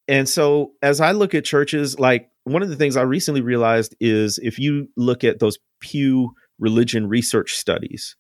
And 0.09 0.29
so 0.29 0.73
as 0.83 1.01
I 1.01 1.13
look 1.13 1.35
at 1.35 1.45
churches, 1.45 1.99
like 1.99 2.31
one 2.45 2.63
of 2.63 2.69
the 2.69 2.77
things 2.77 2.97
I 2.97 3.03
recently 3.03 3.41
realized 3.41 3.97
is 4.01 4.39
if 4.39 4.59
you 4.59 4.89
look 4.97 5.25
at 5.25 5.41
those 5.41 5.59
Pew 5.81 6.33
religion 6.59 7.09
research 7.09 7.55
studies, 7.55 8.17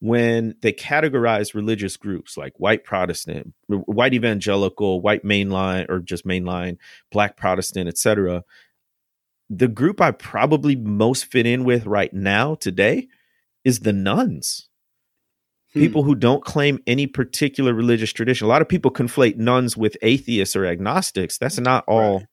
when 0.00 0.54
they 0.60 0.72
categorize 0.72 1.54
religious 1.54 1.96
groups 1.96 2.36
like 2.36 2.52
white 2.58 2.84
Protestant, 2.84 3.54
white 3.68 4.14
evangelical, 4.14 5.00
white 5.00 5.24
mainline, 5.24 5.88
or 5.88 6.00
just 6.00 6.26
mainline, 6.26 6.76
black 7.10 7.36
Protestant, 7.36 7.88
etc. 7.88 8.44
The 9.48 9.68
group 9.68 10.00
I 10.00 10.10
probably 10.10 10.76
most 10.76 11.24
fit 11.26 11.46
in 11.46 11.64
with 11.64 11.86
right 11.86 12.12
now 12.12 12.54
today 12.54 13.08
is 13.64 13.80
the 13.80 13.92
Hmm. 15.74 15.80
People 15.80 16.02
who 16.04 16.14
don't 16.14 16.44
claim 16.44 16.78
any 16.86 17.06
particular 17.06 17.74
religious 17.74 18.12
tradition. 18.12 18.46
A 18.46 18.48
lot 18.48 18.62
of 18.62 18.68
people 18.68 18.90
conflate 18.90 19.36
nuns 19.36 19.76
with 19.76 19.96
atheists 20.02 20.56
or 20.56 20.64
agnostics. 20.64 21.36
That's 21.36 21.58
not 21.58 21.84
all 21.86 22.18
right. 22.18 22.26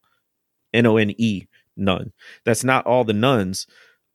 N 0.72 0.86
O 0.86 0.96
N 0.96 1.10
E, 1.18 1.46
none. 1.76 2.12
That's 2.44 2.64
not 2.64 2.86
all 2.86 3.04
the 3.04 3.12
nuns. 3.12 3.66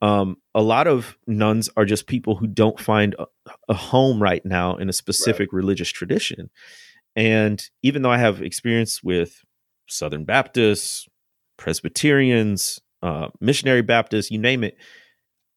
um, 0.01 0.37
a 0.53 0.61
lot 0.61 0.87
of 0.87 1.17
nuns 1.25 1.69
are 1.75 1.85
just 1.85 2.07
people 2.07 2.35
who 2.35 2.47
don't 2.47 2.79
find 2.79 3.15
a, 3.17 3.25
a 3.69 3.73
home 3.73 4.21
right 4.21 4.45
now 4.45 4.75
in 4.75 4.89
a 4.89 4.93
specific 4.93 5.51
right. 5.51 5.57
religious 5.57 5.89
tradition. 5.89 6.49
And 7.15 7.67
even 7.81 8.03
though 8.03 8.11
I 8.11 8.17
have 8.17 8.41
experience 8.41 9.01
with 9.01 9.43
Southern 9.87 10.23
Baptists, 10.23 11.07
Presbyterians, 11.57 12.79
uh, 13.01 13.29
missionary 13.41 13.81
Baptists, 13.81 14.29
you 14.29 14.37
name 14.37 14.63
it, 14.63 14.77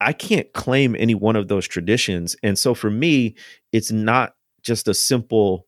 I 0.00 0.14
can't 0.14 0.50
claim 0.54 0.96
any 0.98 1.14
one 1.14 1.36
of 1.36 1.48
those 1.48 1.68
traditions. 1.68 2.34
And 2.42 2.58
so 2.58 2.74
for 2.74 2.88
me, 2.90 3.34
it's 3.72 3.92
not 3.92 4.34
just 4.62 4.88
a 4.88 4.94
simple 4.94 5.66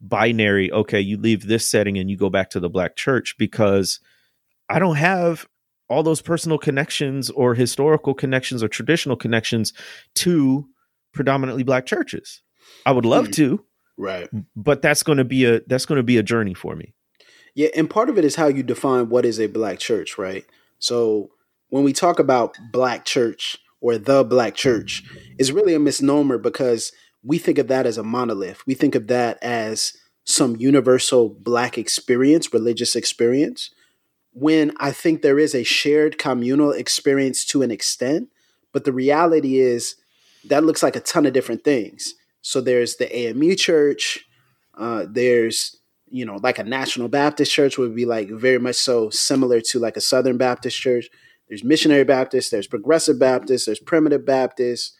binary, 0.00 0.70
okay, 0.72 1.00
you 1.00 1.16
leave 1.16 1.46
this 1.46 1.68
setting 1.68 1.96
and 1.98 2.10
you 2.10 2.16
go 2.16 2.30
back 2.30 2.50
to 2.50 2.60
the 2.60 2.68
black 2.68 2.96
church 2.96 3.36
because 3.38 4.00
I 4.68 4.78
don't 4.78 4.96
have 4.96 5.46
all 5.88 6.02
those 6.02 6.22
personal 6.22 6.58
connections 6.58 7.30
or 7.30 7.54
historical 7.54 8.14
connections 8.14 8.62
or 8.62 8.68
traditional 8.68 9.16
connections 9.16 9.72
to 10.16 10.66
predominantly 11.12 11.62
black 11.62 11.86
churches. 11.86 12.42
I 12.86 12.92
would 12.92 13.04
love 13.04 13.28
mm. 13.28 13.34
to. 13.34 13.64
Right. 13.98 14.28
But 14.56 14.82
that's 14.82 15.02
going 15.02 15.18
to 15.18 15.24
be 15.24 15.44
a 15.44 15.60
that's 15.66 15.84
going 15.84 15.98
to 15.98 16.02
be 16.02 16.16
a 16.16 16.22
journey 16.22 16.54
for 16.54 16.74
me. 16.74 16.94
Yeah, 17.54 17.68
and 17.76 17.90
part 17.90 18.08
of 18.08 18.16
it 18.16 18.24
is 18.24 18.36
how 18.36 18.46
you 18.46 18.62
define 18.62 19.10
what 19.10 19.26
is 19.26 19.38
a 19.38 19.46
black 19.46 19.78
church, 19.78 20.16
right? 20.16 20.46
So 20.78 21.30
when 21.68 21.84
we 21.84 21.92
talk 21.92 22.18
about 22.18 22.56
black 22.72 23.04
church 23.04 23.58
or 23.82 23.98
the 23.98 24.24
black 24.24 24.54
church, 24.54 25.04
it's 25.38 25.50
really 25.50 25.74
a 25.74 25.78
misnomer 25.78 26.38
because 26.38 26.92
we 27.24 27.38
think 27.38 27.58
of 27.58 27.68
that 27.68 27.86
as 27.86 27.98
a 27.98 28.02
monolith. 28.02 28.66
We 28.66 28.74
think 28.74 28.94
of 28.94 29.06
that 29.08 29.38
as 29.42 29.96
some 30.24 30.56
universal 30.56 31.28
black 31.28 31.78
experience, 31.78 32.52
religious 32.52 32.94
experience 32.94 33.70
when 34.32 34.72
I 34.78 34.92
think 34.92 35.20
there 35.20 35.38
is 35.38 35.54
a 35.54 35.62
shared 35.62 36.18
communal 36.18 36.72
experience 36.72 37.44
to 37.46 37.62
an 37.62 37.70
extent, 37.70 38.30
but 38.72 38.84
the 38.84 38.92
reality 38.92 39.58
is 39.58 39.96
that 40.44 40.64
looks 40.64 40.82
like 40.82 40.96
a 40.96 41.00
ton 41.00 41.26
of 41.26 41.32
different 41.32 41.64
things. 41.64 42.14
So 42.40 42.60
there's 42.60 42.96
the 42.96 43.14
AME 43.14 43.56
church, 43.56 44.26
uh, 44.76 45.06
there's 45.08 45.76
you 46.08 46.24
know 46.24 46.38
like 46.42 46.58
a 46.58 46.64
National 46.64 47.08
Baptist 47.08 47.52
church 47.52 47.78
would 47.78 47.94
be 47.94 48.06
like 48.06 48.30
very 48.30 48.58
much 48.58 48.76
so 48.76 49.10
similar 49.10 49.60
to 49.60 49.78
like 49.78 49.96
a 49.96 50.00
Southern 50.00 50.38
Baptist 50.38 50.78
church. 50.78 51.08
There's 51.48 51.62
Missionary 51.62 52.04
Baptist, 52.04 52.50
there's 52.50 52.66
Progressive 52.66 53.18
Baptist, 53.18 53.66
there's 53.66 53.78
Primitive 53.78 54.24
Baptist, 54.24 54.96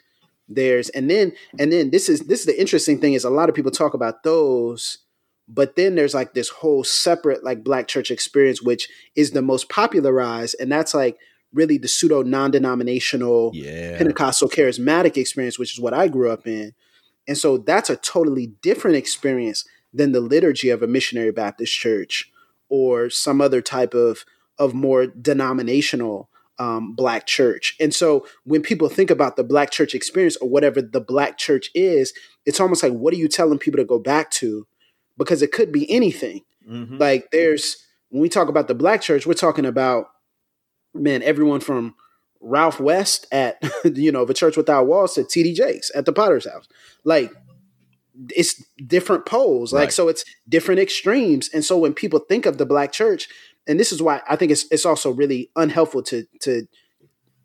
there's 0.48 0.88
and 0.90 1.08
then 1.08 1.32
and 1.58 1.72
then 1.72 1.90
this 1.90 2.08
is 2.08 2.20
this 2.20 2.40
is 2.40 2.46
the 2.46 2.60
interesting 2.60 3.00
thing 3.00 3.14
is 3.14 3.24
a 3.24 3.30
lot 3.30 3.48
of 3.48 3.54
people 3.54 3.70
talk 3.70 3.94
about 3.94 4.22
those 4.22 4.98
but 5.48 5.76
then 5.76 5.94
there's 5.94 6.14
like 6.14 6.34
this 6.34 6.48
whole 6.48 6.84
separate 6.84 7.44
like 7.44 7.64
black 7.64 7.88
church 7.88 8.10
experience, 8.10 8.62
which 8.62 8.88
is 9.14 9.32
the 9.32 9.42
most 9.42 9.68
popularized, 9.68 10.56
and 10.58 10.70
that's 10.70 10.94
like 10.94 11.18
really 11.52 11.76
the 11.76 11.88
pseudo 11.88 12.22
non-denominational 12.22 13.50
yeah. 13.52 13.98
Pentecostal 13.98 14.48
charismatic 14.48 15.16
experience, 15.18 15.58
which 15.58 15.74
is 15.74 15.80
what 15.80 15.92
I 15.92 16.08
grew 16.08 16.30
up 16.30 16.46
in. 16.46 16.72
And 17.28 17.36
so 17.36 17.58
that's 17.58 17.90
a 17.90 17.96
totally 17.96 18.46
different 18.62 18.96
experience 18.96 19.66
than 19.92 20.12
the 20.12 20.20
liturgy 20.20 20.70
of 20.70 20.82
a 20.82 20.86
missionary 20.86 21.30
Baptist 21.30 21.74
church 21.74 22.32
or 22.70 23.10
some 23.10 23.40
other 23.40 23.60
type 23.60 23.94
of 23.94 24.24
of 24.58 24.74
more 24.74 25.06
denominational 25.06 26.30
um, 26.62 26.92
black 26.94 27.26
church. 27.26 27.74
And 27.80 27.94
so 27.94 28.26
when 28.44 28.62
people 28.62 28.88
think 28.88 29.10
about 29.10 29.36
the 29.36 29.44
black 29.44 29.70
church 29.70 29.94
experience 29.94 30.36
or 30.36 30.48
whatever 30.48 30.80
the 30.80 31.00
black 31.00 31.38
church 31.38 31.70
is, 31.74 32.12
it's 32.46 32.60
almost 32.60 32.82
like 32.82 32.92
what 32.92 33.14
are 33.14 33.18
you 33.18 33.28
telling 33.28 33.58
people 33.58 33.78
to 33.78 33.84
go 33.84 33.98
back 33.98 34.30
to? 34.32 34.66
because 35.18 35.42
it 35.42 35.52
could 35.52 35.72
be 35.72 35.90
anything. 35.90 36.42
Mm-hmm. 36.68 36.98
Like 36.98 37.30
there's 37.30 37.76
when 38.10 38.22
we 38.22 38.28
talk 38.28 38.48
about 38.48 38.68
the 38.68 38.74
black 38.74 39.00
church, 39.02 39.26
we're 39.26 39.34
talking 39.34 39.66
about 39.66 40.06
man, 40.94 41.22
everyone 41.22 41.60
from 41.60 41.94
Ralph 42.40 42.80
West 42.80 43.26
at 43.32 43.62
you 43.84 44.12
know 44.12 44.24
the 44.24 44.34
Church 44.34 44.56
Without 44.56 44.86
Walls 44.86 45.14
to 45.14 45.22
TD 45.22 45.54
Jakes 45.54 45.90
at 45.94 46.06
the 46.06 46.12
Potter's 46.12 46.50
House. 46.50 46.68
Like 47.04 47.32
it's 48.30 48.62
different 48.86 49.26
poles. 49.26 49.72
Like 49.72 49.84
right. 49.84 49.92
so 49.92 50.08
it's 50.08 50.24
different 50.48 50.80
extremes. 50.80 51.48
And 51.52 51.64
so 51.64 51.78
when 51.78 51.94
people 51.94 52.18
think 52.20 52.46
of 52.46 52.58
the 52.58 52.66
black 52.66 52.92
church, 52.92 53.28
and 53.66 53.78
this 53.78 53.92
is 53.92 54.02
why 54.02 54.20
I 54.28 54.36
think 54.36 54.52
it's 54.52 54.66
it's 54.70 54.86
also 54.86 55.10
really 55.10 55.50
unhelpful 55.56 56.02
to 56.04 56.26
to 56.40 56.66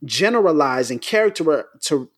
generalize 0.06 0.92
and 0.92 1.02
character 1.02 1.66
to 1.82 2.10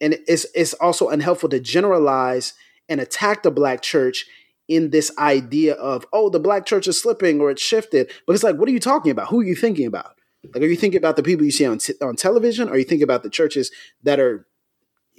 and 0.00 0.18
it's 0.26 0.46
it's 0.54 0.74
also 0.74 1.08
unhelpful 1.08 1.48
to 1.50 1.60
generalize 1.60 2.54
and 2.88 3.00
attack 3.00 3.42
the 3.42 3.50
black 3.50 3.82
church 3.82 4.26
in 4.68 4.90
this 4.90 5.10
idea 5.18 5.74
of 5.74 6.06
oh 6.12 6.28
the 6.28 6.40
black 6.40 6.66
church 6.66 6.86
is 6.86 7.00
slipping 7.00 7.40
or 7.40 7.50
it's 7.50 7.62
shifted 7.62 8.10
it's 8.28 8.42
like 8.42 8.56
what 8.56 8.68
are 8.68 8.72
you 8.72 8.80
talking 8.80 9.10
about? 9.10 9.28
Who 9.28 9.40
are 9.40 9.44
you 9.44 9.54
thinking 9.54 9.86
about? 9.86 10.14
Like 10.54 10.62
are 10.62 10.66
you 10.66 10.76
thinking 10.76 10.98
about 10.98 11.16
the 11.16 11.22
people 11.22 11.44
you 11.44 11.50
see 11.50 11.66
on 11.66 11.78
t- 11.78 11.94
on 12.00 12.16
television? 12.16 12.68
Or 12.68 12.72
are 12.72 12.78
you 12.78 12.84
thinking 12.84 13.04
about 13.04 13.22
the 13.22 13.30
churches 13.30 13.70
that 14.02 14.20
are 14.20 14.46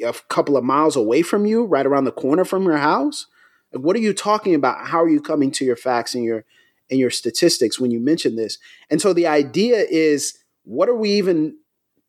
a 0.03 0.13
couple 0.30 0.55
of 0.55 0.63
miles 0.63 0.95
away 0.95 1.22
from 1.22 1.45
you 1.45 1.65
right 1.65 1.86
around 1.86 2.05
the 2.05 2.11
corner 2.11 2.45
from 2.45 2.63
your 2.63 2.78
house? 2.78 3.28
Like, 3.74 3.84
what 3.84 3.95
are 3.95 3.99
you 3.99 4.13
talking 4.13 4.55
about? 4.55 4.88
How 4.88 5.01
are 5.01 5.09
you 5.09 5.22
coming 5.22 5.51
to 5.51 5.65
your 5.65 5.76
facts 5.76 6.15
and 6.15 6.24
your 6.24 6.45
and 6.89 6.99
your 6.99 7.09
statistics 7.09 7.79
when 7.79 7.91
you 7.91 7.99
mention 7.99 8.35
this 8.35 8.57
and 8.89 9.01
so 9.01 9.13
the 9.13 9.27
idea 9.27 9.85
is 9.89 10.37
what 10.63 10.89
are 10.89 10.95
we 10.95 11.11
even 11.11 11.55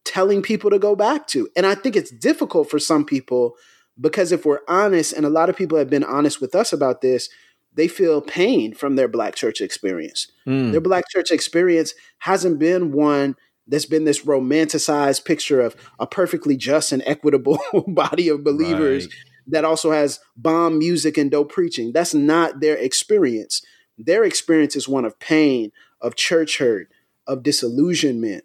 telling 0.05 0.43
people 0.43 0.71
to 0.71 0.79
go 0.79 0.97
back 0.97 1.27
to 1.27 1.49
and 1.57 1.67
i 1.67 1.75
think 1.75 1.97
it's 1.97 2.11
difficult 2.11 2.71
for 2.71 2.79
some 2.79 3.05
people 3.05 3.55
because 4.01 4.33
if 4.33 4.45
we're 4.45 4.61
honest, 4.67 5.13
and 5.13 5.27
a 5.27 5.31
lot 5.31 5.51
of 5.51 5.57
people 5.57 5.79
have 5.79 5.91
been 5.91 6.05
honest 6.05 6.41
with 6.41 6.55
us 6.55 6.73
about 6.73 7.03
this, 7.03 7.29
they 7.75 7.87
feel 7.87 8.21
pain 8.21 8.75
from 8.75 8.97
their 8.97 9.09
black 9.09 9.35
church 9.35 9.61
experience. 9.61 10.27
Mm. 10.47 10.73
Their 10.73 10.81
black 10.81 11.05
church 11.11 11.31
experience 11.31 11.95
hasn't 12.19 12.59
been 12.59 12.93
one 12.93 13.37
that's 13.67 13.87
been 13.87 14.05
this 14.05 14.25
romanticized 14.25 15.25
picture 15.25 15.61
of 15.61 15.77
a 15.99 16.07
perfectly 16.07 16.57
just 16.57 16.91
and 16.91 17.03
equitable 17.07 17.61
body 17.89 18.29
of 18.29 18.43
believers 18.43 19.05
right. 19.05 19.15
that 19.47 19.65
also 19.65 19.93
has 19.93 20.19
bomb 20.37 20.79
music 20.79 21.17
and 21.17 21.31
dope 21.31 21.53
preaching. 21.53 21.93
That's 21.93 22.15
not 22.15 22.61
their 22.61 22.77
experience. 22.77 23.63
Their 24.05 24.25
experience 24.25 24.77
is 24.77 24.89
one 24.89 25.05
of 25.05 25.19
pain, 25.19 25.73
of 26.01 26.17
church 26.17 26.59
hurt, 26.59 26.89
of 27.27 27.43
disillusionment, 27.43 28.45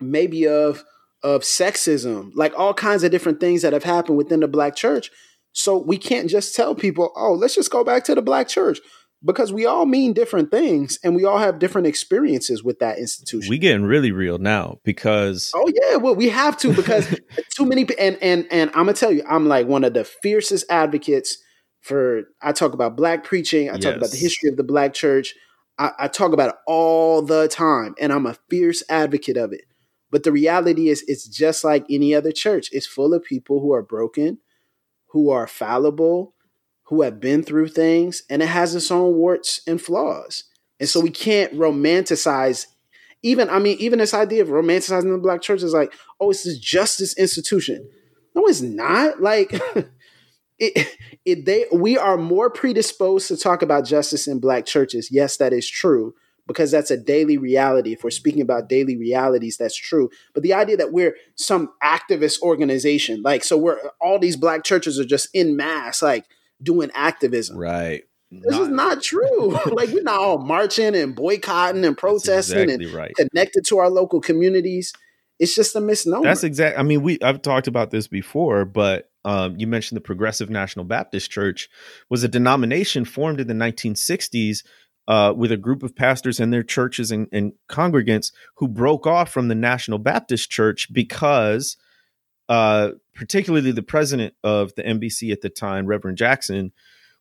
maybe 0.00 0.46
of 0.46 0.84
of 1.22 1.42
sexism, 1.42 2.30
like 2.34 2.56
all 2.56 2.74
kinds 2.74 3.02
of 3.02 3.10
different 3.10 3.40
things 3.40 3.62
that 3.62 3.72
have 3.72 3.84
happened 3.84 4.16
within 4.16 4.40
the 4.40 4.48
black 4.48 4.76
church. 4.76 5.10
So 5.52 5.78
we 5.78 5.96
can't 5.96 6.28
just 6.28 6.54
tell 6.54 6.74
people, 6.74 7.12
oh, 7.16 7.32
let's 7.32 7.54
just 7.54 7.70
go 7.70 7.82
back 7.82 8.04
to 8.04 8.14
the 8.14 8.22
black 8.22 8.46
church 8.46 8.78
because 9.24 9.52
we 9.52 9.64
all 9.66 9.86
mean 9.86 10.12
different 10.12 10.50
things 10.50 10.98
and 11.02 11.16
we 11.16 11.24
all 11.24 11.38
have 11.38 11.58
different 11.58 11.86
experiences 11.86 12.62
with 12.62 12.78
that 12.78 12.98
institution. 12.98 13.50
We 13.50 13.58
getting 13.58 13.84
really 13.84 14.12
real 14.12 14.38
now 14.38 14.78
because 14.84 15.52
Oh 15.54 15.70
yeah, 15.74 15.96
well 15.96 16.14
we 16.14 16.28
have 16.28 16.56
to 16.58 16.72
because 16.72 17.18
too 17.56 17.64
many 17.64 17.86
and 17.98 18.18
and 18.20 18.46
and 18.50 18.70
I'm 18.70 18.84
gonna 18.86 18.92
tell 18.92 19.12
you, 19.12 19.24
I'm 19.28 19.48
like 19.48 19.66
one 19.66 19.84
of 19.84 19.94
the 19.94 20.04
fiercest 20.04 20.66
advocates 20.70 21.38
for 21.86 22.24
I 22.42 22.50
talk 22.50 22.72
about 22.72 22.96
black 22.96 23.22
preaching, 23.22 23.70
I 23.70 23.74
yes. 23.74 23.84
talk 23.84 23.96
about 23.96 24.10
the 24.10 24.16
history 24.16 24.50
of 24.50 24.56
the 24.56 24.64
black 24.64 24.92
church. 24.92 25.34
I, 25.78 25.92
I 26.00 26.08
talk 26.08 26.32
about 26.32 26.48
it 26.50 26.56
all 26.66 27.22
the 27.22 27.46
time 27.46 27.94
and 28.00 28.12
I'm 28.12 28.26
a 28.26 28.36
fierce 28.50 28.82
advocate 28.88 29.36
of 29.36 29.52
it. 29.52 29.62
But 30.10 30.24
the 30.24 30.32
reality 30.32 30.88
is, 30.88 31.04
it's 31.06 31.28
just 31.28 31.62
like 31.62 31.84
any 31.88 32.14
other 32.14 32.32
church. 32.32 32.68
It's 32.72 32.86
full 32.86 33.14
of 33.14 33.22
people 33.22 33.60
who 33.60 33.72
are 33.72 33.82
broken, 33.82 34.38
who 35.08 35.30
are 35.30 35.46
fallible, 35.46 36.34
who 36.84 37.02
have 37.02 37.20
been 37.20 37.42
through 37.42 37.68
things, 37.68 38.22
and 38.28 38.42
it 38.42 38.46
has 38.46 38.74
its 38.74 38.90
own 38.90 39.14
warts 39.14 39.60
and 39.66 39.80
flaws. 39.80 40.44
And 40.80 40.88
so 40.88 41.00
we 41.00 41.10
can't 41.10 41.52
romanticize 41.54 42.66
even 43.22 43.48
I 43.48 43.58
mean, 43.58 43.76
even 43.80 43.98
this 43.98 44.14
idea 44.14 44.42
of 44.42 44.48
romanticizing 44.48 45.12
the 45.12 45.18
black 45.18 45.42
church 45.42 45.62
is 45.62 45.72
like, 45.72 45.92
oh, 46.20 46.30
it's 46.30 46.44
this 46.44 46.58
justice 46.58 47.16
institution. 47.16 47.88
No, 48.34 48.46
it's 48.46 48.60
not. 48.60 49.20
Like 49.20 49.60
it, 50.58 50.96
it 51.24 51.44
they 51.44 51.66
we 51.72 51.98
are 51.98 52.16
more 52.16 52.50
predisposed 52.50 53.28
to 53.28 53.36
talk 53.36 53.62
about 53.62 53.84
justice 53.84 54.26
in 54.26 54.40
black 54.40 54.66
churches. 54.66 55.08
Yes, 55.10 55.36
that 55.36 55.52
is 55.52 55.68
true 55.68 56.14
because 56.46 56.70
that's 56.70 56.90
a 56.90 56.96
daily 56.96 57.36
reality. 57.36 57.92
If 57.92 58.04
we're 58.04 58.10
speaking 58.10 58.40
about 58.40 58.68
daily 58.68 58.96
realities, 58.96 59.56
that's 59.56 59.76
true. 59.76 60.10
But 60.32 60.42
the 60.42 60.54
idea 60.54 60.76
that 60.76 60.92
we're 60.92 61.16
some 61.34 61.70
activist 61.82 62.40
organization, 62.40 63.22
like, 63.22 63.44
so 63.44 63.56
we're 63.58 63.78
all 64.00 64.18
these 64.18 64.36
black 64.36 64.64
churches 64.64 64.98
are 64.98 65.04
just 65.04 65.28
in 65.34 65.56
mass, 65.56 66.02
like 66.02 66.26
doing 66.62 66.90
activism. 66.94 67.56
Right. 67.56 68.04
This 68.30 68.52
not, 68.52 68.62
is 68.62 68.68
not 68.68 69.02
true. 69.02 69.50
like 69.72 69.90
we're 69.90 70.02
not 70.02 70.20
all 70.20 70.38
marching 70.38 70.94
and 70.94 71.14
boycotting 71.14 71.84
and 71.84 71.96
protesting 71.96 72.70
exactly 72.70 72.86
and 72.86 72.94
right. 72.94 73.14
connected 73.14 73.64
to 73.66 73.78
our 73.78 73.90
local 73.90 74.20
communities. 74.20 74.92
It's 75.38 75.54
just 75.54 75.76
a 75.76 75.80
misnomer. 75.80 76.24
That's 76.24 76.44
exact. 76.44 76.78
I 76.78 76.82
mean, 76.82 77.02
we 77.02 77.18
I've 77.20 77.42
talked 77.42 77.68
about 77.68 77.90
this 77.90 78.08
before, 78.08 78.64
but 78.64 79.10
um, 79.26 79.56
you 79.58 79.66
mentioned 79.66 79.96
the 79.96 80.02
Progressive 80.02 80.48
National 80.48 80.84
Baptist 80.84 81.32
Church, 81.32 81.68
was 82.08 82.22
a 82.22 82.28
denomination 82.28 83.04
formed 83.04 83.40
in 83.40 83.48
the 83.48 83.54
1960s 83.54 84.64
uh, 85.08 85.34
with 85.36 85.50
a 85.50 85.56
group 85.56 85.82
of 85.82 85.96
pastors 85.96 86.38
and 86.38 86.52
their 86.52 86.62
churches 86.62 87.10
and, 87.10 87.26
and, 87.32 87.52
congregants 87.68 88.32
who 88.56 88.68
broke 88.68 89.06
off 89.06 89.30
from 89.30 89.48
the 89.48 89.54
National 89.54 89.98
Baptist 89.98 90.50
Church 90.50 90.92
because, 90.92 91.76
uh, 92.48 92.90
particularly 93.14 93.72
the 93.72 93.82
president 93.82 94.34
of 94.44 94.72
the 94.76 94.82
NBC 94.82 95.32
at 95.32 95.42
the 95.42 95.50
time, 95.50 95.86
Reverend 95.86 96.18
Jackson, 96.18 96.72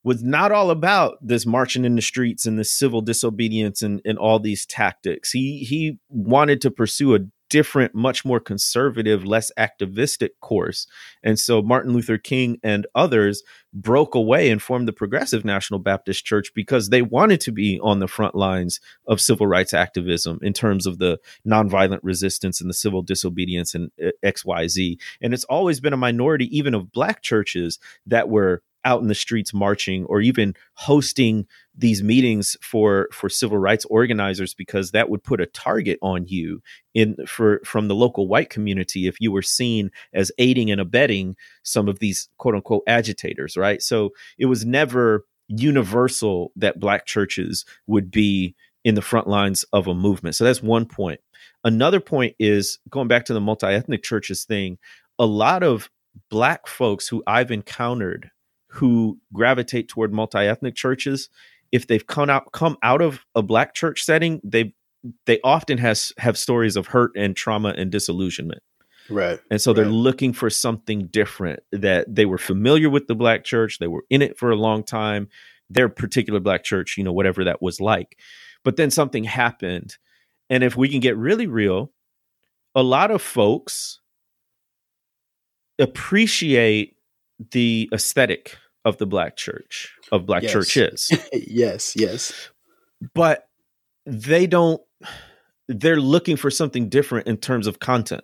was 0.03 0.23
not 0.23 0.51
all 0.51 0.69
about 0.69 1.17
this 1.21 1.47
marching 1.47 1.85
in 1.85 1.95
the 1.95 2.01
streets 2.01 2.45
and 2.45 2.59
this 2.59 2.71
civil 2.71 3.01
disobedience 3.01 3.81
and, 3.81 4.01
and 4.05 4.19
all 4.19 4.39
these 4.39 4.65
tactics. 4.67 5.31
He 5.31 5.65
he 5.67 5.97
wanted 6.09 6.61
to 6.61 6.71
pursue 6.71 7.15
a 7.15 7.19
different, 7.49 7.93
much 7.93 8.25
more 8.25 8.39
conservative, 8.39 9.25
less 9.25 9.51
activistic 9.57 10.39
course. 10.39 10.87
And 11.23 11.39
so 11.39 11.61
Martin 11.61 11.93
Luther 11.93 12.17
King 12.17 12.59
and 12.63 12.87
others 12.95 13.43
broke 13.73 14.15
away 14.15 14.49
and 14.49 14.61
formed 14.61 14.87
the 14.87 14.93
Progressive 14.93 15.43
National 15.43 15.79
Baptist 15.79 16.25
Church 16.25 16.51
because 16.55 16.89
they 16.89 17.01
wanted 17.01 17.41
to 17.41 17.51
be 17.51 17.79
on 17.81 17.99
the 17.99 18.07
front 18.07 18.35
lines 18.35 18.79
of 19.07 19.21
civil 19.21 19.47
rights 19.47 19.73
activism 19.73 20.39
in 20.41 20.53
terms 20.53 20.85
of 20.85 20.97
the 20.97 21.19
nonviolent 21.47 21.99
resistance 22.01 22.61
and 22.61 22.69
the 22.69 22.73
civil 22.73 23.01
disobedience 23.01 23.75
and 23.75 23.91
uh, 24.03 24.09
XYZ. 24.23 24.97
And 25.21 25.33
it's 25.33 25.43
always 25.45 25.79
been 25.79 25.93
a 25.93 25.97
minority, 25.97 26.45
even 26.57 26.73
of 26.73 26.91
black 26.91 27.21
churches, 27.21 27.79
that 28.05 28.29
were 28.29 28.61
out 28.85 29.01
in 29.01 29.07
the 29.07 29.15
streets 29.15 29.53
marching 29.53 30.05
or 30.05 30.21
even 30.21 30.53
hosting 30.75 31.45
these 31.75 32.01
meetings 32.01 32.55
for 32.61 33.09
for 33.11 33.27
civil 33.27 33.57
rights 33.57 33.83
organizers 33.85 34.53
because 34.53 34.91
that 34.91 35.09
would 35.09 35.23
put 35.23 35.41
a 35.41 35.45
target 35.47 35.99
on 36.01 36.25
you 36.27 36.61
in 36.93 37.17
for 37.27 37.59
from 37.65 37.87
the 37.87 37.95
local 37.95 38.27
white 38.27 38.49
community 38.49 39.07
if 39.07 39.19
you 39.19 39.31
were 39.31 39.41
seen 39.41 39.91
as 40.13 40.31
aiding 40.37 40.71
and 40.71 40.79
abetting 40.79 41.35
some 41.63 41.89
of 41.89 41.99
these 41.99 42.29
quote 42.37 42.55
unquote 42.55 42.83
agitators 42.87 43.57
right? 43.57 43.81
So 43.81 44.11
it 44.37 44.45
was 44.45 44.65
never 44.65 45.25
universal 45.47 46.51
that 46.55 46.79
black 46.79 47.05
churches 47.05 47.65
would 47.87 48.09
be 48.09 48.55
in 48.83 48.95
the 48.95 49.01
front 49.01 49.27
lines 49.27 49.65
of 49.73 49.87
a 49.87 49.93
movement. 49.95 50.35
So 50.35 50.43
that's 50.43 50.61
one 50.61 50.85
point. 50.85 51.19
Another 51.63 51.99
point 51.99 52.35
is 52.39 52.77
going 52.89 53.07
back 53.07 53.25
to 53.25 53.33
the 53.33 53.41
multi-ethnic 53.41 54.03
churches 54.03 54.45
thing. 54.45 54.77
A 55.17 55.25
lot 55.25 55.63
of 55.63 55.89
black 56.29 56.67
folks 56.67 57.07
who 57.07 57.23
i've 57.27 57.51
encountered 57.51 58.31
who 58.75 59.17
gravitate 59.33 59.87
toward 59.87 60.13
multi-ethnic 60.13 60.75
churches 60.75 61.29
if 61.71 61.87
they've 61.87 62.07
come 62.07 62.29
out 62.29 62.51
come 62.51 62.77
out 62.83 63.01
of 63.01 63.21
a 63.33 63.41
black 63.41 63.73
church 63.73 64.03
setting 64.03 64.41
they 64.43 64.73
they 65.25 65.39
often 65.43 65.77
has 65.77 66.13
have 66.17 66.37
stories 66.37 66.75
of 66.75 66.87
hurt 66.87 67.11
and 67.15 67.35
trauma 67.35 67.73
and 67.77 67.91
disillusionment 67.91 68.61
right 69.09 69.39
and 69.49 69.61
so 69.61 69.71
right. 69.71 69.77
they're 69.77 69.91
looking 69.91 70.33
for 70.33 70.49
something 70.49 71.07
different 71.07 71.61
that 71.71 72.13
they 72.13 72.25
were 72.25 72.37
familiar 72.37 72.89
with 72.89 73.07
the 73.07 73.15
black 73.15 73.43
church 73.43 73.79
they 73.79 73.87
were 73.87 74.03
in 74.09 74.21
it 74.21 74.37
for 74.37 74.51
a 74.51 74.55
long 74.55 74.83
time 74.83 75.27
their 75.69 75.89
particular 75.89 76.39
black 76.39 76.63
church 76.63 76.97
you 76.97 77.03
know 77.03 77.13
whatever 77.13 77.43
that 77.43 77.61
was 77.61 77.79
like 77.79 78.17
but 78.63 78.75
then 78.77 78.91
something 78.91 79.23
happened 79.23 79.97
and 80.49 80.63
if 80.63 80.75
we 80.75 80.89
can 80.89 80.99
get 80.99 81.17
really 81.17 81.47
real 81.47 81.91
a 82.73 82.83
lot 82.83 83.09
of 83.09 83.21
folks 83.21 83.99
appreciate 85.79 86.95
the 87.51 87.89
aesthetic 87.93 88.57
of 88.85 88.97
the 88.97 89.05
black 89.05 89.35
church 89.35 89.93
of 90.11 90.25
black 90.25 90.43
yes. 90.43 90.51
churches 90.51 91.11
yes 91.33 91.93
yes 91.95 92.49
but 93.13 93.49
they 94.05 94.47
don't 94.47 94.81
they're 95.67 95.99
looking 95.99 96.37
for 96.37 96.51
something 96.51 96.87
different 96.87 97.27
in 97.27 97.35
terms 97.35 97.67
of 97.67 97.79
content 97.79 98.23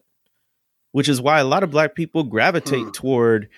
which 0.92 1.10
is 1.10 1.22
why 1.22 1.40
a 1.40 1.46
lot 1.46 1.64
of 1.64 1.72
black 1.72 1.96
people 1.96 2.24
gravitate 2.24 2.84
hmm. 2.84 2.92
toward 2.92 3.50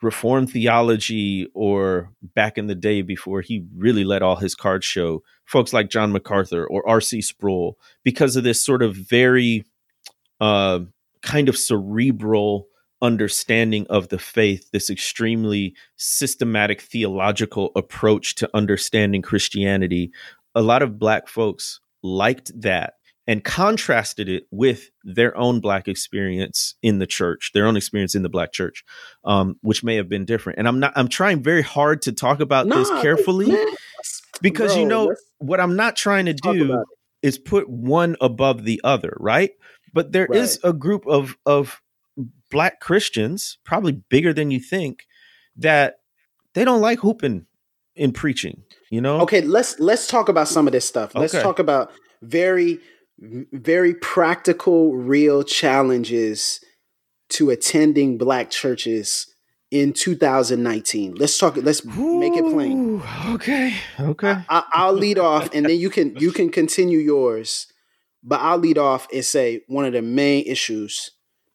reform 0.00 0.46
theology 0.46 1.48
or 1.54 2.10
back 2.22 2.58
in 2.58 2.66
the 2.66 2.74
day 2.74 3.02
before 3.02 3.40
he 3.40 3.64
really 3.76 4.04
let 4.04 4.22
all 4.22 4.36
his 4.36 4.54
cards 4.54 4.86
show 4.86 5.22
folks 5.44 5.72
like 5.72 5.90
john 5.90 6.12
macarthur 6.12 6.66
or 6.66 6.82
rc 6.84 7.22
sproul 7.22 7.78
because 8.04 8.36
of 8.36 8.44
this 8.44 8.64
sort 8.64 8.82
of 8.82 8.94
very 8.94 9.64
uh, 10.40 10.80
kind 11.22 11.48
of 11.48 11.56
cerebral 11.56 12.66
understanding 13.02 13.86
of 13.90 14.08
the 14.08 14.18
faith, 14.18 14.70
this 14.70 14.88
extremely 14.88 15.74
systematic 15.96 16.80
theological 16.80 17.72
approach 17.76 18.36
to 18.36 18.48
understanding 18.54 19.20
Christianity, 19.20 20.12
a 20.54 20.62
lot 20.62 20.82
of 20.82 20.98
Black 20.98 21.28
folks 21.28 21.80
liked 22.02 22.52
that 22.60 22.94
and 23.26 23.44
contrasted 23.44 24.28
it 24.28 24.44
with 24.50 24.90
their 25.04 25.36
own 25.36 25.60
Black 25.60 25.88
experience 25.88 26.74
in 26.82 26.98
the 26.98 27.06
church, 27.06 27.50
their 27.54 27.66
own 27.66 27.76
experience 27.76 28.14
in 28.14 28.22
the 28.22 28.28
Black 28.28 28.52
church, 28.52 28.84
um, 29.24 29.56
which 29.62 29.84
may 29.84 29.96
have 29.96 30.08
been 30.08 30.24
different. 30.24 30.58
And 30.58 30.66
I'm 30.66 30.80
not, 30.80 30.92
I'm 30.96 31.08
trying 31.08 31.42
very 31.42 31.62
hard 31.62 32.02
to 32.02 32.12
talk 32.12 32.40
about 32.40 32.68
this 32.68 32.88
carefully 33.00 33.46
man, 33.46 33.66
because, 34.40 34.72
bro, 34.72 34.80
you 34.80 34.88
know, 34.88 35.14
what 35.38 35.60
I'm 35.60 35.76
not 35.76 35.96
trying 35.96 36.26
to 36.26 36.34
do 36.34 36.84
is 37.22 37.38
put 37.38 37.68
one 37.68 38.16
above 38.20 38.64
the 38.64 38.80
other, 38.82 39.16
right? 39.20 39.52
But 39.92 40.10
there 40.10 40.26
right. 40.28 40.40
is 40.40 40.58
a 40.64 40.72
group 40.72 41.06
of, 41.06 41.36
of 41.46 41.80
black 42.50 42.80
Christians, 42.80 43.58
probably 43.64 43.92
bigger 43.92 44.32
than 44.32 44.50
you 44.50 44.60
think, 44.60 45.06
that 45.56 46.00
they 46.54 46.64
don't 46.64 46.80
like 46.80 47.00
hooping 47.00 47.46
in 47.94 48.12
preaching. 48.12 48.62
You 48.90 49.00
know? 49.00 49.20
Okay, 49.22 49.40
let's 49.40 49.78
let's 49.80 50.06
talk 50.06 50.28
about 50.28 50.48
some 50.48 50.66
of 50.66 50.72
this 50.72 50.84
stuff. 50.84 51.14
Let's 51.14 51.34
okay. 51.34 51.42
talk 51.42 51.58
about 51.58 51.92
very 52.22 52.80
very 53.18 53.94
practical, 53.94 54.94
real 54.94 55.42
challenges 55.42 56.60
to 57.30 57.50
attending 57.50 58.18
black 58.18 58.50
churches 58.50 59.26
in 59.70 59.92
2019. 59.92 61.14
Let's 61.14 61.38
talk. 61.38 61.56
Let's 61.56 61.84
Ooh, 61.84 62.18
make 62.18 62.34
it 62.34 62.44
plain. 62.52 63.02
Okay. 63.28 63.74
Okay. 63.98 64.36
I, 64.48 64.86
will 64.86 64.98
lead 64.98 65.18
off, 65.18 65.50
and 65.54 65.66
then 65.66 65.78
you 65.78 65.90
can 65.90 66.16
you 66.16 66.32
can 66.32 66.50
continue 66.50 66.98
yours. 66.98 67.66
But 68.24 68.40
I'll 68.40 68.58
lead 68.58 68.78
off 68.78 69.08
and 69.12 69.24
say 69.24 69.62
one 69.66 69.84
of 69.84 69.92
the 69.92 70.02
main 70.02 70.44
issues 70.46 71.10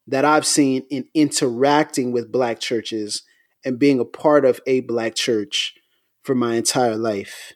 that 0.07 0.25
I've 0.25 0.45
seen 0.45 0.83
in 0.89 1.05
interacting 1.13 2.11
with 2.11 2.31
black 2.31 2.59
churches 2.59 3.23
and 3.65 3.77
being 3.77 3.99
a 3.99 4.05
part 4.05 4.45
of 4.45 4.61
a 4.65 4.79
black 4.81 5.15
church 5.15 5.75
for 6.23 6.33
my 6.33 6.55
entire 6.55 6.95
life, 6.95 7.53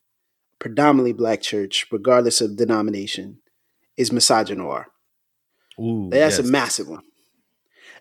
predominantly 0.60 1.14
black 1.14 1.42
church, 1.42 1.88
regardless 1.92 2.42
of 2.42 2.58
denomination, 2.58 3.40
is 3.98 4.10
misogynoir. 4.10 4.86
Ooh, 5.80 6.10
That's 6.12 6.38
yes. 6.38 6.48
a 6.48 6.52
massive 6.52 6.90
one. 6.90 7.04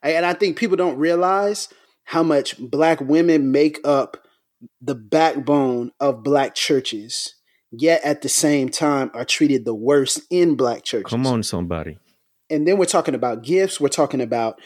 And 0.03 0.27
I 0.27 0.33
think 0.33 0.57
people 0.57 0.77
don't 0.77 0.99
realize 0.99 1.69
how 2.05 2.23
much 2.23 2.59
black 2.59 3.01
women 3.01 3.53
make 3.53 3.79
up 3.85 4.27
the 4.81 4.95
backbone 4.95 5.93
of 6.01 6.23
black 6.23 6.55
churches, 6.55 7.35
yet 7.71 8.03
at 8.03 8.23
the 8.23 8.29
same 8.29 8.69
time 8.69 9.11
are 9.15 9.25
treated 9.25 9.65
the 9.65 9.75
worst 9.75 10.21
in 10.31 10.57
black 10.57 10.83
churches. 10.83 11.11
Come 11.11 11.27
on, 11.27 11.43
somebody 11.43 11.99
and 12.51 12.67
then 12.67 12.77
we're 12.77 12.85
talking 12.85 13.15
about 13.15 13.43
gifts. 13.43 13.81
We're 13.81 13.89
talking 13.89 14.21
about 14.21 14.61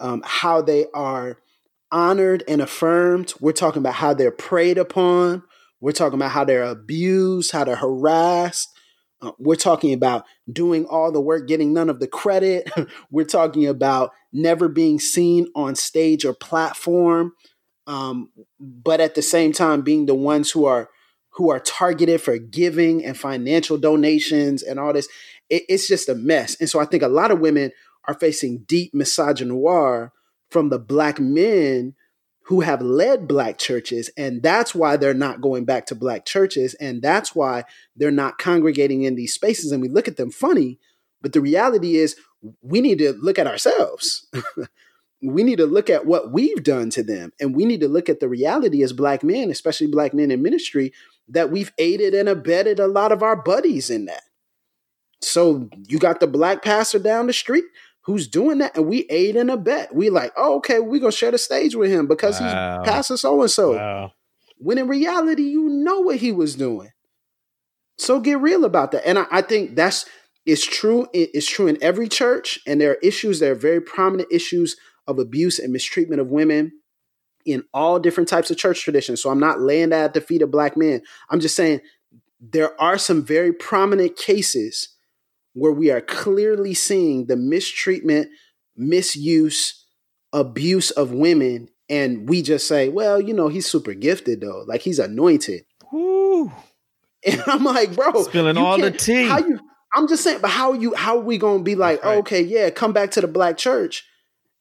um, 0.00 0.22
how 0.24 0.62
they 0.62 0.86
are 0.94 1.38
honored 1.90 2.42
and 2.48 2.60
affirmed. 2.60 3.34
We're 3.40 3.52
talking 3.52 3.80
about 3.80 3.94
how 3.94 4.14
they're 4.14 4.30
preyed 4.30 4.78
upon. 4.78 5.42
We're 5.80 5.92
talking 5.92 6.18
about 6.18 6.32
how 6.32 6.44
they're 6.44 6.64
abused, 6.64 7.52
how 7.52 7.64
they're 7.64 7.76
harassed. 7.76 8.68
Uh, 9.20 9.32
we're 9.38 9.56
talking 9.56 9.92
about 9.92 10.24
doing 10.50 10.86
all 10.86 11.10
the 11.10 11.20
work, 11.20 11.48
getting 11.48 11.72
none 11.72 11.90
of 11.90 12.00
the 12.00 12.06
credit. 12.06 12.70
we're 13.10 13.24
talking 13.24 13.66
about 13.66 14.10
never 14.32 14.68
being 14.68 14.98
seen 14.98 15.48
on 15.54 15.74
stage 15.74 16.24
or 16.24 16.34
platform, 16.34 17.32
um, 17.86 18.30
but 18.60 19.00
at 19.00 19.14
the 19.14 19.22
same 19.22 19.52
time 19.52 19.82
being 19.82 20.06
the 20.06 20.14
ones 20.14 20.50
who 20.50 20.66
are 20.66 20.88
who 21.30 21.50
are 21.50 21.60
targeted 21.60 22.20
for 22.20 22.36
giving 22.36 23.04
and 23.04 23.16
financial 23.16 23.78
donations 23.78 24.62
and 24.62 24.78
all 24.80 24.92
this 24.92 25.08
it, 25.50 25.64
it's 25.68 25.88
just 25.88 26.08
a 26.08 26.14
mess. 26.14 26.56
And 26.60 26.68
so 26.68 26.80
I 26.80 26.84
think 26.84 27.02
a 27.02 27.08
lot 27.08 27.30
of 27.30 27.40
women 27.40 27.72
are 28.06 28.14
facing 28.14 28.64
deep 28.66 28.92
misogynoir 28.94 30.10
from 30.50 30.70
the 30.70 30.78
black 30.78 31.20
men 31.20 31.94
who 32.48 32.62
have 32.62 32.80
led 32.80 33.28
black 33.28 33.58
churches 33.58 34.10
and 34.16 34.42
that's 34.42 34.74
why 34.74 34.96
they're 34.96 35.12
not 35.12 35.42
going 35.42 35.66
back 35.66 35.84
to 35.84 35.94
black 35.94 36.24
churches 36.24 36.72
and 36.74 37.02
that's 37.02 37.34
why 37.34 37.62
they're 37.94 38.10
not 38.10 38.38
congregating 38.38 39.02
in 39.02 39.14
these 39.14 39.34
spaces 39.34 39.70
and 39.70 39.82
we 39.82 39.88
look 39.88 40.08
at 40.08 40.16
them 40.16 40.30
funny 40.30 40.78
but 41.20 41.34
the 41.34 41.42
reality 41.42 41.96
is 41.96 42.16
we 42.62 42.80
need 42.80 42.98
to 42.98 43.12
look 43.20 43.38
at 43.38 43.46
ourselves 43.46 44.26
we 45.22 45.42
need 45.42 45.58
to 45.58 45.66
look 45.66 45.90
at 45.90 46.06
what 46.06 46.32
we've 46.32 46.62
done 46.62 46.88
to 46.88 47.02
them 47.02 47.30
and 47.38 47.54
we 47.54 47.66
need 47.66 47.80
to 47.80 47.88
look 47.88 48.08
at 48.08 48.20
the 48.20 48.28
reality 48.28 48.82
as 48.82 48.94
black 48.94 49.22
men 49.22 49.50
especially 49.50 49.86
black 49.86 50.14
men 50.14 50.30
in 50.30 50.40
ministry 50.40 50.90
that 51.28 51.50
we've 51.50 51.72
aided 51.76 52.14
and 52.14 52.30
abetted 52.30 52.78
a 52.78 52.86
lot 52.86 53.12
of 53.12 53.22
our 53.22 53.36
buddies 53.36 53.90
in 53.90 54.06
that 54.06 54.22
so 55.20 55.68
you 55.88 55.98
got 55.98 56.20
the 56.20 56.26
black 56.26 56.62
pastor 56.62 56.98
down 56.98 57.26
the 57.26 57.32
street 57.32 57.64
who's 58.02 58.26
doing 58.26 58.58
that, 58.58 58.76
and 58.76 58.86
we 58.86 59.04
aid 59.10 59.36
in 59.36 59.50
a 59.50 59.56
bet. 59.56 59.94
We 59.94 60.10
like, 60.10 60.32
oh, 60.36 60.56
okay, 60.56 60.80
we're 60.80 61.00
gonna 61.00 61.12
share 61.12 61.30
the 61.30 61.38
stage 61.38 61.74
with 61.74 61.90
him 61.90 62.06
because 62.06 62.40
wow. 62.40 62.80
he's 62.80 62.90
pastor 62.90 63.16
so 63.16 63.40
and 63.40 63.50
so. 63.50 64.10
When 64.58 64.78
in 64.78 64.88
reality, 64.88 65.42
you 65.42 65.68
know 65.68 66.00
what 66.00 66.16
he 66.16 66.32
was 66.32 66.56
doing. 66.56 66.90
So 67.98 68.20
get 68.20 68.40
real 68.40 68.64
about 68.64 68.92
that. 68.92 69.06
And 69.06 69.18
I, 69.18 69.26
I 69.30 69.42
think 69.42 69.76
that's 69.76 70.06
it's 70.46 70.64
true. 70.64 71.06
It's 71.12 71.48
true 71.48 71.66
in 71.66 71.76
every 71.82 72.08
church, 72.08 72.58
and 72.66 72.80
there 72.80 72.92
are 72.92 72.98
issues. 73.02 73.40
There 73.40 73.52
are 73.52 73.56
very 73.56 73.80
prominent 73.80 74.32
issues 74.32 74.76
of 75.06 75.18
abuse 75.18 75.58
and 75.58 75.72
mistreatment 75.72 76.20
of 76.20 76.28
women 76.28 76.72
in 77.44 77.64
all 77.74 77.98
different 77.98 78.28
types 78.28 78.50
of 78.50 78.56
church 78.56 78.82
traditions. 78.82 79.22
So 79.22 79.30
I'm 79.30 79.40
not 79.40 79.60
laying 79.60 79.90
that 79.90 80.04
at 80.04 80.14
the 80.14 80.20
feet 80.20 80.42
of 80.42 80.50
black 80.50 80.76
men. 80.76 81.02
I'm 81.30 81.40
just 81.40 81.56
saying 81.56 81.80
there 82.40 82.80
are 82.80 82.98
some 82.98 83.24
very 83.24 83.52
prominent 83.52 84.16
cases 84.16 84.88
where 85.54 85.72
we 85.72 85.90
are 85.90 86.00
clearly 86.00 86.74
seeing 86.74 87.26
the 87.26 87.36
mistreatment, 87.36 88.28
misuse, 88.76 89.84
abuse 90.32 90.90
of 90.90 91.12
women. 91.12 91.68
And 91.88 92.28
we 92.28 92.42
just 92.42 92.68
say, 92.68 92.88
well, 92.88 93.20
you 93.20 93.32
know, 93.32 93.48
he's 93.48 93.66
super 93.66 93.94
gifted 93.94 94.40
though. 94.40 94.64
Like 94.66 94.82
he's 94.82 94.98
anointed. 94.98 95.64
Woo. 95.92 96.52
And 97.26 97.42
I'm 97.48 97.64
like, 97.64 97.96
bro, 97.96 98.22
spilling 98.22 98.56
all 98.56 98.78
the 98.78 98.92
tea. 98.92 99.26
How 99.26 99.38
you 99.38 99.58
I'm 99.94 100.06
just 100.06 100.22
saying, 100.22 100.40
but 100.40 100.50
how 100.50 100.72
you 100.72 100.94
how 100.94 101.16
are 101.16 101.22
we 101.22 101.38
gonna 101.38 101.62
be 101.62 101.74
like, 101.74 102.04
right. 102.04 102.16
oh, 102.16 102.18
okay, 102.20 102.42
yeah, 102.42 102.70
come 102.70 102.92
back 102.92 103.10
to 103.12 103.20
the 103.20 103.28
black 103.28 103.56
church? 103.56 104.06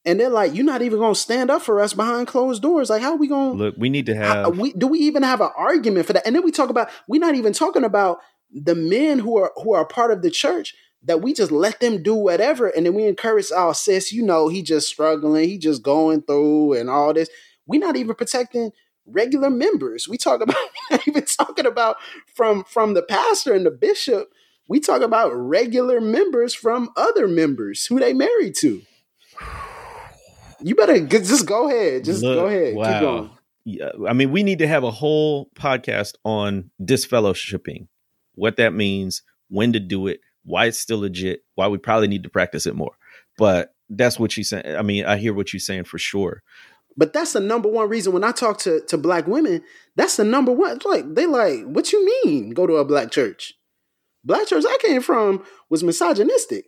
And 0.05 0.19
they're 0.19 0.29
like, 0.29 0.55
you're 0.55 0.65
not 0.65 0.81
even 0.81 0.99
gonna 0.99 1.15
stand 1.15 1.51
up 1.51 1.61
for 1.61 1.81
us 1.81 1.93
behind 1.93 2.27
closed 2.27 2.61
doors. 2.61 2.89
Like, 2.89 3.01
how 3.01 3.11
are 3.11 3.17
we 3.17 3.27
gonna 3.27 3.51
look? 3.51 3.75
We 3.77 3.89
need 3.89 4.05
to 4.05 4.15
have. 4.15 4.35
How, 4.45 4.49
we, 4.49 4.71
do 4.73 4.87
we 4.87 4.99
even 4.99 5.23
have 5.23 5.41
an 5.41 5.49
argument 5.55 6.05
for 6.05 6.13
that? 6.13 6.25
And 6.25 6.35
then 6.35 6.43
we 6.43 6.51
talk 6.51 6.69
about 6.69 6.89
we're 7.07 7.19
not 7.19 7.35
even 7.35 7.51
talking 7.51 7.83
about 7.83 8.19
the 8.51 8.75
men 8.75 9.19
who 9.19 9.37
are 9.37 9.51
who 9.63 9.73
are 9.73 9.85
part 9.85 10.11
of 10.11 10.21
the 10.21 10.31
church 10.31 10.75
that 11.03 11.21
we 11.21 11.33
just 11.33 11.51
let 11.51 11.79
them 11.79 12.01
do 12.01 12.15
whatever, 12.15 12.67
and 12.67 12.85
then 12.85 12.93
we 12.93 13.05
encourage 13.05 13.51
our 13.51 13.73
sis. 13.73 14.11
You 14.11 14.23
know, 14.23 14.47
he 14.47 14.61
just 14.61 14.87
struggling, 14.87 15.47
he 15.47 15.57
just 15.57 15.83
going 15.83 16.21
through, 16.23 16.73
and 16.73 16.89
all 16.89 17.13
this. 17.13 17.29
We're 17.65 17.81
not 17.81 17.97
even 17.97 18.15
protecting 18.15 18.71
regular 19.05 19.49
members. 19.49 20.07
We 20.07 20.17
talk 20.17 20.41
about 20.41 20.55
not 20.91 21.07
even 21.07 21.25
talking 21.25 21.65
about 21.65 21.97
from 22.33 22.63
from 22.63 22.93
the 22.93 23.03
pastor 23.03 23.53
and 23.53 23.65
the 23.65 23.71
bishop 23.71 24.29
we 24.67 24.79
talk 24.79 25.01
about 25.01 25.31
regular 25.33 26.01
members 26.01 26.53
from 26.53 26.89
other 26.95 27.27
members 27.27 27.85
who 27.85 27.99
they 27.99 28.13
married 28.13 28.55
to. 28.55 28.81
You 30.59 30.75
better 30.75 30.99
just 31.05 31.45
go 31.45 31.69
ahead. 31.69 32.03
Just 32.03 32.23
Look, 32.23 32.35
go 32.35 32.45
ahead. 32.47 32.75
Wow. 32.75 32.91
Keep 32.91 33.01
going. 33.01 33.29
Yeah, 33.63 33.89
I 34.07 34.13
mean, 34.13 34.31
we 34.31 34.43
need 34.43 34.59
to 34.59 34.67
have 34.67 34.83
a 34.83 34.91
whole 34.91 35.49
podcast 35.55 36.13
on 36.23 36.71
disfellowshipping, 36.81 37.87
what 38.37 38.55
that 38.57 38.73
means, 38.73 39.21
when 39.49 39.73
to 39.73 39.79
do 39.79 40.07
it, 40.07 40.21
why 40.45 40.65
it's 40.65 40.79
still 40.79 40.99
legit, 40.99 41.41
why 41.55 41.67
we 41.67 41.77
probably 41.77 42.07
need 42.07 42.23
to 42.23 42.29
practice 42.29 42.65
it 42.65 42.75
more. 42.75 42.97
But 43.37 43.73
that's 43.89 44.19
what 44.19 44.31
she's 44.31 44.49
saying. 44.49 44.65
I 44.65 44.81
mean, 44.81 45.05
I 45.05 45.17
hear 45.17 45.33
what 45.33 45.51
you're 45.51 45.59
saying 45.59 45.83
for 45.83 45.97
sure. 45.97 46.43
But 46.95 47.13
that's 47.13 47.33
the 47.33 47.39
number 47.39 47.69
one 47.69 47.89
reason 47.89 48.13
when 48.13 48.23
I 48.23 48.31
talk 48.31 48.57
to, 48.59 48.81
to 48.87 48.97
black 48.97 49.27
women, 49.27 49.61
that's 49.95 50.17
the 50.17 50.23
number 50.23 50.51
one. 50.51 50.79
like 50.85 51.13
they 51.13 51.25
like, 51.25 51.63
what 51.65 51.91
you 51.91 52.05
mean 52.23 52.51
go 52.51 52.65
to 52.65 52.77
a 52.77 52.85
black 52.85 53.11
church? 53.11 53.53
black 54.27 54.47
church 54.47 54.65
I 54.67 54.77
came 54.81 55.01
from 55.01 55.43
was 55.69 55.83
misogynistic. 55.83 56.65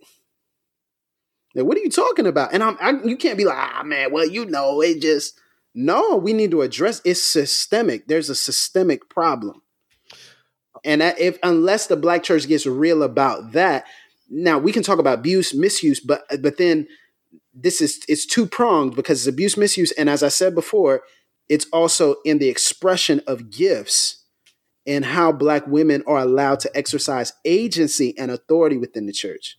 Like, 1.54 1.66
what 1.66 1.76
are 1.76 1.80
you 1.80 1.90
talking 1.90 2.26
about? 2.26 2.52
And 2.54 2.62
I'm, 2.62 2.76
I, 2.80 2.92
you 3.04 3.16
can't 3.16 3.38
be 3.38 3.44
like, 3.44 3.58
ah, 3.58 3.82
man, 3.84 4.12
well, 4.12 4.26
you 4.26 4.46
know, 4.46 4.80
it 4.80 5.02
just, 5.02 5.38
no, 5.74 6.16
we 6.16 6.32
need 6.32 6.52
to 6.52 6.62
address 6.62 7.02
it's 7.04 7.22
systemic. 7.22 8.06
There's 8.06 8.30
a 8.30 8.34
systemic 8.34 9.08
problem. 9.08 9.62
And 10.84 11.02
if, 11.02 11.38
unless 11.42 11.86
the 11.86 11.96
black 11.96 12.22
church 12.22 12.48
gets 12.48 12.66
real 12.66 13.02
about 13.02 13.52
that, 13.52 13.84
now 14.28 14.58
we 14.58 14.72
can 14.72 14.82
talk 14.82 14.98
about 14.98 15.18
abuse, 15.18 15.54
misuse, 15.54 16.00
but, 16.00 16.22
but 16.40 16.56
then 16.56 16.86
this 17.52 17.80
is, 17.80 18.00
it's 18.08 18.26
two 18.26 18.46
pronged 18.46 18.94
because 18.94 19.20
it's 19.20 19.32
abuse, 19.32 19.56
misuse. 19.56 19.92
And 19.92 20.08
as 20.08 20.22
I 20.22 20.28
said 20.28 20.54
before, 20.54 21.02
it's 21.48 21.66
also 21.72 22.16
in 22.24 22.38
the 22.38 22.48
expression 22.48 23.20
of 23.26 23.50
gifts 23.50 24.24
and 24.86 25.04
how 25.04 25.32
black 25.32 25.66
women 25.66 26.02
are 26.06 26.18
allowed 26.18 26.60
to 26.60 26.76
exercise 26.76 27.32
agency 27.44 28.16
and 28.16 28.30
authority 28.30 28.78
within 28.78 29.06
the 29.06 29.12
church. 29.12 29.58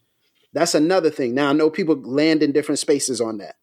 That's 0.54 0.74
another 0.74 1.10
thing. 1.10 1.36
Now 1.36 1.50
I 1.50 1.54
know 1.54 1.70
people 1.70 2.02
land 2.02 2.42
in 2.42 2.52
different 2.52 2.80
spaces 2.80 3.22
on 3.22 3.38
that. 3.38 3.56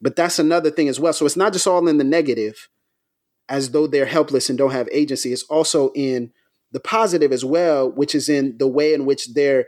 But 0.00 0.16
that's 0.16 0.38
another 0.38 0.70
thing 0.70 0.88
as 0.88 0.98
well. 0.98 1.12
So 1.12 1.26
it's 1.26 1.36
not 1.36 1.52
just 1.52 1.66
all 1.66 1.86
in 1.86 1.98
the 1.98 2.04
negative 2.04 2.68
as 3.48 3.70
though 3.72 3.86
they're 3.86 4.06
helpless 4.06 4.48
and 4.48 4.56
don't 4.56 4.70
have 4.70 4.88
agency. 4.92 5.32
It's 5.32 5.42
also 5.42 5.90
in 5.94 6.32
the 6.72 6.80
positive 6.80 7.32
as 7.32 7.44
well, 7.44 7.90
which 7.90 8.14
is 8.14 8.28
in 8.28 8.58
the 8.58 8.68
way 8.68 8.94
in 8.94 9.06
which 9.06 9.34
they're 9.34 9.66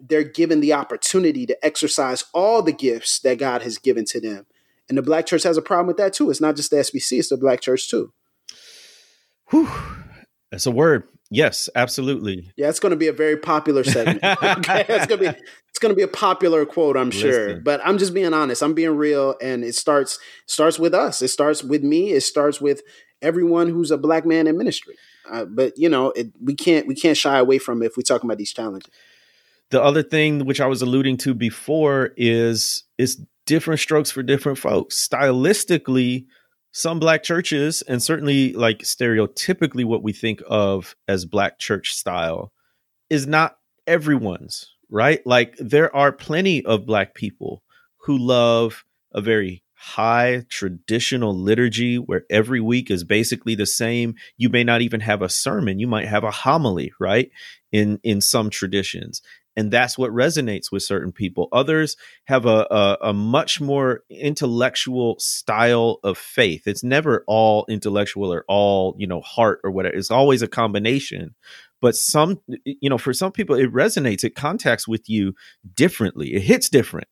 they're 0.00 0.24
given 0.24 0.60
the 0.60 0.72
opportunity 0.72 1.46
to 1.46 1.64
exercise 1.64 2.24
all 2.34 2.60
the 2.62 2.72
gifts 2.72 3.20
that 3.20 3.38
God 3.38 3.62
has 3.62 3.78
given 3.78 4.04
to 4.06 4.20
them. 4.20 4.46
And 4.88 4.98
the 4.98 5.02
black 5.02 5.26
church 5.26 5.44
has 5.44 5.56
a 5.56 5.62
problem 5.62 5.86
with 5.86 5.96
that 5.98 6.12
too. 6.12 6.30
It's 6.30 6.40
not 6.40 6.56
just 6.56 6.70
the 6.70 6.76
SBC, 6.78 7.20
it's 7.20 7.28
the 7.28 7.36
black 7.36 7.60
church 7.60 7.88
too. 7.88 8.12
Whew. 9.50 9.68
That's 10.50 10.66
a 10.66 10.70
word. 10.70 11.04
Yes, 11.30 11.70
absolutely. 11.74 12.52
Yeah, 12.56 12.68
it's 12.68 12.78
going 12.78 12.90
to 12.90 12.96
be 12.96 13.06
a 13.06 13.12
very 13.12 13.38
popular 13.38 13.84
segment. 13.84 14.22
okay, 14.42 14.84
it's 14.86 15.06
going 15.06 15.22
to 15.22 15.32
be 15.32 15.38
it's 15.70 15.78
going 15.78 15.90
to 15.90 15.96
be 15.96 16.02
a 16.02 16.08
popular 16.08 16.66
quote, 16.66 16.94
I'm 16.94 17.10
sure. 17.10 17.48
Listen. 17.48 17.62
But 17.64 17.80
I'm 17.82 17.96
just 17.96 18.12
being 18.12 18.34
honest. 18.34 18.62
I'm 18.62 18.74
being 18.74 18.96
real, 18.96 19.34
and 19.40 19.64
it 19.64 19.74
starts 19.74 20.18
starts 20.44 20.78
with 20.78 20.92
us. 20.92 21.22
It 21.22 21.28
starts 21.28 21.64
with 21.64 21.82
me. 21.82 22.10
It 22.10 22.20
starts 22.20 22.60
with 22.60 22.82
everyone 23.22 23.68
who's 23.68 23.90
a 23.90 23.96
black 23.96 24.26
man 24.26 24.46
in 24.46 24.58
ministry. 24.58 24.94
Uh, 25.30 25.44
but 25.44 25.72
you 25.76 25.88
know, 25.88 26.10
it, 26.10 26.32
we 26.40 26.54
can't 26.54 26.86
we 26.86 26.94
can't 26.94 27.16
shy 27.16 27.38
away 27.38 27.58
from 27.58 27.82
it 27.82 27.86
if 27.86 27.96
we're 27.96 28.02
talking 28.02 28.28
about 28.28 28.38
these 28.38 28.52
challenges. 28.52 28.90
The 29.70 29.82
other 29.82 30.02
thing 30.02 30.44
which 30.44 30.60
I 30.60 30.66
was 30.66 30.82
alluding 30.82 31.16
to 31.18 31.34
before 31.34 32.10
is 32.16 32.84
it's 32.98 33.16
different 33.46 33.80
strokes 33.80 34.10
for 34.10 34.22
different 34.22 34.58
folks. 34.58 35.06
Stylistically, 35.08 36.26
some 36.72 36.98
black 36.98 37.22
churches 37.22 37.82
and 37.82 38.02
certainly 38.02 38.52
like 38.54 38.78
stereotypically 38.80 39.84
what 39.84 40.02
we 40.02 40.12
think 40.12 40.42
of 40.48 40.96
as 41.06 41.24
black 41.24 41.58
church 41.58 41.92
style 41.92 42.52
is 43.10 43.26
not 43.26 43.58
everyone's 43.86 44.70
right 44.88 45.26
like 45.26 45.54
there 45.58 45.94
are 45.94 46.12
plenty 46.12 46.64
of 46.64 46.86
black 46.86 47.14
people 47.14 47.62
who 47.98 48.16
love 48.16 48.84
a 49.12 49.20
very 49.20 49.61
high 49.82 50.44
traditional 50.48 51.36
liturgy 51.36 51.96
where 51.96 52.22
every 52.30 52.60
week 52.60 52.88
is 52.88 53.02
basically 53.02 53.56
the 53.56 53.66
same 53.66 54.14
you 54.36 54.48
may 54.48 54.62
not 54.62 54.80
even 54.80 55.00
have 55.00 55.22
a 55.22 55.28
sermon 55.28 55.80
you 55.80 55.88
might 55.88 56.06
have 56.06 56.22
a 56.22 56.30
homily 56.30 56.92
right 57.00 57.30
in 57.72 57.98
in 58.04 58.20
some 58.20 58.48
traditions 58.48 59.20
and 59.56 59.70
that's 59.70 59.98
what 59.98 60.10
resonates 60.12 60.72
with 60.72 60.82
certain 60.82 61.12
people. 61.12 61.48
Others 61.52 61.96
have 62.24 62.46
a, 62.46 62.66
a, 62.70 62.98
a, 63.02 63.12
much 63.12 63.60
more 63.60 64.02
intellectual 64.08 65.16
style 65.18 65.98
of 66.02 66.16
faith. 66.16 66.62
It's 66.66 66.82
never 66.82 67.22
all 67.26 67.66
intellectual 67.68 68.32
or 68.32 68.44
all 68.48 68.94
you 68.98 69.06
know 69.06 69.20
heart 69.20 69.60
or 69.62 69.70
whatever. 69.70 69.94
It's 69.94 70.10
always 70.10 70.40
a 70.40 70.48
combination. 70.48 71.34
But 71.82 71.96
some, 71.96 72.40
you 72.64 72.88
know, 72.88 72.96
for 72.96 73.12
some 73.12 73.32
people, 73.32 73.56
it 73.56 73.72
resonates. 73.72 74.24
It 74.24 74.36
contacts 74.36 74.86
with 74.88 75.08
you 75.08 75.34
differently. 75.74 76.32
It 76.32 76.42
hits 76.42 76.70
different 76.70 77.08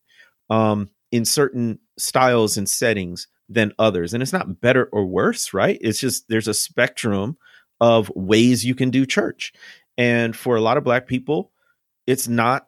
um, 0.49 0.89
in 1.13 1.25
certain 1.25 1.79
styles 1.99 2.57
and 2.57 2.69
settings 2.69 3.29
than 3.49 3.73
others. 3.79 4.15
And 4.15 4.23
it's 4.23 4.33
not 4.33 4.61
better 4.61 4.89
or 4.93 5.05
worse, 5.07 5.53
right? 5.53 5.79
It's 5.81 5.99
just 5.99 6.29
there's 6.29 6.49
a 6.49 6.55
spectrum 6.55 7.37
of 7.81 8.11
ways 8.15 8.65
you 8.65 8.75
can 8.75 8.91
do 8.91 9.07
church. 9.07 9.53
And 9.99 10.37
for 10.37 10.57
a 10.57 10.61
lot 10.61 10.77
of 10.77 10.85
Black 10.85 11.07
people, 11.07 11.51
it's 12.07 12.29
not 12.29 12.67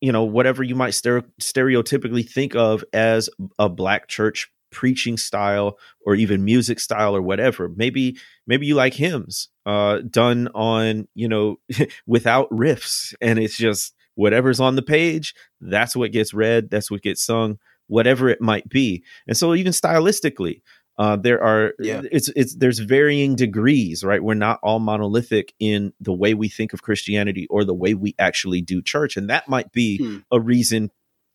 you 0.00 0.12
know 0.12 0.24
whatever 0.24 0.62
you 0.62 0.74
might 0.74 0.92
stereotypically 0.92 2.28
think 2.28 2.54
of 2.54 2.84
as 2.92 3.30
a 3.58 3.68
black 3.68 4.08
church 4.08 4.50
preaching 4.70 5.16
style 5.16 5.78
or 6.04 6.14
even 6.14 6.44
music 6.44 6.80
style 6.80 7.16
or 7.16 7.22
whatever 7.22 7.68
maybe 7.68 8.18
maybe 8.46 8.66
you 8.66 8.74
like 8.74 8.94
hymns 8.94 9.48
uh 9.64 10.00
done 10.10 10.48
on 10.54 11.08
you 11.14 11.28
know 11.28 11.56
without 12.06 12.50
riffs 12.50 13.14
and 13.20 13.38
it's 13.38 13.56
just 13.56 13.94
whatever's 14.16 14.60
on 14.60 14.74
the 14.74 14.82
page 14.82 15.34
that's 15.60 15.94
what 15.94 16.12
gets 16.12 16.34
read 16.34 16.68
that's 16.68 16.90
what 16.90 17.02
gets 17.02 17.24
sung 17.24 17.58
whatever 17.86 18.28
it 18.28 18.40
might 18.40 18.68
be 18.68 19.04
and 19.28 19.36
so 19.36 19.54
even 19.54 19.72
stylistically 19.72 20.60
uh, 20.98 21.14
there 21.16 21.42
are 21.42 21.74
yeah. 21.78 22.02
it's 22.10 22.28
it's 22.34 22.56
there's 22.56 22.78
varying 22.78 23.36
degrees 23.36 24.02
right 24.02 24.22
we're 24.22 24.34
not 24.34 24.58
all 24.62 24.78
monolithic 24.78 25.52
in 25.58 25.92
the 26.00 26.12
way 26.12 26.34
we 26.34 26.48
think 26.48 26.72
of 26.72 26.82
christianity 26.82 27.46
or 27.50 27.64
the 27.64 27.74
way 27.74 27.94
we 27.94 28.14
actually 28.18 28.62
do 28.62 28.82
church 28.82 29.16
and 29.16 29.30
that 29.30 29.48
might 29.48 29.70
be 29.72 29.98
hmm. 29.98 30.18
a 30.30 30.40
reason 30.40 30.90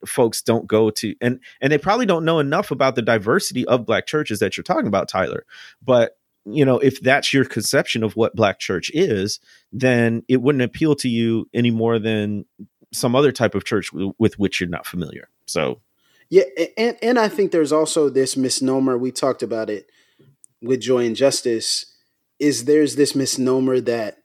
folks 0.06 0.42
don't 0.42 0.66
go 0.66 0.90
to 0.90 1.16
and 1.22 1.40
and 1.62 1.72
they 1.72 1.78
probably 1.78 2.08
don't 2.08 2.26
know 2.26 2.40
enough 2.40 2.72
about 2.72 2.96
the 2.96 3.04
diversity 3.04 3.66
of 3.68 3.86
black 3.86 4.08
churches 4.08 4.40
that 4.40 4.58
you're 4.58 4.64
talking 4.64 4.88
about 4.88 5.08
tyler 5.08 5.46
but 5.84 6.18
you 6.46 6.66
know 6.66 6.80
if 6.80 7.02
that's 7.02 7.34
your 7.34 7.46
conception 7.46 8.04
of 8.04 8.16
what 8.16 8.36
black 8.36 8.60
church 8.60 8.90
is 8.94 9.40
then 9.72 10.24
it 10.28 10.42
wouldn't 10.42 10.64
appeal 10.64 10.96
to 10.96 11.08
you 11.10 11.48
any 11.54 11.72
more 11.72 12.00
than 12.00 12.46
some 12.92 13.16
other 13.16 13.32
type 13.32 13.56
of 13.56 13.64
church 13.64 13.92
w- 13.92 14.14
with 14.18 14.38
which 14.40 14.60
you're 14.60 14.70
not 14.70 14.86
familiar 14.86 15.30
so 15.46 15.82
yeah, 16.32 16.44
and 16.78 16.98
and 17.02 17.20
I 17.20 17.28
think 17.28 17.52
there's 17.52 17.74
also 17.74 18.10
this 18.10 18.38
misnomer. 18.38 18.98
We 18.98 19.12
talked 19.12 19.44
about 19.44 19.70
it 19.70 19.92
with 20.62 20.80
joy 20.80 21.06
and 21.06 21.16
justice. 21.16 21.86
Is 22.40 22.64
there's 22.64 22.96
this 22.96 23.14
misnomer 23.14 23.82
that 23.82 24.20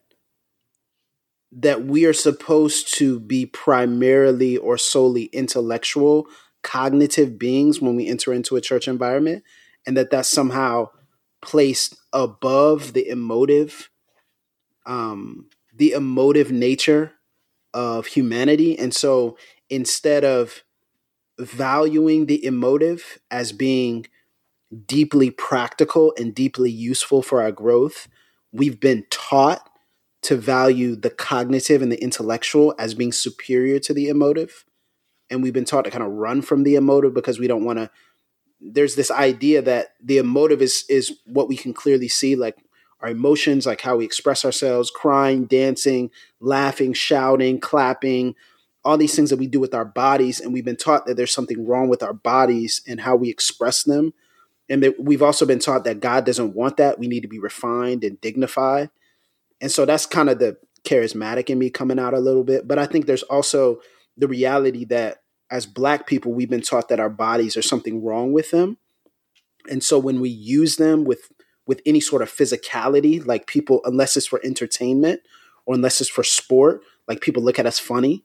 that 1.51 1.85
we 1.85 2.05
are 2.05 2.13
supposed 2.13 2.95
to 2.95 3.19
be 3.19 3.45
primarily 3.45 4.57
or 4.57 4.79
solely 4.79 5.25
intellectual, 5.25 6.29
cognitive 6.63 7.41
beings 7.41 7.81
when 7.81 7.97
we 7.97 8.07
enter 8.07 8.33
into 8.33 8.55
a 8.55 8.61
church 8.61 8.87
environment, 8.87 9.43
and 9.85 9.97
that 9.97 10.11
that's 10.11 10.29
somehow 10.29 10.89
placed 11.43 11.97
above 12.13 12.93
the 12.93 13.09
emotive, 13.09 13.91
um, 14.87 15.49
the 15.75 15.93
emotive 15.93 16.51
nature 16.51 17.13
of 17.75 18.07
humanity. 18.07 18.79
And 18.79 18.95
so 18.95 19.37
instead 19.69 20.25
of 20.25 20.65
valuing 21.39 22.27
the 22.27 22.45
emotive 22.45 23.19
as 23.31 23.53
being 23.53 24.07
deeply 24.87 25.31
practical 25.31 26.13
and 26.19 26.35
deeply 26.35 26.71
useful 26.71 27.23
for 27.23 27.43
our 27.43 27.53
growth. 27.53 28.09
We've 28.53 28.81
been 28.81 29.05
taught 29.11 29.69
to 30.23 30.37
value 30.37 30.97
the 30.97 31.11
cognitive 31.11 31.83
and 31.83 31.93
the 31.93 32.03
intellectual 32.03 32.75
as 32.79 32.95
being 32.95 33.13
superior 33.13 33.79
to 33.81 33.95
the 33.95 34.09
emotive. 34.09 34.65
And 35.31 35.43
we've 35.43 35.53
been 35.53 35.65
taught 35.65 35.85
to 35.85 35.91
kind 35.91 36.05
of 36.05 36.11
run 36.11 36.43
from 36.43 36.63
the 36.63 36.75
emotive 36.75 37.15
because 37.15 37.39
we 37.39 37.47
don't 37.47 37.65
want 37.65 37.79
to. 37.79 37.91
There's 38.61 38.95
this 38.95 39.11
idea 39.11 39.63
that 39.63 39.89
the 40.03 40.19
emotive 40.19 40.63
is 40.63 40.85
is 40.89 41.19
what 41.27 41.49
we 41.49 41.57
can 41.57 41.75
clearly 41.75 42.09
see, 42.09 42.37
like 42.37 42.57
our 43.01 43.11
emotions, 43.11 43.67
like 43.67 43.83
how 43.83 43.97
we 43.97 44.05
express 44.05 44.45
ourselves, 44.45 44.91
crying, 44.91 45.45
dancing, 45.45 46.11
laughing, 46.41 46.93
shouting, 46.93 47.61
clapping, 47.61 48.35
all 48.85 48.97
these 48.97 49.15
things 49.15 49.31
that 49.31 49.39
we 49.39 49.47
do 49.47 49.61
with 49.61 49.75
our 49.75 49.85
bodies. 49.85 50.41
And 50.41 50.53
we've 50.53 50.65
been 50.65 50.77
taught 50.77 51.07
that 51.07 51.17
there's 51.17 51.35
something 51.35 51.67
wrong 51.67 51.89
with 51.89 52.03
our 52.03 52.15
bodies 52.15 52.83
and 52.87 53.01
how 53.01 53.17
we 53.17 53.29
express 53.29 53.83
them. 53.83 54.15
And 54.69 54.83
that 54.83 54.99
we've 54.99 55.23
also 55.23 55.47
been 55.47 55.59
taught 55.59 55.85
that 55.85 56.01
God 56.01 56.25
doesn't 56.25 56.55
want 56.55 56.77
that. 56.79 56.99
We 56.99 57.07
need 57.07 57.21
to 57.21 57.29
be 57.29 57.39
refined 57.39 58.03
and 58.03 58.21
dignified. 58.21 58.91
And 59.61 59.71
so 59.71 59.85
that's 59.85 60.07
kind 60.07 60.29
of 60.29 60.39
the 60.39 60.57
charismatic 60.85 61.51
in 61.51 61.59
me 61.59 61.71
coming 61.71 61.99
out 61.99 62.15
a 62.15 62.21
little 62.21 62.45
bit. 62.45 62.67
But 62.67 62.79
I 62.79 62.87
think 62.87 63.07
there's 63.07 63.23
also 63.25 63.81
the 64.17 64.29
reality 64.29 64.85
that 64.87 65.19
as 65.51 65.67
Black 65.67 66.07
people, 66.07 66.33
we've 66.33 66.51
been 66.51 66.63
taught 66.63 66.89
that 66.89 67.01
our 67.01 67.11
bodies 67.11 67.57
are 67.57 67.63
something 67.63 68.03
wrong 68.03 68.33
with 68.33 68.51
them. 68.51 68.79
And 69.69 69.83
so 69.83 69.99
when 69.99 70.21
we 70.21 70.29
use 70.29 70.77
them 70.77 71.05
with 71.05 71.31
with 71.67 71.83
any 71.85 71.99
sort 71.99 72.23
of 72.23 72.31
physicality, 72.31 73.25
like 73.27 73.49
people, 73.49 73.81
unless 73.85 74.17
it's 74.17 74.29
for 74.29 74.41
entertainment 74.45 75.21
or 75.65 75.75
unless 75.75 76.01
it's 76.01 76.09
for 76.09 76.23
sport, 76.23 76.83
like 77.09 77.21
people 77.21 77.43
look 77.43 77.59
at 77.59 77.67
us 77.67 77.81
funny 77.81 78.25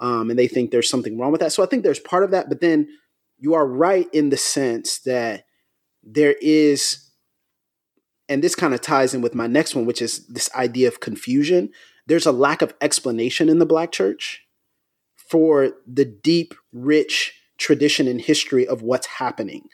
um, 0.00 0.30
and 0.30 0.38
they 0.38 0.48
think 0.48 0.70
there's 0.70 0.88
something 0.88 1.18
wrong 1.18 1.30
with 1.30 1.42
that. 1.42 1.52
So 1.52 1.62
I 1.62 1.66
think 1.66 1.82
there's 1.82 1.98
part 1.98 2.24
of 2.24 2.30
that, 2.30 2.48
but 2.48 2.62
then 2.62 2.88
you 3.38 3.52
are 3.52 3.66
right 3.66 4.08
in 4.14 4.30
the 4.30 4.38
sense 4.38 5.00
that 5.00 5.44
there 6.02 6.34
is, 6.40 7.10
and 8.26 8.42
this 8.42 8.54
kind 8.54 8.72
of 8.72 8.80
ties 8.80 9.12
in 9.12 9.20
with 9.20 9.34
my 9.34 9.46
next 9.46 9.74
one, 9.74 9.84
which 9.84 10.00
is 10.00 10.26
this 10.26 10.48
idea 10.54 10.88
of 10.88 11.00
confusion. 11.00 11.70
There's 12.06 12.26
a 12.26 12.32
lack 12.32 12.62
of 12.62 12.72
explanation 12.80 13.50
in 13.50 13.58
the 13.58 13.66
Black 13.66 13.92
church 13.92 14.47
for 15.28 15.72
the 15.86 16.04
deep, 16.04 16.54
rich 16.72 17.34
tradition 17.58 18.08
and 18.08 18.20
history 18.20 18.66
of 18.66 18.82
what's 18.82 19.06
happening 19.06 19.68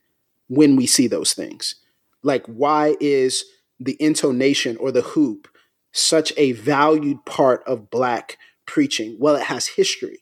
when 0.49 0.77
we 0.77 0.87
see 0.87 1.07
those 1.07 1.33
things. 1.33 1.77
Like, 2.23 2.45
why 2.47 2.97
is 3.01 3.45
the 3.79 3.97
intonation 4.01 4.77
or 4.79 4.91
the 4.91 5.03
hoop 5.03 5.49
such 5.93 6.33
a 6.37 6.53
valued 6.53 7.25
part 7.25 7.63
of 7.67 7.91
Black 7.91 8.39
preaching? 8.67 9.17
Well, 9.19 9.37
it 9.37 9.45
has 9.45 9.67
history, 9.67 10.21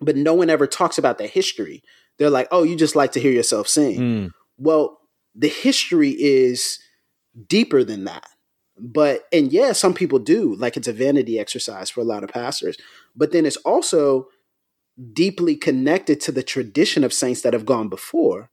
but 0.00 0.16
no 0.16 0.34
one 0.34 0.50
ever 0.50 0.66
talks 0.66 0.98
about 0.98 1.18
the 1.18 1.26
history. 1.26 1.82
They're 2.18 2.30
like, 2.30 2.48
oh, 2.50 2.64
you 2.64 2.74
just 2.76 2.96
like 2.96 3.12
to 3.12 3.20
hear 3.20 3.30
yourself 3.32 3.68
sing. 3.68 3.98
Mm. 3.98 4.30
Well, 4.56 4.98
the 5.34 5.48
history 5.48 6.10
is 6.10 6.80
deeper 7.46 7.84
than 7.84 8.04
that. 8.04 8.28
But, 8.80 9.24
and 9.32 9.52
yeah, 9.52 9.72
some 9.72 9.94
people 9.94 10.18
do. 10.18 10.54
Like, 10.54 10.76
it's 10.76 10.88
a 10.88 10.92
vanity 10.92 11.38
exercise 11.38 11.90
for 11.90 12.00
a 12.00 12.04
lot 12.04 12.24
of 12.24 12.30
pastors. 12.30 12.76
But 13.16 13.32
then 13.32 13.46
it's 13.46 13.56
also 13.58 14.28
deeply 15.12 15.56
connected 15.56 16.20
to 16.20 16.32
the 16.32 16.42
tradition 16.42 17.04
of 17.04 17.12
saints 17.12 17.42
that 17.42 17.52
have 17.52 17.66
gone 17.66 17.88
before, 17.88 18.50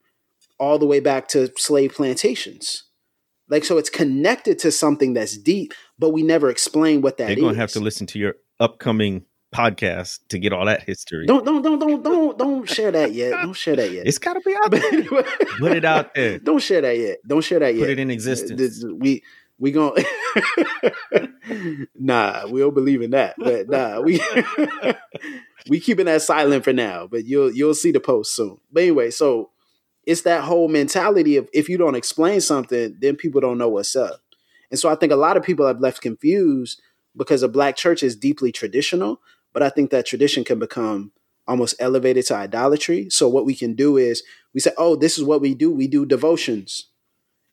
all 0.60 0.78
the 0.78 0.86
way 0.86 1.00
back 1.00 1.28
to 1.30 1.52
slave 1.58 1.94
plantations. 1.94 2.84
Like 3.50 3.64
so, 3.64 3.78
it's 3.78 3.90
connected 3.90 4.58
to 4.60 4.72
something 4.72 5.14
that's 5.14 5.38
deep, 5.38 5.74
but 6.00 6.10
we 6.10 6.24
never 6.24 6.50
explain 6.50 7.02
what 7.02 7.18
that 7.18 7.28
They're 7.28 7.36
gonna 7.36 7.58
have 7.58 7.72
to 7.74 7.80
listen 7.80 8.08
to 8.08 8.20
your 8.20 8.36
upcoming 8.60 9.26
podcast 9.54 10.20
to 10.30 10.40
get 10.40 10.52
all 10.52 10.66
that 10.66 10.84
history. 10.84 11.26
Don't 11.28 11.46
don't 11.46 11.62
don't 11.62 11.80
don't 11.80 12.04
don't 12.04 12.38
don't 12.38 12.70
share 12.70 12.92
that 12.92 13.14
yet. 13.14 13.32
Don't 13.32 13.54
share 13.54 13.76
that 13.76 13.92
yet. 13.92 14.08
It's 14.08 14.18
gotta 14.18 14.42
be 14.42 14.56
out 14.56 14.72
there. 14.72 15.04
Put 15.60 15.72
it 15.74 15.86
out 15.86 16.16
there. 16.16 16.40
Don't 16.40 16.60
share 16.60 16.82
that 16.82 16.98
yet. 16.98 17.20
Don't 17.26 17.44
share 17.44 17.60
that 17.60 17.76
yet. 17.76 17.82
Put 17.82 17.90
it 17.92 18.00
in 18.00 18.10
existence. 18.10 18.84
We 18.98 19.24
we 19.58 19.72
gonna 19.72 20.04
nah. 21.96 22.48
We 22.48 22.60
don't 22.60 22.74
believe 22.74 23.02
in 23.02 23.12
that. 23.12 23.36
But 23.38 23.70
nah, 23.70 24.02
we 24.02 24.22
we 25.70 25.80
keeping 25.80 26.06
that 26.06 26.22
silent 26.22 26.64
for 26.64 26.74
now. 26.74 27.08
But 27.08 27.26
you'll 27.26 27.52
you'll 27.52 27.74
see 27.74 27.92
the 27.92 28.00
post 28.00 28.36
soon. 28.36 28.58
But 28.72 28.84
anyway, 28.84 29.12
so 29.12 29.52
it's 30.06 30.22
that 30.22 30.44
whole 30.44 30.68
mentality 30.68 31.38
of 31.38 31.50
if 31.54 31.70
you 31.70 31.78
don't 31.78 31.96
explain 31.96 32.42
something, 32.42 32.98
then 33.00 33.16
people 33.16 33.42
don't 33.42 33.58
know 33.58 33.70
what's 33.70 33.96
up. 33.96 34.22
And 34.72 34.80
so 34.80 34.90
I 34.90 34.96
think 34.96 35.12
a 35.12 35.18
lot 35.18 35.38
of 35.38 35.44
people 35.44 35.66
have 35.68 35.80
left 35.80 36.02
confused 36.02 36.82
because 37.16 37.44
a 37.44 37.48
black 37.48 37.76
church 37.76 38.04
is 38.04 38.16
deeply 38.16 38.52
traditional, 38.52 39.22
but 39.54 39.64
I 39.64 39.70
think 39.70 39.90
that 39.92 40.06
tradition 40.06 40.44
can 40.44 40.60
become 40.60 41.12
almost 41.48 41.76
elevated 41.80 42.26
to 42.26 42.36
idolatry. 42.36 43.10
So 43.10 43.30
what 43.30 43.46
we 43.46 43.56
can 43.56 43.74
do 43.74 43.98
is 43.98 44.24
we 44.54 44.60
say, 44.60 44.72
"Oh, 44.78 44.96
this 44.96 45.18
is 45.18 45.24
what 45.24 45.42
we 45.42 45.54
do. 45.54 45.72
We 45.72 45.88
do 45.88 46.06
devotions." 46.06 46.88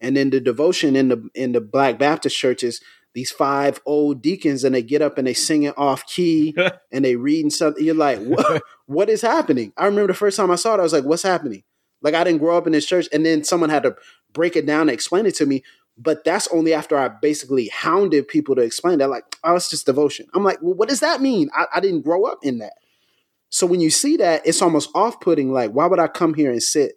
And 0.02 0.16
then 0.16 0.30
the 0.30 0.40
devotion 0.40 0.96
in 0.96 1.08
the 1.08 1.28
in 1.34 1.52
the 1.52 1.60
Black 1.60 1.98
Baptist 1.98 2.36
churches, 2.36 2.80
these 3.14 3.30
five 3.30 3.80
old 3.86 4.22
deacons 4.22 4.64
and 4.64 4.74
they 4.74 4.82
get 4.82 5.02
up 5.02 5.18
and 5.18 5.26
they 5.26 5.34
sing 5.34 5.62
it 5.62 5.74
off 5.78 6.06
key 6.06 6.54
and 6.92 7.04
they 7.04 7.16
reading 7.16 7.50
something. 7.50 7.84
You're 7.84 7.94
like, 7.94 8.18
what, 8.20 8.62
what 8.86 9.08
is 9.08 9.22
happening? 9.22 9.72
I 9.76 9.86
remember 9.86 10.08
the 10.08 10.18
first 10.18 10.36
time 10.36 10.50
I 10.50 10.56
saw 10.56 10.74
it, 10.74 10.80
I 10.80 10.82
was 10.82 10.92
like, 10.92 11.04
what's 11.04 11.22
happening? 11.22 11.62
Like 12.02 12.14
I 12.14 12.24
didn't 12.24 12.40
grow 12.40 12.56
up 12.56 12.66
in 12.66 12.72
this 12.72 12.86
church, 12.86 13.06
and 13.12 13.24
then 13.24 13.44
someone 13.44 13.70
had 13.70 13.84
to 13.84 13.94
break 14.32 14.56
it 14.56 14.66
down 14.66 14.82
and 14.82 14.90
explain 14.90 15.24
it 15.24 15.36
to 15.36 15.46
me. 15.46 15.62
But 15.96 16.24
that's 16.24 16.48
only 16.48 16.74
after 16.74 16.98
I 16.98 17.08
basically 17.08 17.68
hounded 17.68 18.26
people 18.26 18.56
to 18.56 18.62
explain 18.62 18.98
that. 18.98 19.10
Like, 19.10 19.24
oh, 19.44 19.54
it's 19.54 19.70
just 19.70 19.86
devotion. 19.86 20.26
I'm 20.34 20.42
like, 20.42 20.60
well, 20.60 20.74
what 20.74 20.88
does 20.88 21.00
that 21.00 21.20
mean? 21.20 21.48
I, 21.54 21.66
I 21.74 21.80
didn't 21.80 22.02
grow 22.02 22.24
up 22.24 22.38
in 22.42 22.58
that. 22.58 22.72
So 23.50 23.66
when 23.66 23.80
you 23.80 23.90
see 23.90 24.16
that, 24.16 24.46
it's 24.46 24.62
almost 24.62 24.90
off-putting. 24.94 25.52
Like, 25.52 25.72
why 25.72 25.86
would 25.86 25.98
I 26.00 26.08
come 26.08 26.32
here 26.32 26.50
and 26.50 26.62
sit 26.62 26.94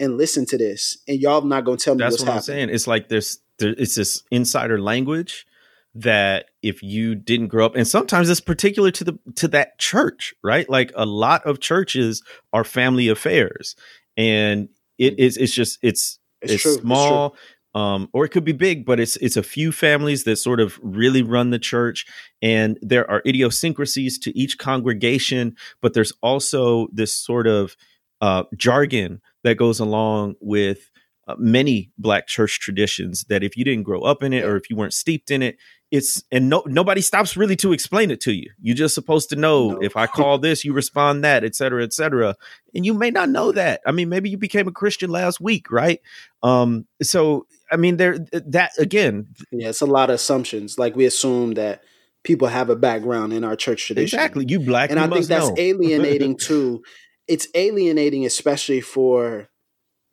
and 0.00 0.16
listen 0.16 0.46
to 0.46 0.58
this, 0.58 0.98
and 1.06 1.20
y'all 1.20 1.42
not 1.42 1.64
gonna 1.64 1.76
tell 1.76 1.94
me 1.94 2.00
that's 2.00 2.14
what's 2.14 2.22
what 2.22 2.34
happening? 2.34 2.38
I'm 2.38 2.42
saying. 2.58 2.70
It's 2.70 2.86
like 2.86 3.08
there's 3.08 3.38
there, 3.58 3.74
it's 3.78 3.94
this 3.94 4.24
insider 4.30 4.80
language 4.80 5.46
that 5.94 6.46
if 6.62 6.82
you 6.82 7.14
didn't 7.14 7.48
grow 7.48 7.66
up 7.66 7.74
and 7.74 7.86
sometimes 7.86 8.30
it's 8.30 8.40
particular 8.40 8.92
to 8.92 9.02
the 9.02 9.18
to 9.34 9.48
that 9.48 9.76
church 9.80 10.32
right 10.44 10.70
like 10.70 10.92
a 10.94 11.04
lot 11.04 11.44
of 11.44 11.58
churches 11.58 12.22
are 12.52 12.62
family 12.62 13.08
affairs 13.08 13.74
and 14.16 14.68
it 14.98 15.18
is 15.18 15.36
it's 15.36 15.52
just 15.52 15.80
it's 15.82 16.20
it's, 16.42 16.64
it's 16.64 16.80
small 16.80 17.32
it's 17.34 17.40
um, 17.74 18.08
or 18.12 18.24
it 18.24 18.30
could 18.30 18.44
be 18.44 18.52
big, 18.52 18.84
but 18.84 18.98
it's 18.98 19.16
it's 19.16 19.36
a 19.36 19.42
few 19.42 19.70
families 19.70 20.24
that 20.24 20.36
sort 20.36 20.60
of 20.60 20.78
really 20.82 21.22
run 21.22 21.50
the 21.50 21.58
church, 21.58 22.04
and 22.42 22.78
there 22.82 23.08
are 23.08 23.22
idiosyncrasies 23.24 24.18
to 24.20 24.36
each 24.36 24.58
congregation, 24.58 25.56
but 25.80 25.94
there's 25.94 26.12
also 26.20 26.88
this 26.92 27.14
sort 27.14 27.46
of 27.46 27.76
uh, 28.20 28.44
jargon 28.56 29.20
that 29.44 29.56
goes 29.56 29.80
along 29.80 30.34
with 30.40 30.90
uh, 31.28 31.34
many 31.38 31.90
black 31.98 32.26
church 32.26 32.60
traditions 32.60 33.24
that 33.28 33.42
if 33.42 33.56
you 33.56 33.64
didn't 33.64 33.84
grow 33.84 34.02
up 34.02 34.22
in 34.22 34.32
it 34.32 34.44
or 34.44 34.56
if 34.56 34.68
you 34.68 34.76
weren't 34.76 34.94
steeped 34.94 35.30
in 35.30 35.42
it 35.42 35.56
it's 35.90 36.22
and 36.30 36.48
no 36.48 36.62
nobody 36.66 37.00
stops 37.00 37.36
really 37.36 37.56
to 37.56 37.72
explain 37.72 38.10
it 38.10 38.20
to 38.20 38.32
you. 38.32 38.50
You're 38.60 38.76
just 38.76 38.94
supposed 38.94 39.28
to 39.30 39.36
know 39.36 39.70
no. 39.70 39.78
if 39.82 39.96
i 39.96 40.06
call 40.06 40.38
this 40.38 40.64
you 40.64 40.72
respond 40.72 41.24
that 41.24 41.44
et 41.44 41.54
cetera 41.54 41.82
et 41.82 41.92
cetera. 41.92 42.36
And 42.74 42.86
you 42.86 42.94
may 42.94 43.10
not 43.10 43.28
know 43.28 43.52
that. 43.52 43.80
I 43.86 43.92
mean 43.92 44.08
maybe 44.08 44.30
you 44.30 44.38
became 44.38 44.68
a 44.68 44.72
christian 44.72 45.10
last 45.10 45.40
week 45.40 45.70
right? 45.70 46.00
Um 46.42 46.86
so 47.02 47.46
i 47.72 47.76
mean 47.76 47.96
there 47.96 48.18
that 48.32 48.72
again 48.78 49.28
yeah 49.50 49.68
it's 49.68 49.80
a 49.80 49.86
lot 49.86 50.10
of 50.10 50.14
assumptions. 50.14 50.78
Like 50.78 50.94
we 50.94 51.06
assume 51.06 51.54
that 51.54 51.82
people 52.22 52.48
have 52.48 52.70
a 52.70 52.76
background 52.76 53.32
in 53.32 53.42
our 53.42 53.56
church 53.56 53.86
tradition. 53.86 54.18
Exactly. 54.18 54.44
You 54.48 54.60
black 54.60 54.90
and 54.90 55.00
you 55.00 55.06
i 55.06 55.08
think 55.08 55.26
that's 55.26 55.48
know. 55.48 55.54
alienating 55.58 56.36
too 56.36 56.82
it's 57.30 57.46
alienating 57.54 58.26
especially 58.26 58.80
for 58.80 59.48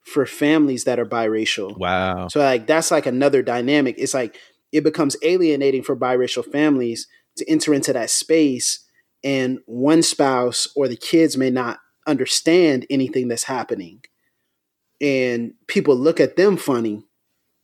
for 0.04 0.26
families 0.26 0.86
that 0.86 1.00
are 1.00 1.06
biracial. 1.06 1.78
Wow. 1.78 2.28
So 2.30 2.40
like 2.40 2.68
that's 2.68 2.92
like 2.92 3.08
another 3.08 3.42
dynamic. 3.42 3.96
It's 3.98 4.14
like 4.14 4.38
it 4.72 4.84
becomes 4.84 5.18
alienating 5.24 5.84
for 5.84 5.98
biracial 5.98 6.50
families 6.50 7.08
to 7.38 7.50
enter 7.50 7.74
into 7.74 7.92
that 7.92 8.12
space 8.12 8.86
and 9.24 9.60
one 9.66 10.04
spouse 10.04 10.68
or 10.76 10.88
the 10.88 10.96
kids 10.96 11.36
may 11.36 11.50
not 11.50 11.80
understand 12.06 12.86
anything 12.90 13.28
that's 13.28 13.44
happening. 13.44 14.02
And 15.02 15.54
people 15.68 15.96
look 15.96 16.20
at 16.20 16.36
them 16.36 16.56
funny 16.56 17.04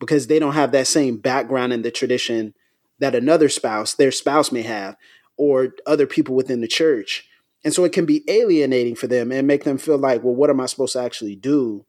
because 0.00 0.26
they 0.26 0.38
don't 0.40 0.54
have 0.54 0.72
that 0.72 0.88
same 0.88 1.18
background 1.18 1.72
in 1.72 1.82
the 1.82 1.90
tradition 1.92 2.54
that 2.98 3.14
another 3.14 3.48
spouse 3.48 3.94
their 3.94 4.12
spouse 4.12 4.50
may 4.50 4.62
have 4.62 4.96
or 5.36 5.68
other 5.86 6.06
people 6.06 6.34
within 6.34 6.60
the 6.60 6.68
church 6.68 7.26
and 7.64 7.72
so 7.72 7.84
it 7.84 7.92
can 7.92 8.04
be 8.04 8.22
alienating 8.28 8.94
for 8.94 9.06
them 9.06 9.32
and 9.32 9.46
make 9.46 9.64
them 9.64 9.78
feel 9.78 9.98
like 9.98 10.22
well 10.22 10.34
what 10.34 10.50
am 10.50 10.60
i 10.60 10.66
supposed 10.66 10.92
to 10.92 11.00
actually 11.00 11.36
do 11.36 11.84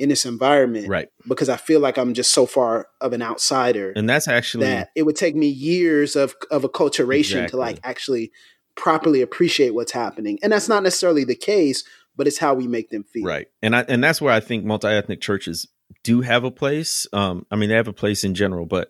in 0.00 0.08
this 0.08 0.24
environment? 0.24 0.88
Right. 0.88 1.08
Because 1.28 1.48
i 1.48 1.56
feel 1.56 1.78
like 1.78 1.98
i'm 1.98 2.14
just 2.14 2.32
so 2.32 2.46
far 2.46 2.88
of 3.00 3.12
an 3.12 3.22
outsider 3.22 3.92
and 3.94 4.08
that's 4.08 4.26
actually 4.26 4.66
that 4.66 4.90
it 4.96 5.04
would 5.04 5.16
take 5.16 5.36
me 5.36 5.46
years 5.46 6.16
of 6.16 6.34
of 6.50 6.62
acculturation 6.62 7.42
exactly. 7.42 7.50
to 7.50 7.56
like 7.58 7.78
actually 7.84 8.32
properly 8.76 9.20
appreciate 9.20 9.74
what's 9.74 9.92
happening. 9.92 10.38
And 10.42 10.52
that's 10.52 10.68
not 10.68 10.82
necessarily 10.82 11.24
the 11.24 11.36
case 11.36 11.84
but 12.16 12.26
it's 12.26 12.38
how 12.38 12.54
we 12.54 12.66
make 12.66 12.90
them 12.90 13.04
feel. 13.04 13.24
Right. 13.24 13.48
And 13.62 13.76
i 13.76 13.82
and 13.82 14.02
that's 14.02 14.20
where 14.20 14.32
i 14.32 14.40
think 14.40 14.64
multi-ethnic 14.64 15.20
churches 15.20 15.68
do 16.02 16.22
have 16.22 16.44
a 16.44 16.50
place. 16.50 17.06
Um 17.12 17.46
i 17.50 17.56
mean 17.56 17.68
they 17.68 17.76
have 17.76 17.88
a 17.88 17.92
place 17.92 18.24
in 18.24 18.34
general 18.34 18.64
but 18.64 18.88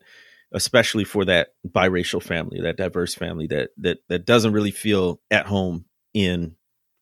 especially 0.53 1.05
for 1.05 1.25
that 1.25 1.55
biracial 1.69 2.23
family 2.23 2.61
that 2.61 2.77
diverse 2.77 3.15
family 3.15 3.47
that 3.49 3.71
that 3.79 3.99
that 4.09 4.27
doesn't 4.27 4.53
really 4.53 4.73
feel 4.73 5.21
at 5.31 5.47
home 5.47 5.85
in 6.15 6.57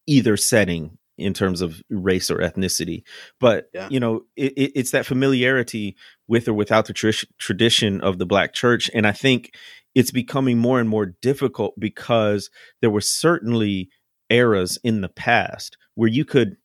either 0.06 0.36
setting 0.36 0.98
in 1.18 1.34
terms 1.34 1.60
of 1.60 1.82
race 1.90 2.30
or 2.30 2.38
ethnicity. 2.38 3.02
But 3.40 3.68
yeah. 3.74 3.88
you 3.90 4.00
know, 4.00 4.22
it, 4.36 4.52
it's 4.56 4.92
that 4.92 5.04
familiarity 5.04 5.96
with 6.28 6.48
or 6.48 6.54
without 6.54 6.86
the 6.86 6.92
tr- 6.92 7.26
tradition 7.38 8.00
of 8.00 8.18
the 8.18 8.26
Black 8.26 8.54
church, 8.54 8.90
and 8.94 9.06
I 9.06 9.12
think 9.12 9.52
it's 9.94 10.12
becoming 10.12 10.58
more 10.58 10.80
and 10.80 10.88
more 10.88 11.06
difficult 11.20 11.74
because 11.78 12.50
there 12.80 12.90
were 12.90 13.00
certainly 13.00 13.90
eras 14.30 14.78
in 14.84 15.00
the 15.00 15.08
past 15.08 15.76
where 15.94 16.08
you 16.08 16.24
could 16.24 16.56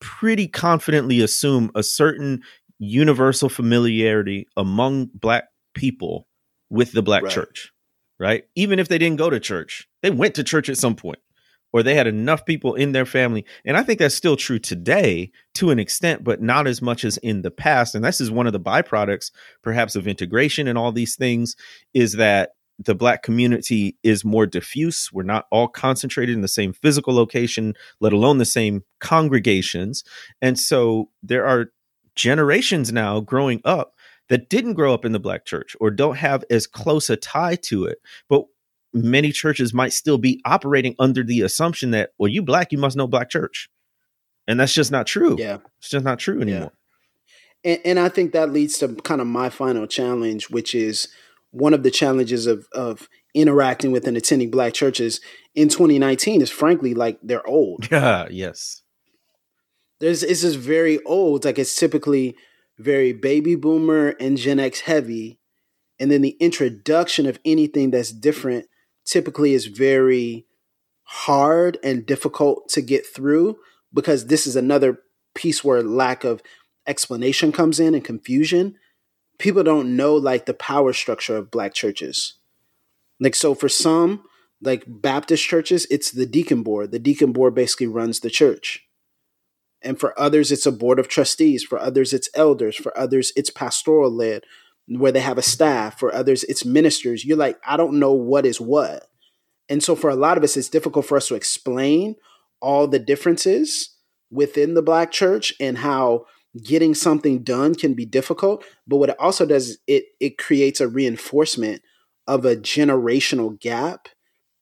pretty 0.00 0.48
confidently 0.48 1.20
assume 1.20 1.70
a 1.74 1.82
certain 1.82 2.42
universal 2.78 3.48
familiarity 3.48 4.48
among 4.56 5.10
black 5.14 5.44
people 5.74 6.26
with 6.70 6.92
the 6.92 7.02
black 7.02 7.22
right. 7.22 7.32
church, 7.32 7.70
right? 8.18 8.44
Even 8.56 8.78
if 8.78 8.88
they 8.88 8.98
didn't 8.98 9.18
go 9.18 9.30
to 9.30 9.38
church, 9.38 9.86
they 10.02 10.10
went 10.10 10.34
to 10.34 10.42
church 10.42 10.68
at 10.68 10.78
some 10.78 10.96
point 10.96 11.18
or 11.72 11.82
they 11.82 11.94
had 11.94 12.06
enough 12.06 12.44
people 12.44 12.74
in 12.74 12.92
their 12.92 13.06
family. 13.06 13.44
And 13.64 13.76
I 13.76 13.82
think 13.82 13.98
that's 13.98 14.14
still 14.14 14.36
true 14.36 14.58
today 14.58 15.30
to 15.54 15.70
an 15.70 15.78
extent, 15.78 16.24
but 16.24 16.42
not 16.42 16.66
as 16.66 16.82
much 16.82 17.04
as 17.04 17.16
in 17.18 17.42
the 17.42 17.50
past. 17.50 17.94
And 17.94 18.04
this 18.04 18.20
is 18.20 18.30
one 18.30 18.46
of 18.46 18.52
the 18.52 18.60
byproducts, 18.60 19.30
perhaps, 19.62 19.96
of 19.96 20.08
integration 20.08 20.68
and 20.68 20.76
all 20.76 20.92
these 20.92 21.16
things, 21.16 21.56
is 21.94 22.14
that 22.14 22.50
the 22.78 22.94
black 22.94 23.22
community 23.22 23.98
is 24.02 24.24
more 24.24 24.46
diffuse. 24.46 25.10
We're 25.12 25.22
not 25.22 25.46
all 25.50 25.68
concentrated 25.68 26.34
in 26.34 26.40
the 26.40 26.48
same 26.48 26.72
physical 26.72 27.14
location, 27.14 27.74
let 28.00 28.12
alone 28.12 28.38
the 28.38 28.46
same 28.46 28.84
congregations. 29.00 30.02
And 30.40 30.58
so 30.58 31.10
there 31.22 31.46
are 31.46 31.72
generations 32.14 32.92
now 32.92 33.20
growing 33.20 33.60
up 33.64 33.94
that 34.30 34.48
didn't 34.48 34.74
grow 34.74 34.94
up 34.94 35.04
in 35.04 35.12
the 35.12 35.20
black 35.20 35.44
church 35.44 35.76
or 35.80 35.90
don't 35.90 36.16
have 36.16 36.44
as 36.50 36.66
close 36.66 37.10
a 37.10 37.16
tie 37.16 37.56
to 37.56 37.84
it. 37.84 37.98
But 38.28 38.44
many 38.92 39.32
churches 39.32 39.72
might 39.72 39.92
still 39.92 40.18
be 40.18 40.40
operating 40.44 40.94
under 40.98 41.22
the 41.22 41.42
assumption 41.42 41.92
that, 41.92 42.10
well, 42.18 42.28
you 42.28 42.42
black, 42.42 42.72
you 42.72 42.78
must 42.78 42.96
know 42.96 43.06
black 43.06 43.30
church. 43.30 43.68
And 44.46 44.58
that's 44.58 44.74
just 44.74 44.90
not 44.90 45.06
true. 45.06 45.36
Yeah. 45.38 45.58
It's 45.78 45.90
just 45.90 46.04
not 46.04 46.18
true 46.18 46.40
anymore. 46.40 46.72
Yeah. 47.64 47.72
And, 47.72 47.80
and 47.84 48.00
I 48.00 48.08
think 48.08 48.32
that 48.32 48.52
leads 48.52 48.78
to 48.78 48.94
kind 48.96 49.20
of 49.20 49.26
my 49.26 49.50
final 49.50 49.86
challenge, 49.86 50.50
which 50.50 50.74
is 50.74 51.08
one 51.50 51.74
of 51.74 51.82
the 51.82 51.90
challenges 51.90 52.46
of, 52.46 52.66
of 52.72 53.08
interacting 53.34 53.92
with 53.92 54.06
and 54.06 54.16
attending 54.16 54.50
black 54.50 54.72
churches 54.72 55.20
in 55.54 55.68
2019 55.68 56.40
is 56.40 56.50
frankly 56.50 56.94
like 56.94 57.18
they're 57.22 57.46
old. 57.46 57.88
Yeah, 57.92 58.28
yes. 58.30 58.82
There's 60.00 60.22
it's 60.22 60.40
just 60.40 60.58
very 60.58 61.02
old. 61.04 61.44
Like 61.44 61.58
it's 61.58 61.76
typically 61.76 62.34
very 62.78 63.12
baby 63.12 63.54
boomer 63.54 64.16
and 64.18 64.38
Gen 64.38 64.58
X 64.58 64.80
heavy. 64.80 65.38
And 65.98 66.10
then 66.10 66.22
the 66.22 66.36
introduction 66.40 67.26
of 67.26 67.38
anything 67.44 67.90
that's 67.90 68.10
different 68.10 68.66
typically 69.10 69.54
is 69.54 69.66
very 69.66 70.46
hard 71.02 71.76
and 71.82 72.06
difficult 72.06 72.68
to 72.68 72.80
get 72.80 73.04
through 73.04 73.58
because 73.92 74.26
this 74.26 74.46
is 74.46 74.54
another 74.54 75.00
piece 75.34 75.64
where 75.64 75.82
lack 75.82 76.22
of 76.22 76.42
explanation 76.86 77.50
comes 77.50 77.80
in 77.80 77.94
and 77.94 78.04
confusion. 78.04 78.76
People 79.38 79.64
don't 79.64 79.96
know 79.96 80.14
like 80.14 80.46
the 80.46 80.54
power 80.54 80.92
structure 80.92 81.36
of 81.36 81.50
black 81.50 81.74
churches. 81.74 82.34
Like 83.18 83.34
so 83.34 83.54
for 83.54 83.68
some, 83.68 84.22
like 84.62 84.84
Baptist 84.86 85.44
churches, 85.44 85.86
it's 85.90 86.10
the 86.12 86.26
deacon 86.26 86.62
board. 86.62 86.92
The 86.92 86.98
deacon 86.98 87.32
board 87.32 87.54
basically 87.54 87.88
runs 87.88 88.20
the 88.20 88.30
church. 88.30 88.86
And 89.82 89.98
for 89.98 90.18
others, 90.20 90.52
it's 90.52 90.66
a 90.66 90.72
board 90.72 90.98
of 90.98 91.08
trustees. 91.08 91.64
For 91.64 91.78
others, 91.78 92.12
it's 92.12 92.28
elders. 92.34 92.76
For 92.76 92.96
others, 92.96 93.32
it's 93.34 93.50
pastoral 93.50 94.10
led, 94.10 94.44
where 94.98 95.12
they 95.12 95.20
have 95.20 95.38
a 95.38 95.42
staff. 95.42 95.98
For 95.98 96.12
others, 96.12 96.44
it's 96.44 96.64
ministers. 96.64 97.24
You're 97.24 97.36
like, 97.36 97.58
I 97.66 97.76
don't 97.76 97.98
know 97.98 98.12
what 98.12 98.44
is 98.44 98.60
what. 98.60 99.06
And 99.68 99.82
so 99.82 99.94
for 99.94 100.10
a 100.10 100.16
lot 100.16 100.36
of 100.36 100.42
us, 100.42 100.56
it's 100.56 100.68
difficult 100.68 101.06
for 101.06 101.16
us 101.16 101.28
to 101.28 101.36
explain 101.36 102.16
all 102.60 102.88
the 102.88 102.98
differences 102.98 103.94
within 104.30 104.74
the 104.74 104.82
black 104.82 105.12
church 105.12 105.52
and 105.60 105.78
how 105.78 106.26
getting 106.62 106.94
something 106.94 107.42
done 107.42 107.74
can 107.74 107.94
be 107.94 108.04
difficult. 108.04 108.64
But 108.86 108.96
what 108.96 109.10
it 109.10 109.20
also 109.20 109.46
does, 109.46 109.78
it 109.86 110.04
it 110.18 110.38
creates 110.38 110.80
a 110.80 110.88
reinforcement 110.88 111.82
of 112.26 112.44
a 112.44 112.56
generational 112.56 113.58
gap 113.58 114.08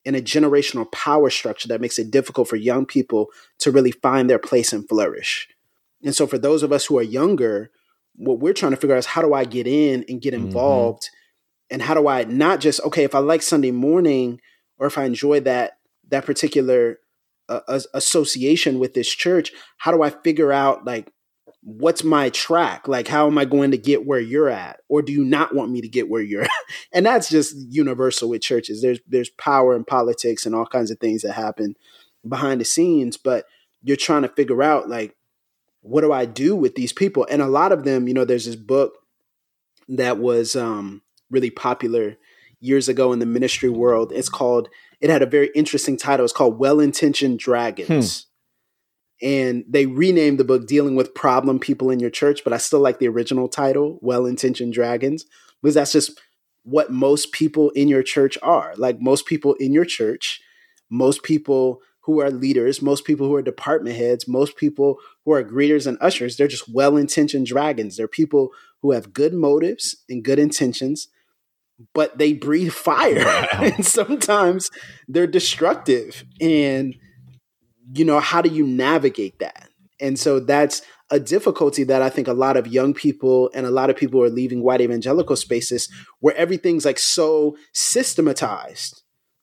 and 0.04 0.14
a 0.14 0.22
generational 0.22 0.90
power 0.92 1.30
structure 1.30 1.68
that 1.68 1.80
makes 1.80 1.98
it 1.98 2.10
difficult 2.10 2.48
for 2.48 2.56
young 2.56 2.86
people 2.86 3.28
to 3.58 3.70
really 3.70 3.90
find 3.90 4.28
their 4.28 4.38
place 4.38 4.72
and 4.72 4.88
flourish. 4.88 5.48
And 6.02 6.14
so, 6.14 6.26
for 6.26 6.38
those 6.38 6.62
of 6.62 6.72
us 6.72 6.86
who 6.86 6.98
are 6.98 7.02
younger, 7.02 7.70
what 8.18 8.40
we're 8.40 8.52
trying 8.52 8.72
to 8.72 8.76
figure 8.76 8.94
out 8.94 8.98
is 8.98 9.06
how 9.06 9.22
do 9.22 9.32
I 9.32 9.44
get 9.44 9.66
in 9.66 10.04
and 10.08 10.20
get 10.20 10.34
mm-hmm. 10.34 10.46
involved? 10.46 11.04
Mm-hmm. 11.04 11.14
And 11.70 11.82
how 11.82 11.94
do 11.94 12.08
I 12.08 12.24
not 12.24 12.60
just, 12.60 12.80
okay, 12.82 13.04
if 13.04 13.14
I 13.14 13.18
like 13.18 13.42
Sunday 13.42 13.70
morning 13.70 14.40
or 14.78 14.86
if 14.86 14.98
I 14.98 15.04
enjoy 15.04 15.40
that, 15.40 15.78
that 16.08 16.24
particular 16.24 16.98
uh, 17.48 17.80
association 17.94 18.78
with 18.78 18.94
this 18.94 19.08
church, 19.08 19.52
how 19.78 19.92
do 19.92 20.02
I 20.02 20.10
figure 20.10 20.52
out 20.52 20.84
like 20.84 21.12
what's 21.62 22.04
my 22.04 22.30
track? 22.30 22.88
Like, 22.88 23.08
how 23.08 23.26
am 23.26 23.36
I 23.36 23.44
going 23.44 23.72
to 23.72 23.78
get 23.78 24.06
where 24.06 24.20
you're 24.20 24.48
at? 24.48 24.80
Or 24.88 25.02
do 25.02 25.12
you 25.12 25.24
not 25.24 25.54
want 25.54 25.70
me 25.70 25.80
to 25.80 25.88
get 25.88 26.08
where 26.08 26.22
you're 26.22 26.42
at? 26.42 26.50
And 26.92 27.04
that's 27.04 27.28
just 27.28 27.54
universal 27.70 28.28
with 28.28 28.42
churches. 28.42 28.82
There's 28.82 29.00
there's 29.06 29.30
power 29.30 29.74
and 29.74 29.86
politics 29.86 30.46
and 30.46 30.54
all 30.54 30.66
kinds 30.66 30.90
of 30.90 30.98
things 30.98 31.22
that 31.22 31.32
happen 31.32 31.76
behind 32.26 32.60
the 32.60 32.64
scenes, 32.64 33.16
but 33.16 33.46
you're 33.82 33.96
trying 33.96 34.22
to 34.22 34.28
figure 34.28 34.62
out 34.62 34.88
like, 34.88 35.14
what 35.88 36.02
do 36.02 36.12
I 36.12 36.24
do 36.24 36.54
with 36.54 36.74
these 36.74 36.92
people? 36.92 37.26
And 37.30 37.42
a 37.42 37.46
lot 37.46 37.72
of 37.72 37.84
them, 37.84 38.08
you 38.08 38.14
know, 38.14 38.24
there's 38.24 38.46
this 38.46 38.56
book 38.56 38.98
that 39.88 40.18
was 40.18 40.54
um, 40.54 41.02
really 41.30 41.50
popular 41.50 42.16
years 42.60 42.88
ago 42.88 43.12
in 43.12 43.18
the 43.18 43.26
ministry 43.26 43.70
world. 43.70 44.12
It's 44.12 44.28
called, 44.28 44.68
it 45.00 45.10
had 45.10 45.22
a 45.22 45.26
very 45.26 45.50
interesting 45.54 45.96
title. 45.96 46.24
It's 46.24 46.32
called 46.32 46.58
Well 46.58 46.80
Intentioned 46.80 47.38
Dragons. 47.38 48.22
Hmm 48.22 48.28
and 49.20 49.64
they 49.68 49.86
renamed 49.86 50.38
the 50.38 50.44
book 50.44 50.66
dealing 50.66 50.94
with 50.94 51.14
problem 51.14 51.58
people 51.58 51.90
in 51.90 52.00
your 52.00 52.10
church 52.10 52.42
but 52.44 52.52
i 52.52 52.56
still 52.56 52.80
like 52.80 52.98
the 52.98 53.08
original 53.08 53.48
title 53.48 53.98
well-intentioned 54.00 54.72
dragons 54.72 55.24
because 55.62 55.74
that's 55.74 55.92
just 55.92 56.20
what 56.62 56.90
most 56.90 57.32
people 57.32 57.70
in 57.70 57.88
your 57.88 58.02
church 58.02 58.38
are 58.42 58.74
like 58.76 59.00
most 59.00 59.26
people 59.26 59.54
in 59.54 59.72
your 59.72 59.84
church 59.84 60.40
most 60.90 61.22
people 61.22 61.80
who 62.08 62.20
are 62.20 62.30
leaders 62.30 62.82
most 62.82 63.04
people 63.04 63.28
who 63.28 63.36
are 63.36 63.42
department 63.42 63.94
heads 63.94 64.26
most 64.26 64.56
people 64.56 64.98
who 65.24 65.32
are 65.32 65.44
greeters 65.44 65.86
and 65.86 65.96
ushers 66.00 66.36
they're 66.36 66.48
just 66.48 66.68
well-intentioned 66.68 67.46
dragons 67.46 67.96
they're 67.96 68.08
people 68.08 68.50
who 68.82 68.90
have 68.90 69.12
good 69.12 69.32
motives 69.32 69.94
and 70.08 70.24
good 70.24 70.40
intentions 70.40 71.06
but 71.94 72.18
they 72.18 72.32
breathe 72.32 72.72
fire 72.72 73.24
wow. 73.24 73.46
and 73.62 73.86
sometimes 73.86 74.68
they're 75.06 75.28
destructive 75.28 76.24
and 76.40 76.96
you 77.94 78.04
know, 78.04 78.20
how 78.20 78.42
do 78.42 78.50
you 78.50 78.66
navigate 78.66 79.38
that? 79.38 79.68
And 80.00 80.18
so 80.18 80.40
that's 80.40 80.82
a 81.10 81.18
difficulty 81.18 81.84
that 81.84 82.02
I 82.02 82.10
think 82.10 82.28
a 82.28 82.34
lot 82.34 82.56
of 82.56 82.66
young 82.66 82.94
people 82.94 83.50
and 83.54 83.66
a 83.66 83.70
lot 83.70 83.90
of 83.90 83.96
people 83.96 84.22
are 84.22 84.28
leaving 84.28 84.62
white 84.62 84.80
evangelical 84.80 85.36
spaces 85.36 85.88
where 86.20 86.36
everything's 86.36 86.84
like 86.84 86.98
so 86.98 87.56
systematized. 87.72 89.02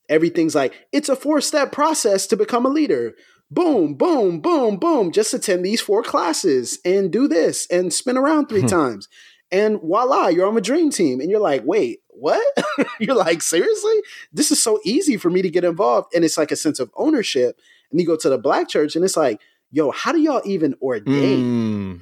Everything's 0.10 0.56
like, 0.56 0.74
it's 0.92 1.10
a 1.10 1.16
four 1.16 1.42
step 1.42 1.72
process 1.72 2.28
to 2.28 2.38
become 2.38 2.66
a 2.66 2.70
leader. 2.70 3.14
Boom, 3.52 3.94
boom, 3.94 4.40
boom, 4.40 4.78
boom. 4.78 5.12
Just 5.12 5.34
attend 5.34 5.64
these 5.64 5.82
four 5.82 6.02
classes 6.02 6.80
and 6.84 7.12
do 7.12 7.28
this 7.28 7.68
and 7.68 7.94
spin 7.94 8.18
around 8.18 8.48
three 8.48 8.62
hmm. 8.62 8.68
times. 8.68 9.08
And 9.52 9.80
voila, 9.80 10.28
you're 10.28 10.48
on 10.48 10.58
a 10.58 10.62
dream 10.62 10.90
team. 10.90 11.22
And 11.22 11.30
you're 11.30 11.40
like, 11.40 11.64
wait, 11.64 12.00
what? 12.10 12.44
you're 13.00 13.16
like, 13.16 13.42
seriously? 13.42 14.02
This 14.34 14.52
is 14.52 14.62
so 14.62 14.80
easy 14.84 15.18
for 15.18 15.30
me 15.30 15.42
to 15.42 15.50
get 15.50 15.64
involved. 15.64 16.14
And 16.16 16.26
it's 16.26 16.38
like 16.38 16.52
a 16.52 16.56
sense 16.56 16.80
of 16.80 16.92
ownership 16.96 17.60
and 17.92 18.00
you 18.00 18.08
go 18.08 18.18
to 18.18 18.30
the 18.30 18.38
black 18.38 18.68
church 18.68 18.96
and 18.96 19.06
it's 19.06 19.18
like, 19.18 19.40
yo, 19.72 19.92
how 19.92 20.12
do 20.12 20.20
y'all 20.20 20.42
even 20.46 20.76
ordain? 20.82 22.02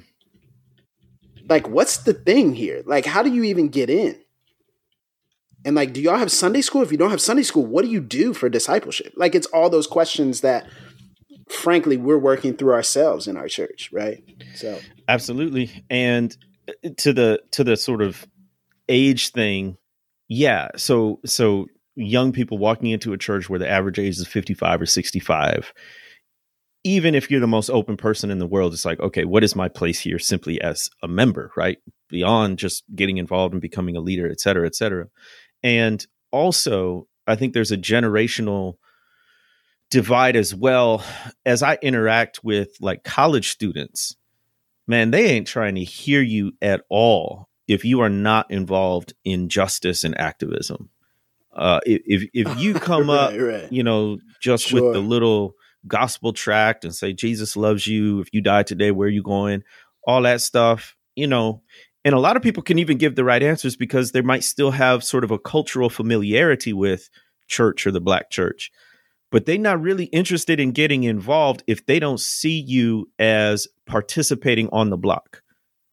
Like, 1.48 1.68
what's 1.68 1.98
the 1.98 2.14
thing 2.14 2.54
here? 2.54 2.82
Like, 2.86 3.04
how 3.04 3.22
do 3.22 3.32
you 3.32 3.44
even 3.44 3.68
get 3.68 3.90
in? 3.90 4.18
And 5.64 5.74
like, 5.74 5.92
do 5.92 6.00
y'all 6.00 6.18
have 6.18 6.30
Sunday 6.30 6.60
school? 6.60 6.82
If 6.82 6.92
you 6.92 6.98
don't 6.98 7.10
have 7.10 7.20
Sunday 7.20 7.42
school, 7.42 7.64
what 7.64 7.84
do 7.84 7.90
you 7.90 8.00
do 8.00 8.34
for 8.34 8.48
discipleship? 8.48 9.12
Like, 9.16 9.34
it's 9.34 9.46
all 9.46 9.70
those 9.70 9.86
questions 9.86 10.42
that, 10.42 10.66
frankly, 11.48 11.96
we're 11.96 12.18
working 12.18 12.56
through 12.56 12.72
ourselves 12.72 13.26
in 13.26 13.36
our 13.36 13.48
church, 13.48 13.90
right? 13.92 14.22
So, 14.54 14.78
absolutely. 15.08 15.84
And 15.88 16.36
uh, 16.68 16.90
to 16.98 17.12
the 17.12 17.40
to 17.52 17.64
the 17.64 17.76
sort 17.76 18.02
of 18.02 18.26
age 18.88 19.30
thing, 19.30 19.78
yeah. 20.28 20.68
So 20.76 21.20
so 21.24 21.66
young 21.96 22.32
people 22.32 22.58
walking 22.58 22.90
into 22.90 23.12
a 23.12 23.18
church 23.18 23.48
where 23.48 23.58
the 23.58 23.68
average 23.68 23.98
age 23.98 24.18
is 24.18 24.26
55 24.26 24.82
or 24.82 24.86
65 24.86 25.72
even 26.86 27.14
if 27.14 27.30
you're 27.30 27.40
the 27.40 27.46
most 27.46 27.70
open 27.70 27.96
person 27.96 28.30
in 28.30 28.38
the 28.38 28.46
world 28.46 28.72
it's 28.72 28.84
like 28.84 29.00
okay 29.00 29.24
what 29.24 29.44
is 29.44 29.54
my 29.54 29.68
place 29.68 30.00
here 30.00 30.18
simply 30.18 30.60
as 30.60 30.90
a 31.02 31.08
member 31.08 31.52
right 31.56 31.78
beyond 32.08 32.58
just 32.58 32.84
getting 32.94 33.18
involved 33.18 33.54
and 33.54 33.62
becoming 33.62 33.96
a 33.96 34.00
leader 34.00 34.28
et 34.28 34.40
cetera 34.40 34.66
et 34.66 34.74
cetera 34.74 35.06
and 35.64 36.06
also 36.30 37.08
i 37.26 37.34
think 37.34 37.52
there's 37.52 37.72
a 37.72 37.76
generational 37.76 38.74
divide 39.90 40.36
as 40.36 40.54
well 40.54 41.04
as 41.44 41.60
i 41.62 41.76
interact 41.82 42.44
with 42.44 42.76
like 42.80 43.02
college 43.02 43.50
students 43.50 44.14
man 44.86 45.10
they 45.10 45.26
ain't 45.26 45.48
trying 45.48 45.74
to 45.74 45.82
hear 45.82 46.22
you 46.22 46.52
at 46.62 46.84
all 46.88 47.48
if 47.66 47.84
you 47.84 48.00
are 48.00 48.10
not 48.10 48.48
involved 48.50 49.14
in 49.24 49.48
justice 49.48 50.04
and 50.04 50.16
activism 50.20 50.90
uh, 51.54 51.80
if 51.86 52.28
if 52.32 52.58
you 52.58 52.74
come 52.80 53.08
right, 53.08 53.16
up, 53.16 53.40
right. 53.40 53.72
you 53.72 53.82
know, 53.82 54.18
just 54.40 54.66
sure. 54.66 54.82
with 54.82 54.92
the 54.92 55.00
little 55.00 55.54
gospel 55.86 56.32
tract 56.32 56.84
and 56.84 56.94
say 56.94 57.12
Jesus 57.12 57.56
loves 57.56 57.86
you. 57.86 58.20
If 58.20 58.28
you 58.32 58.40
die 58.40 58.64
today, 58.64 58.90
where 58.90 59.06
are 59.06 59.10
you 59.10 59.22
going? 59.22 59.62
All 60.06 60.22
that 60.22 60.40
stuff, 60.40 60.96
you 61.14 61.26
know. 61.26 61.62
And 62.04 62.14
a 62.14 62.18
lot 62.18 62.36
of 62.36 62.42
people 62.42 62.62
can 62.62 62.78
even 62.78 62.98
give 62.98 63.14
the 63.14 63.24
right 63.24 63.42
answers 63.42 63.76
because 63.76 64.12
they 64.12 64.20
might 64.20 64.44
still 64.44 64.70
have 64.70 65.02
sort 65.02 65.24
of 65.24 65.30
a 65.30 65.38
cultural 65.38 65.88
familiarity 65.88 66.72
with 66.72 67.08
church 67.48 67.86
or 67.86 67.90
the 67.90 68.00
black 68.00 68.30
church. 68.30 68.70
But 69.30 69.46
they're 69.46 69.58
not 69.58 69.80
really 69.80 70.04
interested 70.06 70.60
in 70.60 70.72
getting 70.72 71.04
involved 71.04 71.64
if 71.66 71.86
they 71.86 71.98
don't 71.98 72.20
see 72.20 72.60
you 72.60 73.10
as 73.18 73.66
participating 73.86 74.68
on 74.70 74.90
the 74.90 74.96
block 74.96 75.42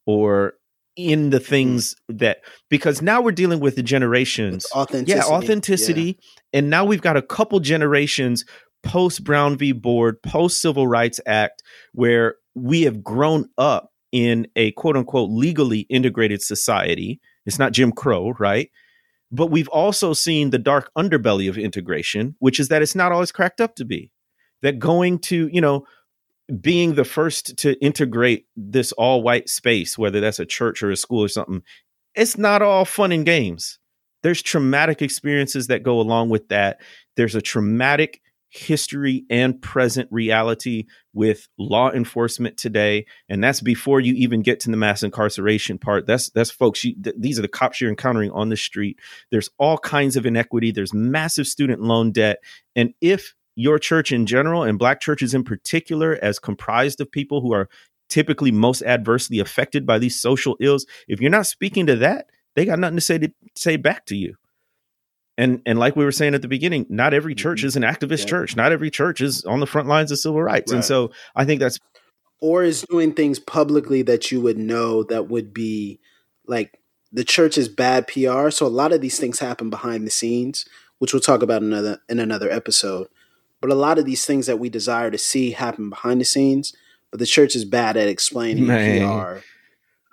or 0.05 0.53
in 0.95 1.30
the 1.30 1.38
mm-hmm. 1.38 1.45
things 1.45 1.95
that 2.09 2.41
because 2.70 3.01
now 3.01 3.22
we're 3.22 3.32
dealing 3.32 3.59
with 3.59 3.76
the 3.76 3.84
generations. 3.84 4.66
With 4.66 4.82
authenticity. 4.82 5.18
yeah. 5.18 5.36
authenticity. 5.36 6.20
And 6.53 6.70
now 6.70 6.86
we've 6.86 7.01
got 7.01 7.18
a 7.18 7.22
couple 7.22 7.59
generations 7.62 8.45
post 8.84 9.24
brown 9.24 9.57
v. 9.57 9.72
Board 9.72 10.22
post 10.22 10.62
civil 10.62 10.88
rights 10.88 11.20
act 11.26 11.64
where 11.93 12.36
we 12.55 12.82
have 12.84 13.03
grown 13.03 13.47
up 13.57 13.90
in 14.12 14.47
a 14.55 14.72
quote 14.72 14.97
unquote 14.97 15.30
legally 15.30 15.82
integrated 15.89 16.41
society 16.41 17.20
it's 17.45 17.59
not 17.59 17.72
jim 17.72 17.91
crow 17.91 18.34
right 18.39 18.70
but 19.34 19.47
we've 19.47 19.70
also 19.70 20.14
seen 20.14 20.49
the 20.49 20.59
dark 20.59 20.91
underbelly 20.97 21.49
of 21.49 21.57
integration 21.57 22.36
which 22.39 22.59
is 22.59 22.68
that 22.68 22.82
it's 22.82 22.95
not 22.95 23.12
always 23.12 23.32
cracked 23.32 23.62
up 23.62 23.76
to 23.76 23.86
be 23.86 24.12
that 24.62 24.80
going 24.80 25.18
to 25.20 25.49
you 25.51 25.62
know 25.62 25.86
being 26.59 26.95
the 26.95 27.05
first 27.05 27.57
to 27.57 27.80
integrate 27.84 28.45
this 28.57 28.91
all 28.93 29.22
white 29.22 29.47
space, 29.47 29.97
whether 29.97 30.20
that's 30.20 30.39
a 30.39 30.45
church 30.45 30.84
or 30.84 30.91
a 30.91 30.97
school 30.97 31.24
or 31.24 31.28
something, 31.28 31.62
it's 32.16 32.38
not 32.38 32.62
all 32.62 32.86
fun 32.86 33.12
and 33.12 33.26
games. 33.26 33.80
There's 34.24 34.41
traumatic 34.41 35.01
experiences 35.01 35.68
that 35.68 35.84
go 35.84 35.99
along 35.99 36.30
with 36.30 36.49
that. 36.49 36.82
There's 37.16 37.36
a 37.36 37.41
traumatic 37.41 38.22
history 38.51 39.25
and 39.29 39.61
present 39.61 40.09
reality 40.11 40.83
with 41.13 41.47
law 41.57 41.89
enforcement 41.89 42.57
today 42.57 43.05
and 43.29 43.41
that's 43.41 43.61
before 43.61 44.01
you 44.01 44.13
even 44.13 44.41
get 44.41 44.59
to 44.59 44.69
the 44.69 44.75
mass 44.75 45.03
incarceration 45.03 45.77
part. 45.77 46.05
That's 46.05 46.29
that's 46.31 46.51
folks 46.51 46.83
you, 46.83 46.93
th- 47.01 47.15
these 47.17 47.39
are 47.39 47.43
the 47.43 47.47
cops 47.47 47.79
you're 47.79 47.89
encountering 47.89 48.29
on 48.31 48.49
the 48.49 48.57
street. 48.57 48.99
There's 49.31 49.49
all 49.57 49.77
kinds 49.77 50.17
of 50.17 50.25
inequity. 50.25 50.71
There's 50.71 50.93
massive 50.93 51.47
student 51.47 51.81
loan 51.81 52.11
debt. 52.11 52.39
And 52.75 52.93
if 52.99 53.33
your 53.55 53.79
church 53.79 54.11
in 54.11 54.25
general 54.25 54.63
and 54.63 54.77
black 54.77 54.99
churches 54.99 55.33
in 55.33 55.45
particular 55.45 56.19
as 56.21 56.37
comprised 56.37 56.99
of 56.99 57.09
people 57.09 57.39
who 57.39 57.53
are 57.53 57.69
typically 58.09 58.51
most 58.51 58.81
adversely 58.83 59.39
affected 59.39 59.85
by 59.85 59.97
these 59.97 60.19
social 60.19 60.57
ills 60.59 60.85
if 61.07 61.21
you're 61.21 61.31
not 61.31 61.47
speaking 61.47 61.85
to 61.85 61.95
that 61.95 62.27
they 62.55 62.65
got 62.65 62.79
nothing 62.79 62.97
to 62.97 63.01
say 63.01 63.17
to 63.17 63.31
say 63.55 63.77
back 63.77 64.05
to 64.05 64.15
you 64.15 64.35
and 65.41 65.61
and 65.65 65.79
like 65.79 65.95
we 65.95 66.05
were 66.05 66.11
saying 66.11 66.33
at 66.35 66.41
the 66.41 66.47
beginning 66.47 66.85
not 66.89 67.13
every 67.13 67.35
church 67.35 67.61
Mhm. 67.61 67.65
is 67.65 67.75
an 67.75 67.83
activist 67.83 68.19
Yeah. 68.21 68.25
church 68.33 68.55
not 68.55 68.71
every 68.71 68.89
church 68.89 69.21
is 69.21 69.43
on 69.45 69.59
the 69.59 69.65
front 69.67 69.87
lines 69.87 70.11
of 70.11 70.19
civil 70.19 70.41
rights 70.41 70.71
and 70.71 70.83
so 70.85 71.11
i 71.35 71.43
think 71.45 71.59
that's 71.59 71.77
or 72.39 72.63
is 72.63 72.83
doing 72.89 73.13
things 73.13 73.39
publicly 73.39 74.01
that 74.03 74.31
you 74.31 74.41
would 74.41 74.57
know 74.57 75.03
that 75.03 75.27
would 75.29 75.53
be 75.53 75.99
like 76.47 76.79
the 77.13 77.23
church 77.25 77.57
is 77.57 77.67
bad 77.67 78.07
PR. 78.07 78.49
So 78.49 78.65
a 78.65 78.67
lot 78.81 78.93
of 78.93 79.01
these 79.01 79.19
things 79.19 79.39
happen 79.39 79.69
behind 79.69 80.07
the 80.07 80.11
scenes, 80.11 80.65
which 80.99 81.13
we'll 81.13 81.19
talk 81.21 81.43
about 81.43 81.61
another 81.61 81.99
in 82.09 82.19
another 82.19 82.49
episode. 82.49 83.07
But 83.59 83.69
a 83.69 83.75
lot 83.75 83.99
of 83.99 84.05
these 84.05 84.25
things 84.25 84.45
that 84.47 84.59
we 84.59 84.69
desire 84.69 85.11
to 85.11 85.17
see 85.17 85.51
happen 85.51 85.89
behind 85.89 86.21
the 86.21 86.25
scenes, 86.25 86.73
but 87.11 87.19
the 87.19 87.25
church 87.25 87.53
is 87.53 87.65
bad 87.65 87.97
at 87.97 88.07
explaining 88.07 88.65
Man. 88.65 89.01
PR, 89.01 89.43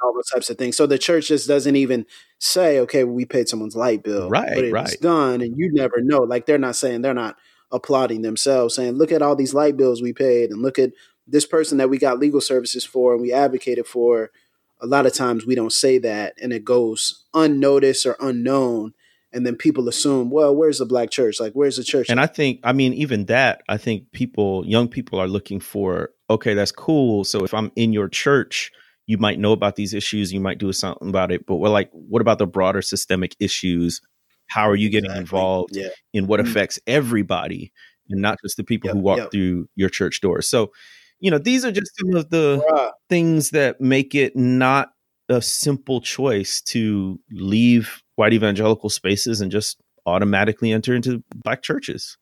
all 0.03 0.15
those 0.15 0.29
types 0.29 0.51
of 0.51 0.59
things. 0.59 0.77
So 0.77 0.87
the 0.87 0.99
church 0.99 1.29
just 1.29 1.49
doesn't 1.49 1.77
even 1.77 2.07
say, 2.39 2.79
"Okay, 2.81 3.05
we 3.05 3.25
paid 3.25 3.49
someone's 3.49 3.77
light 3.77 4.03
bill," 4.03 4.29
Right, 4.29 4.51
but 4.55 4.65
it 4.65 4.73
was 4.73 4.91
right. 4.91 5.01
done, 5.01 5.41
and 5.41 5.55
you 5.57 5.71
never 5.73 6.01
know. 6.01 6.21
Like 6.21 6.47
they're 6.47 6.59
not 6.59 6.77
saying 6.77 7.03
they're 7.03 7.15
not 7.15 7.37
applauding 7.71 8.23
themselves, 8.23 8.75
saying, 8.75 8.95
"Look 8.95 9.13
at 9.13 9.23
all 9.23 9.37
these 9.37 9.55
light 9.55 9.77
bills 9.77 10.03
we 10.03 10.13
paid, 10.13 10.51
and 10.51 10.63
look 10.63 10.79
at 10.79 10.93
this 11.27 11.45
person 11.45 11.79
that 11.79 11.91
we 11.91 11.99
got 11.99 12.19
legal 12.19 12.41
services 12.41 12.85
for 12.85 13.13
and 13.13 13.23
we 13.23 13.33
advocated 13.33 13.87
for." 13.87 14.31
A 14.81 14.87
lot 14.87 15.07
of 15.07 15.13
times 15.13 15.45
we 15.45 15.57
don't 15.57 15.73
say 15.73 15.99
that, 15.99 16.35
and 16.41 16.53
it 16.53 16.65
goes 16.65 17.25
unnoticed 17.35 18.07
or 18.07 18.17
unknown, 18.21 18.95
and 19.33 19.45
then 19.45 19.57
people 19.57 19.89
assume, 19.89 20.31
"Well, 20.31 20.55
where's 20.55 20.79
the 20.79 20.87
black 20.87 21.11
church? 21.11 21.41
Like, 21.41 21.53
where's 21.55 21.77
the 21.77 21.85
church?" 21.85 22.09
and 22.09 22.21
i 22.21 22.27
think 22.27 22.61
i 22.63 22.73
mean 22.73 22.95
even 22.95 23.27
that 23.27 23.63
i 23.69 23.77
think 23.77 24.11
people 24.13 24.65
young 24.67 24.87
people 24.89 25.19
are 25.19 25.29
looking 25.29 25.59
for 25.61 26.11
okay 26.31 26.55
that's 26.55 26.73
cool 26.73 27.25
so 27.25 27.45
if 27.45 27.53
i'm 27.53 27.73
in 27.75 27.93
your 27.93 28.09
church 28.09 28.71
you 29.09 29.19
might 29.19 29.41
know 29.41 29.51
about 29.53 29.75
these 29.75 29.93
issues 29.95 30.33
you 30.33 30.39
might 30.39 30.59
do 30.59 30.73
something 30.73 31.09
about 31.09 31.33
it 31.33 31.45
but 31.47 31.57
we're 31.57 31.69
like 31.69 31.91
what 31.93 32.23
about 32.23 32.39
the 32.39 32.47
broader 32.47 32.81
systemic 32.83 33.35
issues 33.41 34.01
how 34.47 34.69
are 34.71 34.77
you 34.77 34.89
getting 34.89 35.11
Exactly. 35.11 35.21
involved 35.23 35.77
Yeah. 35.77 35.89
in 36.13 36.27
what 36.29 36.39
Mm. 36.39 36.45
affects 36.49 36.79
everybody 36.87 37.73
and 38.11 38.23
not 38.23 38.39
just 38.43 38.57
the 38.57 38.65
people 38.65 38.89
Yep, 38.89 38.95
who 38.97 39.01
walk 39.03 39.19
yep. 39.19 39.31
through 39.33 39.69
your 39.75 39.89
church 39.89 40.21
doors 40.21 40.49
so 40.49 40.71
you 41.21 41.31
know 41.33 41.39
these 41.39 41.65
are 41.65 41.73
just 41.73 41.91
some 41.99 42.15
of 42.15 42.31
the 42.31 42.63
things 43.09 43.51
that 43.51 43.81
make 43.81 44.15
it 44.15 44.37
not 44.37 44.91
a 45.31 45.43
simple 45.43 46.01
choice 46.01 46.61
to 46.63 47.19
leave 47.33 48.03
white 48.15 48.33
evangelical 48.33 48.89
spaces 48.89 49.41
and 49.41 49.51
just 49.53 49.79
automatically 50.07 50.73
enter 50.73 50.95
into 50.95 51.23
black 51.35 51.61
churches. 51.63 52.17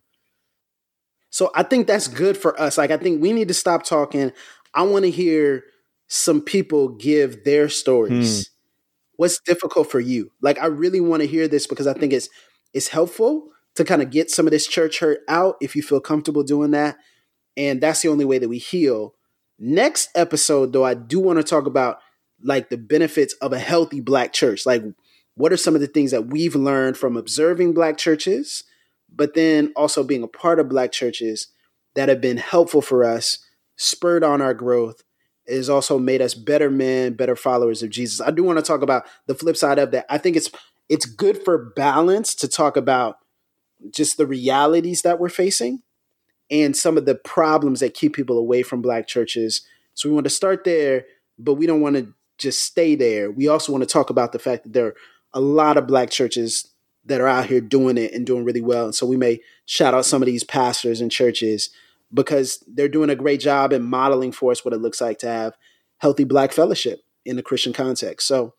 So 1.31 1.51
I 1.55 1.63
think 1.63 1.87
that's 1.87 2.09
good 2.09 2.37
for 2.37 2.59
us. 2.61 2.77
Like 2.79 2.91
I 2.91 2.97
think 2.97 3.23
we 3.23 3.33
need 3.33 3.49
to 3.49 3.55
stop 3.55 3.85
talking. 3.85 4.33
I 4.75 4.83
want 4.83 5.05
to 5.05 5.11
hear 5.11 5.63
some 6.09 6.41
people 6.41 6.89
give 6.89 7.45
their 7.45 7.69
stories. 7.69 8.47
Hmm. 8.47 8.53
What's 9.17 9.41
difficult 9.41 9.91
for 9.91 10.01
you? 10.01 10.31
Like 10.43 10.59
I 10.59 10.67
really 10.67 11.01
want 11.01 11.23
to 11.23 11.27
hear 11.29 11.49
this 11.49 11.67
because 11.67 11.87
I 11.87 11.95
think 11.95 12.13
it's 12.13 12.29
it's 12.75 12.89
helpful 12.89 13.49
to 13.75 13.85
kind 13.85 14.03
of 14.03 14.11
get 14.11 14.31
some 14.31 14.47
of 14.47 14.51
this 14.51 14.67
church 14.67 15.01
hurt 15.01 15.21
out 15.29 15.57
if 15.61 15.75
you 15.75 15.83
feel 15.83 16.01
comfortable 16.01 16.43
doing 16.43 16.73
that. 16.73 16.97
And 17.57 17.81
that's 17.81 18.03
the 18.03 18.09
only 18.09 18.25
way 18.25 18.39
that 18.39 18.49
we 18.49 18.59
heal. 18.59 19.15
Next 19.59 20.11
episode 20.15 20.73
though, 20.73 20.85
I 20.85 20.95
do 20.95 21.19
want 21.19 21.39
to 21.39 21.43
talk 21.43 21.67
about 21.67 21.99
like 22.43 22.69
the 22.69 22.77
benefits 22.77 23.33
of 23.35 23.53
a 23.53 23.59
healthy 23.59 24.01
black 24.01 24.33
church. 24.33 24.67
Like 24.67 24.83
what 25.35 25.53
are 25.53 25.57
some 25.57 25.75
of 25.75 25.81
the 25.81 25.87
things 25.87 26.11
that 26.11 26.27
we've 26.27 26.55
learned 26.55 26.97
from 26.97 27.17
observing 27.17 27.73
black 27.73 27.97
churches? 27.97 28.65
but 29.17 29.35
then 29.35 29.73
also 29.77 30.03
being 30.03 30.23
a 30.23 30.29
part 30.29 30.61
of 30.61 30.69
black 30.69 30.93
churches 30.93 31.49
that 31.95 32.09
have 32.09 32.21
been 32.21 32.37
helpful 32.37 32.83
for 32.83 33.05
us, 33.05 33.39
spurred 33.77 34.23
on 34.23 34.43
our 34.43 34.55
growth, 34.55 35.03
has 35.49 35.69
also 35.71 35.99
made 35.99 36.21
us 36.21 36.35
better 36.35 36.71
men, 36.71 37.15
better 37.15 37.37
followers 37.37 37.83
of 37.83 37.91
Jesus. 37.91 38.21
I 38.21 38.31
do 38.31 38.43
want 38.43 38.59
to 38.59 38.65
talk 38.65 38.83
about 38.83 39.07
the 39.27 39.35
flip 39.35 39.57
side 39.57 39.79
of 39.79 39.91
that. 39.93 40.07
I 40.09 40.19
think 40.19 40.37
it's 40.37 40.51
it's 40.89 41.07
good 41.07 41.43
for 41.45 41.73
balance 41.77 42.35
to 42.37 42.49
talk 42.49 42.77
about 42.77 43.19
just 43.91 44.17
the 44.17 44.27
realities 44.27 45.03
that 45.03 45.19
we're 45.19 45.29
facing 45.29 45.83
and 46.51 46.77
some 46.77 46.97
of 46.97 47.07
the 47.07 47.15
problems 47.15 47.81
that 47.81 47.95
keep 47.95 48.15
people 48.15 48.39
away 48.39 48.63
from 48.63 48.83
black 48.83 49.07
churches. 49.07 49.63
So 49.95 50.09
we 50.09 50.15
want 50.15 50.25
to 50.25 50.31
start 50.31 50.65
there, 50.65 51.05
but 51.39 51.55
we 51.55 51.67
don't 51.67 51.81
want 51.81 51.97
to 51.97 52.15
just 52.39 52.63
stay 52.63 52.95
there. 52.95 53.31
We 53.31 53.49
also 53.49 53.73
want 53.73 53.83
to 53.83 53.93
talk 53.93 54.11
about 54.11 54.33
the 54.33 54.39
fact 54.39 54.65
that 54.65 54.73
there 54.73 54.87
are 54.87 54.95
a 55.33 55.41
lot 55.41 55.77
of 55.77 55.87
black 55.87 56.11
churches 56.11 56.69
that 57.05 57.21
are 57.21 57.29
out 57.29 57.47
here 57.47 57.61
doing 57.61 57.99
it 57.99 58.13
and 58.13 58.27
doing 58.27 58.45
really 58.45 58.61
well. 58.61 58.87
And 58.87 58.95
so 58.95 59.07
we 59.07 59.17
may 59.17 59.41
shout 59.65 59.95
out 59.95 60.05
some 60.05 60.23
of 60.23 60.27
these 60.27 60.45
pastors 60.45 61.01
and 61.01 61.11
churches 61.11 61.71
because 62.13 62.63
they're 62.67 62.89
doing 62.89 63.11
a 63.11 63.17
great 63.17 63.41
job 63.41 63.73
in 63.73 63.83
modeling 63.83 64.33
for 64.33 64.53
us 64.53 64.65
what 64.65 64.75
it 64.75 64.81
looks 64.81 65.01
like 65.01 65.19
to 65.19 65.29
have 65.29 65.57
healthy 65.99 66.25
black 66.25 66.53
fellowship 66.53 67.01
in 67.25 67.37
the 67.37 67.43
Christian 67.43 67.73
context. 67.73 68.27
So, 68.27 68.55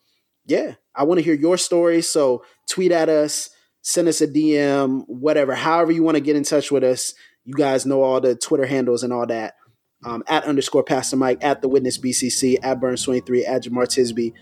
yeah, 0.46 0.74
I 0.94 1.04
want 1.04 1.18
to 1.18 1.24
hear 1.24 1.34
your 1.34 1.56
story. 1.56 2.02
So, 2.02 2.44
tweet 2.68 2.92
at 2.92 3.08
us, 3.08 3.50
send 3.82 4.08
us 4.08 4.20
a 4.20 4.28
DM, 4.28 5.04
whatever, 5.06 5.54
however 5.54 5.92
you 5.92 6.02
want 6.02 6.16
to 6.16 6.22
get 6.22 6.36
in 6.36 6.44
touch 6.44 6.70
with 6.70 6.84
us. 6.84 7.14
You 7.44 7.54
guys 7.54 7.86
know 7.86 8.02
all 8.02 8.20
the 8.20 8.34
Twitter 8.34 8.66
handles 8.66 9.02
and 9.02 9.12
all 9.12 9.26
that. 9.26 9.54
Um, 10.04 10.22
at 10.28 10.44
underscore 10.44 10.84
Pastor 10.84 11.16
Mike, 11.16 11.42
at 11.42 11.60
the 11.60 11.68
Witness 11.68 11.98
BCC, 11.98 12.58
at 12.62 12.80
Burns 12.80 13.02
23, 13.02 13.44
at 13.46 13.64
Jemar 13.64 13.84
Tisby. 13.84 14.32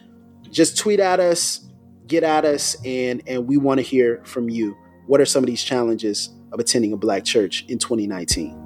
Just 0.51 0.77
tweet 0.77 1.01
at 1.01 1.19
us, 1.19 1.67
get 2.07 2.25
at 2.25 2.45
us, 2.45 2.77
and 2.85 3.23
and 3.27 3.47
we 3.47 3.57
want 3.57 3.79
to 3.79 3.83
hear 3.83 4.21
from 4.25 4.51
you. 4.51 4.77
What 5.07 5.21
are 5.21 5.25
some 5.25 5.45
of 5.45 5.47
these 5.47 5.63
challenges 5.63 6.29
of 6.53 6.61
attending 6.61 6.93
a 6.93 6.97
black 6.97 7.25
church 7.25 7.65
in 7.69 7.79
2019? 7.79 8.66